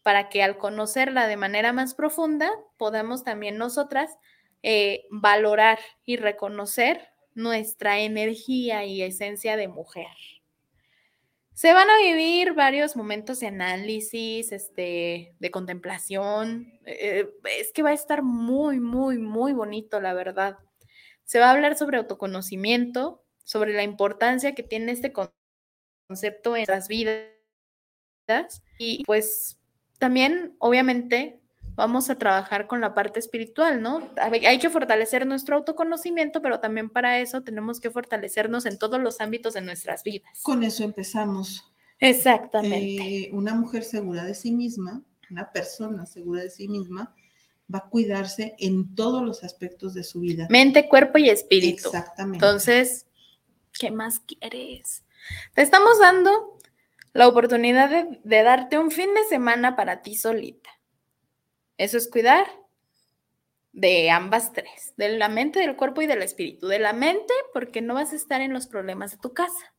para 0.10 0.28
que 0.28 0.42
al 0.42 0.58
conocerla 0.58 1.28
de 1.28 1.38
manera 1.38 1.72
más 1.72 1.94
profunda 1.94 2.50
podamos 2.78 3.24
también 3.24 3.58
nosotras 3.60 4.18
eh, 4.64 5.06
valorar 5.12 5.78
y 6.04 6.18
reconocer 6.18 7.10
nuestra 7.36 8.00
energía 8.00 8.86
y 8.86 9.04
esencia 9.04 9.56
de 9.56 9.68
mujer. 9.68 10.08
Se 11.54 11.74
van 11.74 11.92
a 11.92 12.00
vivir 12.00 12.56
varios 12.56 12.96
momentos 12.96 13.40
de 13.40 13.48
análisis, 13.50 14.52
este, 14.52 15.36
de 15.38 15.52
contemplación. 15.52 16.74
eh, 16.88 17.30
es 17.60 17.72
que 17.72 17.84
va 17.84 17.92
a 17.92 17.94
estar 17.94 18.24
muy, 18.24 18.80
muy, 18.80 19.20
muy 19.20 19.54
bonito, 19.54 20.02
la 20.02 20.16
verdad. 20.16 20.58
Se 21.26 21.38
va 21.38 21.50
a 21.50 21.52
hablar 21.52 21.78
sobre 21.78 22.00
autoconocimiento, 22.00 23.24
sobre 23.44 23.76
la 23.76 23.84
importancia 23.84 24.56
que 24.56 24.64
tiene 24.64 24.92
este 24.92 25.14
con- 25.14 25.30
concepto 26.08 26.56
en 26.56 26.62
nuestras 26.62 26.88
vidas. 26.88 27.28
Y 28.80 29.04
pues 29.06 29.59
también, 30.00 30.56
obviamente, 30.60 31.40
vamos 31.76 32.10
a 32.10 32.18
trabajar 32.18 32.68
con 32.68 32.82
la 32.82 32.94
parte 32.94 33.20
espiritual, 33.20 33.82
¿no? 33.82 34.10
Hay 34.18 34.60
que 34.60 34.70
fortalecer 34.70 35.28
nuestro 35.28 35.56
autoconocimiento, 35.58 36.42
pero 36.42 36.60
también 36.60 36.90
para 36.90 37.20
eso 37.20 37.42
tenemos 37.44 37.80
que 37.80 37.92
fortalecernos 37.92 38.66
en 38.66 38.78
todos 38.78 39.00
los 39.00 39.22
ámbitos 39.22 39.54
de 39.54 39.62
nuestras 39.62 40.04
vidas. 40.04 40.42
Con 40.42 40.64
eso 40.64 40.84
empezamos. 40.84 41.72
Exactamente. 42.00 43.26
Eh, 43.26 43.30
una 43.34 43.54
mujer 43.54 43.84
segura 43.84 44.24
de 44.24 44.34
sí 44.34 44.52
misma, 44.52 45.04
una 45.30 45.52
persona 45.52 46.06
segura 46.06 46.44
de 46.44 46.50
sí 46.50 46.68
misma, 46.68 47.14
va 47.74 47.80
a 47.80 47.90
cuidarse 47.90 48.56
en 48.60 48.96
todos 48.96 49.24
los 49.24 49.44
aspectos 49.44 49.94
de 49.94 50.04
su 50.04 50.22
vida. 50.22 50.48
Mente, 50.50 50.90
cuerpo 50.90 51.18
y 51.18 51.30
espíritu. 51.30 51.88
Exactamente. 51.88 52.46
Entonces, 52.46 53.06
¿qué 53.78 53.92
más 53.92 54.20
quieres? 54.20 55.04
Te 55.54 55.62
estamos 55.62 56.00
dando 56.00 56.59
la 57.14 57.28
oportunidad 57.28 57.90
de, 57.90 58.44
darte 58.44 58.78
un 58.78 58.92
fin 58.92 59.14
de 59.14 59.24
semana 59.26 59.76
para 59.76 60.02
ti 60.02 60.16
solita. 60.16 60.70
Eso 61.78 61.98
es 61.98 62.10
cuidar 62.10 62.46
de 63.72 64.10
ambas 64.12 64.52
tres, 64.54 64.94
de 64.98 65.18
la 65.18 65.30
mente, 65.30 65.60
del 65.60 65.76
cuerpo 65.76 66.02
y 66.02 66.08
del 66.08 66.22
espíritu. 66.22 66.68
De 66.68 66.80
la 66.80 66.94
mente, 66.94 67.34
porque 67.54 67.82
no 67.82 67.94
vas 67.94 68.14
a 68.14 68.16
estar 68.16 68.42
en 68.42 68.54
los 68.54 68.68
problemas 68.68 69.12
de 69.12 69.18
tu 69.18 69.34
casa. 69.34 69.74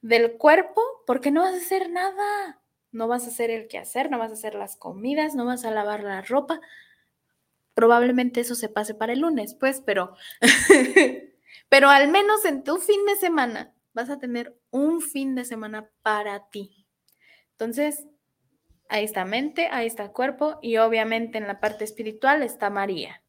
Del 0.00 0.36
cuerpo, 0.36 0.80
porque 1.06 1.30
no 1.30 1.42
vas 1.42 1.54
a 1.54 1.58
hacer 1.58 1.90
nada. 1.90 2.60
No 2.90 3.06
vas 3.06 3.24
a 3.24 3.28
hacer 3.28 3.50
el 3.50 3.68
quehacer, 3.68 4.10
no 4.10 4.18
vas 4.18 4.30
a 4.30 4.34
hacer 4.34 4.54
las 4.54 4.76
comidas, 4.76 5.34
no 5.34 5.44
vas 5.44 5.64
a 5.64 5.70
lavar 5.70 6.02
la 6.02 6.22
ropa. 6.22 6.60
Probablemente 7.74 8.40
eso 8.40 8.54
se 8.54 8.68
pase 8.68 8.94
para 8.94 9.12
el 9.12 9.20
lunes, 9.20 9.54
pues, 9.54 9.82
pero, 9.84 10.16
pero 11.68 11.90
al 11.90 12.08
menos 12.08 12.44
en 12.44 12.64
tu 12.64 12.78
fin 12.78 13.04
de 13.06 13.16
semana 13.16 13.74
vas 13.92 14.10
a 14.10 14.18
tener 14.18 14.58
un 14.70 15.00
fin 15.00 15.34
de 15.34 15.44
semana 15.44 15.90
para 16.02 16.48
ti. 16.48 16.86
Entonces, 17.52 18.06
ahí 18.88 19.04
está 19.04 19.24
mente, 19.24 19.68
ahí 19.70 19.86
está 19.86 20.12
cuerpo 20.12 20.58
y 20.62 20.76
obviamente 20.76 21.38
en 21.38 21.46
la 21.46 21.60
parte 21.60 21.84
espiritual 21.84 22.42
está 22.42 22.70
María. 22.70 23.22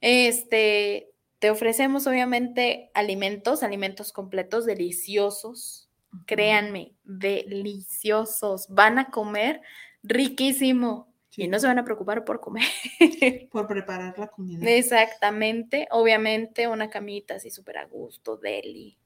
Este, 0.00 1.10
te 1.38 1.50
ofrecemos 1.50 2.06
obviamente 2.06 2.90
alimentos, 2.94 3.62
alimentos 3.62 4.12
completos, 4.12 4.66
deliciosos. 4.66 5.90
Créanme, 6.26 6.94
deliciosos. 7.04 8.66
Van 8.68 8.98
a 8.98 9.10
comer 9.10 9.60
riquísimo 10.02 11.08
Sí, 11.30 11.42
y 11.44 11.48
no 11.48 11.58
se 11.58 11.66
van 11.66 11.78
a 11.78 11.84
preocupar 11.84 12.24
por 12.24 12.40
comer. 12.40 12.64
por 13.50 13.66
preparar 13.66 14.18
la 14.18 14.28
comida. 14.28 14.68
Exactamente, 14.70 15.86
obviamente 15.90 16.68
una 16.68 16.88
camita 16.88 17.34
así 17.34 17.50
súper 17.50 17.78
a 17.78 17.84
gusto, 17.84 18.36
deli. 18.36 18.98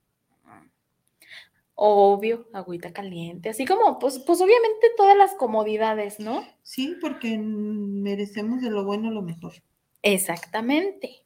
Obvio, 1.75 2.49
agüita 2.53 2.93
caliente, 2.93 3.49
así 3.49 3.65
como, 3.65 3.99
pues, 3.99 4.19
pues 4.21 4.41
obviamente 4.41 4.89
todas 4.97 5.17
las 5.17 5.35
comodidades, 5.35 6.21
¿no? 6.21 6.45
Sí, 6.63 6.97
porque 7.01 7.39
merecemos 7.39 8.61
de 8.61 8.71
lo 8.71 8.85
bueno 8.85 9.11
lo 9.11 9.23
mejor. 9.23 9.55
Exactamente. 10.03 11.25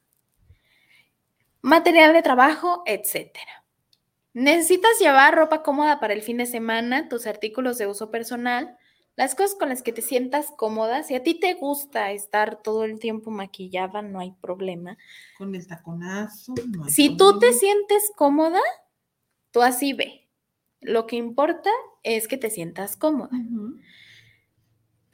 Material 1.62 2.12
de 2.12 2.22
trabajo, 2.22 2.82
etcétera. 2.86 3.64
Necesitas 4.34 4.98
llevar 5.00 5.34
ropa 5.34 5.62
cómoda 5.62 5.98
para 5.98 6.12
el 6.12 6.22
fin 6.22 6.36
de 6.36 6.46
semana, 6.46 7.08
tus 7.08 7.26
artículos 7.26 7.78
de 7.78 7.86
uso 7.86 8.10
personal, 8.10 8.76
las 9.16 9.34
cosas 9.34 9.54
con 9.58 9.70
las 9.70 9.82
que 9.82 9.92
te 9.92 10.02
sientas 10.02 10.52
cómoda. 10.56 11.02
Si 11.02 11.14
a 11.14 11.22
ti 11.22 11.40
te 11.40 11.54
gusta 11.54 12.12
estar 12.12 12.62
todo 12.62 12.84
el 12.84 12.98
tiempo 12.98 13.30
maquillada, 13.30 14.02
no 14.02 14.20
hay 14.20 14.32
problema. 14.32 14.98
Con 15.38 15.54
el 15.54 15.66
taconazo. 15.66 16.54
no 16.68 16.84
hay 16.84 16.90
Si 16.90 17.16
tú 17.16 17.38
te 17.38 17.54
sientes 17.54 18.12
cómoda, 18.14 18.60
tú 19.50 19.62
así 19.62 19.94
ve. 19.94 20.25
Lo 20.80 21.06
que 21.06 21.16
importa 21.16 21.70
es 22.02 22.28
que 22.28 22.36
te 22.36 22.50
sientas 22.50 22.96
cómoda. 22.96 23.30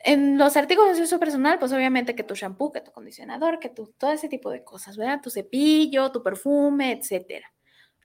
En 0.01 0.37
los 0.37 0.57
artículos 0.57 0.97
de 0.97 1.05
uso 1.05 1.21
personal, 1.21 1.59
pues 1.59 1.73
obviamente 1.73 2.17
que 2.17 2.25
tu 2.25 2.35
shampoo, 2.35 2.73
que 2.73 2.81
tu 2.81 2.91
acondicionador, 2.91 3.61
que 3.61 3.69
tu, 3.69 3.87
todo 3.99 4.11
ese 4.11 4.29
tipo 4.29 4.51
de 4.51 4.65
cosas, 4.65 4.97
¿verdad? 4.97 5.21
Tu 5.23 5.31
cepillo, 5.31 6.11
tu 6.11 6.23
perfume, 6.23 6.93
etcétera. 6.93 7.53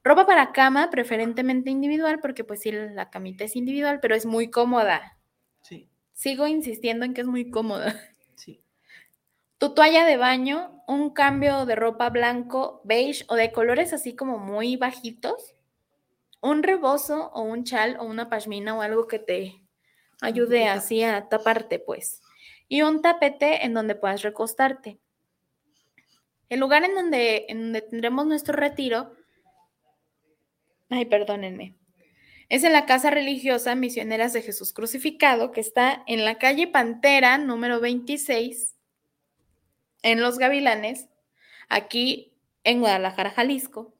Ropa 0.03 0.25
para 0.25 0.51
cama, 0.51 0.89
preferentemente 0.89 1.71
individual, 1.71 2.19
porque 2.21 2.43
pues 2.43 2.61
sí, 2.61 2.71
la 2.71 3.09
camita 3.09 3.43
es 3.43 3.55
individual, 3.55 3.99
pero 3.99 4.15
es 4.15 4.25
muy 4.25 4.49
cómoda. 4.49 5.17
Sí, 5.61 5.89
Sigo 6.13 6.47
insistiendo 6.47 7.03
en 7.03 7.13
que 7.13 7.21
es 7.21 7.27
muy 7.27 7.49
cómoda. 7.49 7.93
sí. 8.35 8.61
Tu 9.57 9.73
toalla 9.73 10.05
de 10.05 10.17
baño, 10.17 10.83
un 10.87 11.09
cambio 11.09 11.65
de 11.65 11.75
ropa 11.75 12.09
blanco, 12.09 12.81
beige 12.85 13.25
o 13.27 13.35
de 13.35 13.51
colores 13.51 13.91
así 13.91 14.15
como 14.15 14.37
muy 14.37 14.77
bajitos, 14.77 15.56
un 16.41 16.63
rebozo 16.63 17.31
o 17.33 17.41
un 17.41 17.63
chal 17.63 17.97
o 17.99 18.05
una 18.05 18.29
pashmina 18.29 18.75
o 18.75 18.81
algo 18.81 19.07
que 19.07 19.19
te 19.19 19.61
ayude 20.21 20.67
así 20.67 21.03
a 21.03 21.29
taparte, 21.29 21.79
pues. 21.79 22.21
Y 22.67 22.81
un 22.81 23.01
tapete 23.01 23.65
en 23.65 23.73
donde 23.73 23.95
puedas 23.95 24.21
recostarte. 24.21 24.99
El 26.49 26.59
lugar 26.59 26.83
en 26.83 26.95
donde, 26.95 27.45
en 27.49 27.61
donde 27.61 27.81
tendremos 27.81 28.25
nuestro 28.25 28.55
retiro, 28.55 29.11
ay, 30.89 31.05
perdónenme, 31.05 31.75
es 32.49 32.63
en 32.63 32.71
la 32.71 32.85
Casa 32.85 33.09
Religiosa 33.09 33.75
Misioneras 33.75 34.31
de 34.31 34.41
Jesús 34.41 34.71
Crucificado, 34.71 35.51
que 35.51 35.59
está 35.59 36.03
en 36.07 36.23
la 36.23 36.37
calle 36.37 36.67
Pantera, 36.67 37.37
número 37.37 37.81
26, 37.81 38.75
en 40.03 40.21
Los 40.21 40.37
Gavilanes, 40.37 41.09
aquí 41.67 42.33
en 42.63 42.79
Guadalajara, 42.79 43.31
Jalisco. 43.31 43.96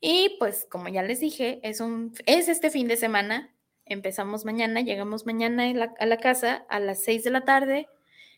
Y 0.00 0.36
pues, 0.38 0.66
como 0.70 0.88
ya 0.88 1.02
les 1.02 1.20
dije, 1.20 1.60
es, 1.62 1.80
un, 1.80 2.12
es 2.26 2.48
este 2.48 2.70
fin 2.70 2.88
de 2.88 2.96
semana. 2.96 3.54
Empezamos 3.84 4.44
mañana, 4.44 4.80
llegamos 4.80 5.26
mañana 5.26 5.72
la- 5.72 5.94
a 5.98 6.06
la 6.06 6.18
casa 6.18 6.66
a 6.68 6.78
las 6.78 7.02
6 7.02 7.24
de 7.24 7.30
la 7.30 7.44
tarde 7.44 7.88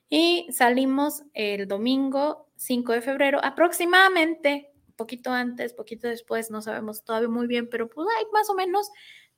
y 0.08 0.46
salimos 0.52 1.22
el 1.34 1.66
domingo 1.68 2.48
5 2.56 2.92
de 2.92 3.00
febrero, 3.02 3.40
aproximadamente, 3.42 4.70
poquito 4.96 5.32
antes, 5.32 5.72
poquito 5.74 6.08
después, 6.08 6.50
no 6.50 6.62
sabemos 6.62 7.04
todavía 7.04 7.28
muy 7.28 7.46
bien, 7.46 7.68
pero 7.68 7.88
pues 7.88 8.06
hay 8.18 8.24
más 8.32 8.48
o 8.50 8.54
menos 8.54 8.90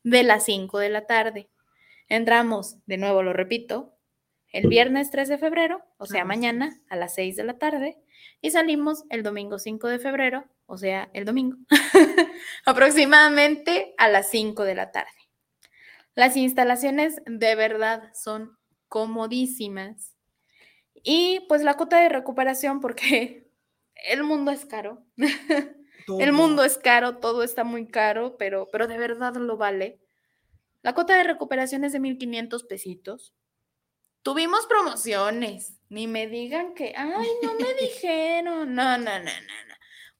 de 0.02 0.22
las 0.22 0.44
5 0.44 0.78
de 0.78 0.90
la 0.90 1.06
tarde. 1.06 1.48
Entramos, 2.08 2.76
de 2.86 2.98
nuevo 2.98 3.22
lo 3.22 3.32
repito, 3.32 3.94
el 4.52 4.68
viernes 4.68 5.10
3 5.10 5.28
de 5.28 5.38
febrero, 5.38 5.82
o 5.98 6.06
sea, 6.06 6.24
mañana 6.24 6.78
a 6.88 6.96
las 6.96 7.14
6 7.14 7.36
de 7.36 7.44
la 7.44 7.58
tarde, 7.58 7.96
y 8.42 8.50
salimos 8.50 9.04
el 9.08 9.22
domingo 9.22 9.58
5 9.58 9.88
de 9.88 9.98
febrero, 9.98 10.44
o 10.72 10.78
sea, 10.78 11.10
el 11.12 11.26
domingo, 11.26 11.58
aproximadamente 12.64 13.94
a 13.98 14.08
las 14.08 14.30
5 14.30 14.64
de 14.64 14.74
la 14.74 14.90
tarde. 14.90 15.10
Las 16.14 16.34
instalaciones 16.34 17.20
de 17.26 17.54
verdad 17.56 18.10
son 18.14 18.56
comodísimas. 18.88 20.14
Y 20.94 21.40
pues 21.46 21.60
la 21.60 21.76
cuota 21.76 22.00
de 22.00 22.08
recuperación, 22.08 22.80
porque 22.80 23.50
el 23.96 24.22
mundo 24.22 24.50
es 24.50 24.64
caro. 24.64 25.04
El 26.18 26.32
mundo 26.32 26.64
es 26.64 26.78
caro, 26.78 27.18
todo 27.18 27.44
está 27.44 27.62
muy 27.62 27.86
caro, 27.86 28.36
pero, 28.36 28.68
pero 28.72 28.88
de 28.88 28.98
verdad 28.98 29.36
lo 29.36 29.56
vale. 29.56 30.00
La 30.80 30.94
cuota 30.94 31.16
de 31.16 31.22
recuperación 31.22 31.84
es 31.84 31.92
de 31.92 32.00
1.500 32.00 32.66
pesitos. 32.66 33.34
Tuvimos 34.22 34.66
promociones. 34.66 35.78
Ni 35.90 36.08
me 36.08 36.26
digan 36.26 36.74
que, 36.74 36.92
ay, 36.96 37.28
no 37.42 37.54
me 37.54 37.74
dijeron. 37.74 38.74
No, 38.74 38.98
no, 38.98 39.18
no, 39.18 39.20
no, 39.20 39.66
no. 39.68 39.71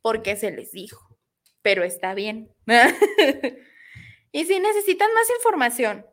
Porque 0.03 0.37
se 0.37 0.51
les 0.51 0.73
dijo. 0.73 1.17
Pero 1.63 1.85
está 1.85 2.15
bien. 2.15 2.55
y 4.33 4.45
si 4.45 4.61
necesitan 4.61 5.09
más 5.15 5.31
información 5.37 6.07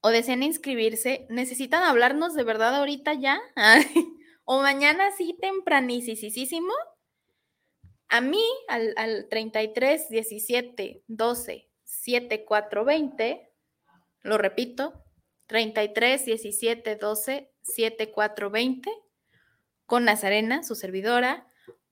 o 0.00 0.08
desean 0.10 0.42
inscribirse, 0.42 1.26
necesitan 1.30 1.82
hablarnos 1.82 2.34
de 2.34 2.42
verdad 2.42 2.74
ahorita 2.74 3.14
ya. 3.14 3.40
o 4.44 4.60
mañana 4.60 5.12
sí, 5.16 5.36
tempranísimo. 5.40 6.72
A 8.08 8.20
mí, 8.20 8.44
al, 8.68 8.94
al 8.96 9.28
33 9.28 10.08
17 10.08 11.04
12 11.06 11.70
7 11.84 12.44
4 12.44 12.84
20, 12.84 13.52
lo 14.22 14.38
repito, 14.38 15.04
33 15.46 16.24
17 16.24 16.96
12 16.96 17.52
7 17.62 18.12
4 18.12 18.50
20, 18.50 18.90
con 19.86 20.04
Nazarena, 20.04 20.62
su 20.62 20.74
servidora, 20.74 21.48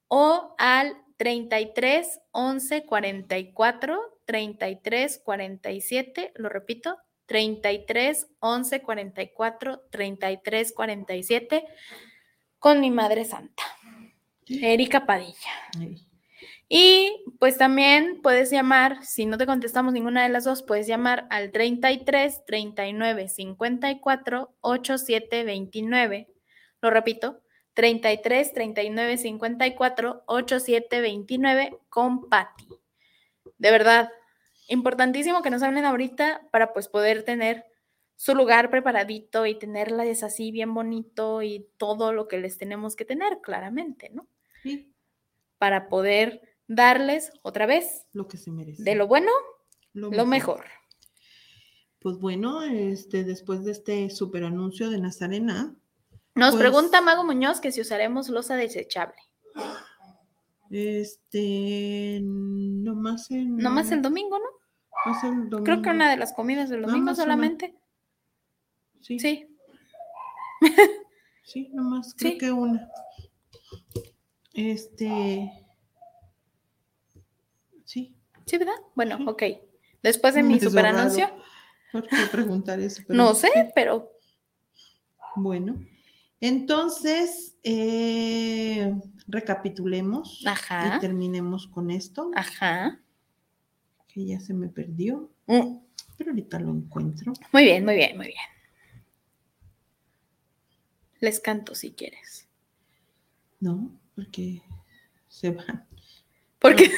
o 0.09 0.55
al 0.59 1.02
33 1.23 2.21
11 2.33 2.85
44 2.85 4.19
33 4.25 5.21
47, 5.25 6.33
lo 6.35 6.49
repito, 6.49 6.97
33 7.27 8.27
11 8.41 8.83
44 8.83 9.83
33 9.89 10.73
47, 10.73 11.65
con 12.59 12.81
mi 12.81 12.91
Madre 12.91 13.25
Santa, 13.25 13.63
Erika 14.49 15.07
Padilla. 15.07 15.53
Y 16.69 17.23
pues 17.39 17.57
también 17.57 18.21
puedes 18.21 18.51
llamar, 18.51 19.05
si 19.05 19.25
no 19.25 19.39
te 19.39 19.47
contestamos 19.47 19.93
ninguna 19.93 20.25
de 20.25 20.29
las 20.29 20.43
dos, 20.43 20.65
puedes 20.65 20.89
llamar 20.89 21.29
al 21.31 21.53
33 21.53 22.45
39 22.45 23.29
54 23.29 24.57
87 24.61 25.45
29. 25.45 26.29
Lo 26.81 26.91
repito, 26.91 27.42
33 27.75 28.53
39 28.53 29.17
54 29.19 30.23
87 30.27 31.01
29 31.01 31.79
con 31.89 32.29
Patti. 32.29 32.69
De 33.59 33.71
verdad, 33.71 34.11
importantísimo 34.69 35.43
que 35.43 35.51
nos 35.51 35.63
hablen 35.63 35.85
ahorita 35.85 36.49
para 36.51 36.73
pues 36.73 36.89
poder 36.89 37.25
tener 37.25 37.65
su 38.17 38.35
lugar 38.35 38.71
preparadito 38.71 39.47
y 39.47 39.59
tenerlas 39.59 40.23
así 40.23 40.53
bien 40.53 40.75
bonito 40.75 41.43
y 41.43 41.69
todo 41.77 42.13
lo 42.13 42.29
que 42.29 42.39
les 42.39 42.59
tenemos 42.59 42.95
que 42.95 43.05
tener, 43.05 43.41
claramente, 43.41 44.11
¿no? 44.11 44.29
sí, 44.63 44.93
Para 45.59 45.89
poder 45.89 46.41
darles 46.69 47.33
otra 47.43 47.67
vez 47.67 48.07
lo 48.13 48.29
que 48.29 48.37
se 48.37 48.51
merece. 48.51 48.83
de 48.83 48.95
lo 48.95 49.07
bueno, 49.07 49.33
lo 49.93 50.25
mejor. 50.27 50.65
Pues 51.99 52.19
bueno, 52.19 52.63
este, 52.63 53.25
después 53.25 53.65
de 53.65 53.73
este 53.73 54.11
super 54.11 54.45
anuncio 54.45 54.91
de 54.91 55.01
Nazarena, 55.01 55.77
Nos 56.35 56.53
Pues- 56.53 56.61
pregunta 56.61 57.01
Mago 57.01 57.25
Muñoz 57.25 57.61
que 57.61 57.73
si 57.73 57.81
usaremos 57.81 58.29
losa 58.29 58.57
desechable. 58.57 59.17
este, 60.71 62.21
nomás 62.23 63.31
en... 63.31 63.57
Nomás 63.59 63.91
el 63.93 64.01
domingo, 64.01 64.39
¿no? 64.39 64.45
nomás 65.05 65.25
el 65.25 65.31
Creo 65.51 65.65
que 65.65 65.71
domingo. 65.73 65.91
una 65.91 66.11
de 66.11 66.17
las 66.17 66.33
comidas 66.33 66.71
del 66.71 66.81
domingo 66.83 67.05
más 67.07 67.17
una. 67.19 67.25
solamente. 67.25 67.75
Sí, 69.03 69.19
Sí. 69.19 69.47
sí, 71.45 71.69
nomás, 71.75 72.15
creo 72.17 72.33
Sí. 72.33 72.39
que 72.39 72.53
una. 72.53 72.89
Este, 74.55 75.53
sí. 77.85 78.17
Sí, 78.47 78.59
¿verdad? 78.59 78.75
Bueno, 78.95 79.19
ok. 79.31 79.43
Después 80.03 80.35
de 80.35 80.43
mi 80.43 80.55
eso 80.55 80.71
super 80.71 80.85
raro. 80.85 80.99
anuncio, 81.01 81.29
¿Por 81.93 82.07
qué 82.09 82.17
preguntar 82.31 82.81
eso? 82.81 83.03
Pero 83.07 83.17
no 83.17 83.35
sí. 83.35 83.49
sé, 83.53 83.73
pero 83.75 84.11
Bueno, 85.37 85.77
entonces, 86.43 87.57
eh, 87.63 88.93
recapitulemos 89.29 90.43
Ajá. 90.47 90.97
y 90.97 91.01
terminemos 91.01 91.69
con 91.69 91.91
esto, 91.91 92.31
ajá. 92.35 93.01
que 94.09 94.27
ya 94.27 94.41
se 94.41 94.53
me 94.53 94.69
perdió, 94.69 95.31
Mm, 95.47 95.79
pero 96.19 96.31
ahorita 96.31 96.59
lo 96.61 96.71
encuentro. 96.71 97.33
Muy 97.53 97.65
bien, 97.65 97.85
muy 97.85 97.95
bien, 97.95 98.17
muy 98.17 98.27
bien. 98.27 98.37
Les 101.21 101.41
canto 101.41 101.75
si 101.75 101.93
quieres. 101.93 102.49
No, 103.61 103.91
porque 104.15 104.63
se 105.29 105.51
van. 105.51 105.87
Porque, 106.59 106.91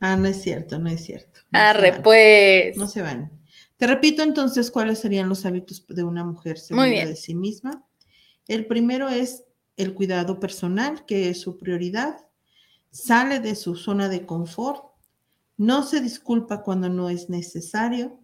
Ah, 0.00 0.16
no 0.16 0.26
es 0.26 0.42
cierto, 0.42 0.78
no 0.80 0.88
es 0.90 1.04
cierto. 1.04 1.40
no 1.52 1.58
arre, 1.60 2.00
pues. 2.02 2.76
No 2.76 2.86
se 2.88 3.02
van. 3.02 3.30
Te 3.82 3.88
repito 3.88 4.22
entonces 4.22 4.70
cuáles 4.70 5.00
serían 5.00 5.28
los 5.28 5.44
hábitos 5.44 5.84
de 5.88 6.04
una 6.04 6.22
mujer 6.22 6.56
segura 6.56 6.86
de 6.86 7.16
sí 7.16 7.34
misma. 7.34 7.84
El 8.46 8.66
primero 8.66 9.08
es 9.08 9.42
el 9.76 9.92
cuidado 9.94 10.38
personal, 10.38 11.04
que 11.04 11.28
es 11.28 11.40
su 11.40 11.58
prioridad. 11.58 12.28
Sale 12.92 13.40
de 13.40 13.56
su 13.56 13.74
zona 13.74 14.08
de 14.08 14.24
confort. 14.24 14.84
No 15.56 15.82
se 15.82 16.00
disculpa 16.00 16.62
cuando 16.62 16.90
no 16.90 17.08
es 17.08 17.28
necesario. 17.28 18.20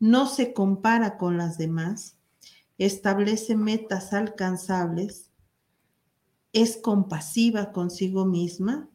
No 0.00 0.26
se 0.26 0.54
compara 0.54 1.18
con 1.18 1.36
las 1.36 1.58
demás. 1.58 2.16
Establece 2.78 3.56
metas 3.56 4.14
alcanzables. 4.14 5.30
Es 6.54 6.78
compasiva 6.78 7.72
consigo 7.72 8.24
misma 8.24 8.88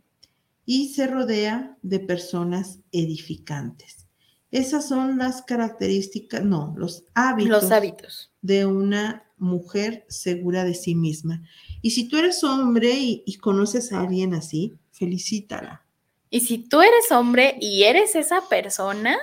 y 0.66 0.91
se 0.91 1.05
rodea 1.05 1.78
de 1.84 1.99
personas 1.99 2.80
edificantes. 2.91 4.09
Esas 4.52 4.88
son 4.88 5.18
las 5.18 5.41
características, 5.43 6.43
no, 6.43 6.74
los 6.78 7.04
hábitos, 7.14 7.50
Los 7.64 7.72
hábitos. 7.72 8.32
de 8.41 8.66
una 8.66 9.24
mujer 9.38 10.06
segura 10.10 10.64
de 10.66 10.74
sí 10.74 10.95
misma. 10.95 11.43
Y 11.82 11.91
si 11.91 12.08
tú 12.08 12.18
eres 12.18 12.43
hombre 12.43 12.91
y, 12.93 13.24
y 13.26 13.36
conoces 13.36 13.91
a 13.93 14.02
alguien 14.02 14.34
así, 14.34 14.74
felicítala. 14.91 15.86
Y 16.32 16.41
si 16.41 16.58
tú 16.60 16.82
eres 16.82 17.12
hombre 17.12 17.58
y 17.62 17.84
eres 17.84 18.16
esa 18.16 18.41
persona, 18.50 19.18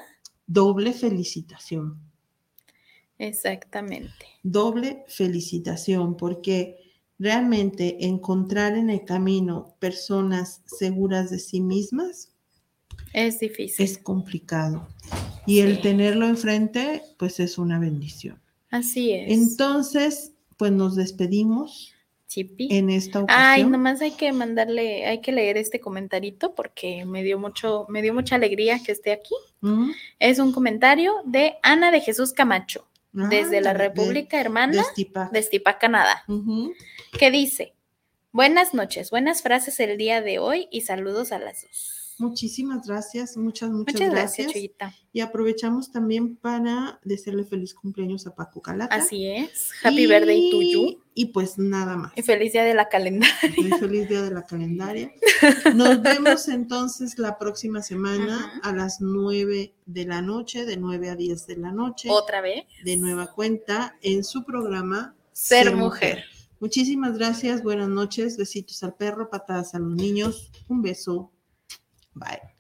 Doble 0.49 0.93
felicitación, 0.93 2.01
exactamente. 3.19 4.27
doble 4.43 5.05
felicitación, 5.09 6.17
porque 6.17 6.79
realmente 7.19 8.07
encontrar 8.07 8.77
en 8.77 8.91
el 8.91 9.05
camino 9.05 9.75
personas 9.81 10.63
seguras 10.67 11.31
de 11.31 11.39
sí 11.39 11.61
mismas 11.61 12.33
Es 13.17 13.41
difícil. 13.41 13.83
es 13.85 13.97
complicado. 13.97 14.87
Y 15.47 15.61
el 15.61 15.77
Sí. 15.77 15.83
tenerlo 15.83 16.27
enfrente, 16.27 17.03
pues 17.19 17.41
es 17.41 17.57
una 17.57 17.79
bendición. 17.79 18.39
Así 18.71 19.13
es. 19.13 19.33
Entonces, 19.33 20.33
pues 20.59 20.71
nos 20.73 20.97
despedimos 20.97 21.95
Chipi. 22.27 22.69
en 22.71 22.91
esta 22.91 23.21
ocasión. 23.23 23.43
Ay, 23.43 23.65
nomás 23.65 24.03
hay 24.03 24.11
que 24.11 24.33
mandarle, 24.33 25.07
hay 25.07 25.23
que 25.23 25.33
leer 25.33 25.57
este 25.57 25.81
comentarito 25.81 26.55
porque 26.55 27.07
me 27.07 27.23
dio 27.23 27.39
mucho, 27.39 27.87
me 27.89 28.03
dio 28.03 28.13
mucha 28.13 28.35
alegría 28.35 28.83
que 28.85 28.93
esté 28.93 29.13
aquí. 29.13 29.35
Es 30.19 30.39
un 30.39 30.53
comentario 30.53 31.15
de 31.25 31.55
Ana 31.63 31.91
de 31.91 32.01
Jesús 32.03 32.33
Camacho, 32.33 32.87
Ah, 33.19 33.29
desde 33.31 33.63
la 33.63 33.73
República 33.73 34.37
de 34.37 34.43
Hermana 34.43 34.85
de 35.33 35.39
Estipa, 35.39 35.79
Canadá, 35.79 36.23
que 37.19 37.31
dice: 37.31 37.73
Buenas 38.31 38.75
noches, 38.75 39.11
buenas 39.11 39.41
frases 39.41 39.81
el 39.81 39.97
día 39.97 40.21
de 40.21 40.39
hoy 40.39 40.69
y 40.71 40.83
saludos 40.83 41.33
a 41.33 41.39
las 41.39 41.63
dos. 41.63 42.03
Muchísimas 42.19 42.87
gracias, 42.87 43.37
muchas, 43.37 43.71
muchas, 43.71 43.95
Muchas 43.95 44.11
gracias, 44.11 44.53
gracias. 44.53 44.95
Y 45.13 45.21
aprovechamos 45.21 45.93
también 45.93 46.37
para 46.37 46.99
desearle 47.05 47.45
feliz 47.45 47.75
cumpleaños 47.75 48.27
a 48.27 48.35
Paco 48.35 48.63
Calata. 48.63 48.95
Así 48.95 49.27
es. 49.27 49.71
Happy 49.83 50.07
birthday 50.07 50.51
to 50.51 50.63
you. 50.63 51.03
Y 51.15 51.27
pues 51.27 51.59
nada 51.59 51.97
más. 51.97 52.13
Y 52.17 52.23
feliz 52.23 52.53
día 52.53 52.65
de 52.65 52.75
la 52.75 52.89
calendaria. 52.89 53.37
Muy 53.57 53.71
feliz 53.79 54.09
día 54.09 54.23
de 54.23 54.31
la 54.31 54.47
calendaria. 54.47 55.13
Nos 55.75 56.01
vemos 56.01 56.49
entonces 56.49 57.19
la 57.19 57.39
próxima 57.39 57.83
semana 57.83 58.61
a 58.63 58.73
las 58.73 59.01
9 59.01 59.75
de 59.85 60.05
la 60.07 60.23
noche, 60.23 60.65
de 60.65 60.77
9 60.79 61.11
a 61.11 61.17
10 61.17 61.47
de 61.47 61.57
la 61.57 61.73
noche, 61.73 62.09
Otra 62.11 62.41
vez. 62.41 62.65
de 62.85 62.97
nueva 62.97 63.33
cuenta 63.33 63.97
en 64.01 64.25
su 64.25 64.45
programa 64.45 65.15
Ser 65.33 65.77
mujer. 65.77 66.25
Muchísimas 66.61 67.19
gracias, 67.19 67.63
buenas 67.63 67.91
noches, 67.91 68.39
besitos 68.39 68.83
al 68.83 68.95
perro, 68.95 69.29
patadas 69.29 69.75
a 69.75 69.79
los 69.79 69.95
niños, 69.95 70.51
un 70.69 70.81
beso, 70.81 71.31
bye. 72.17 72.56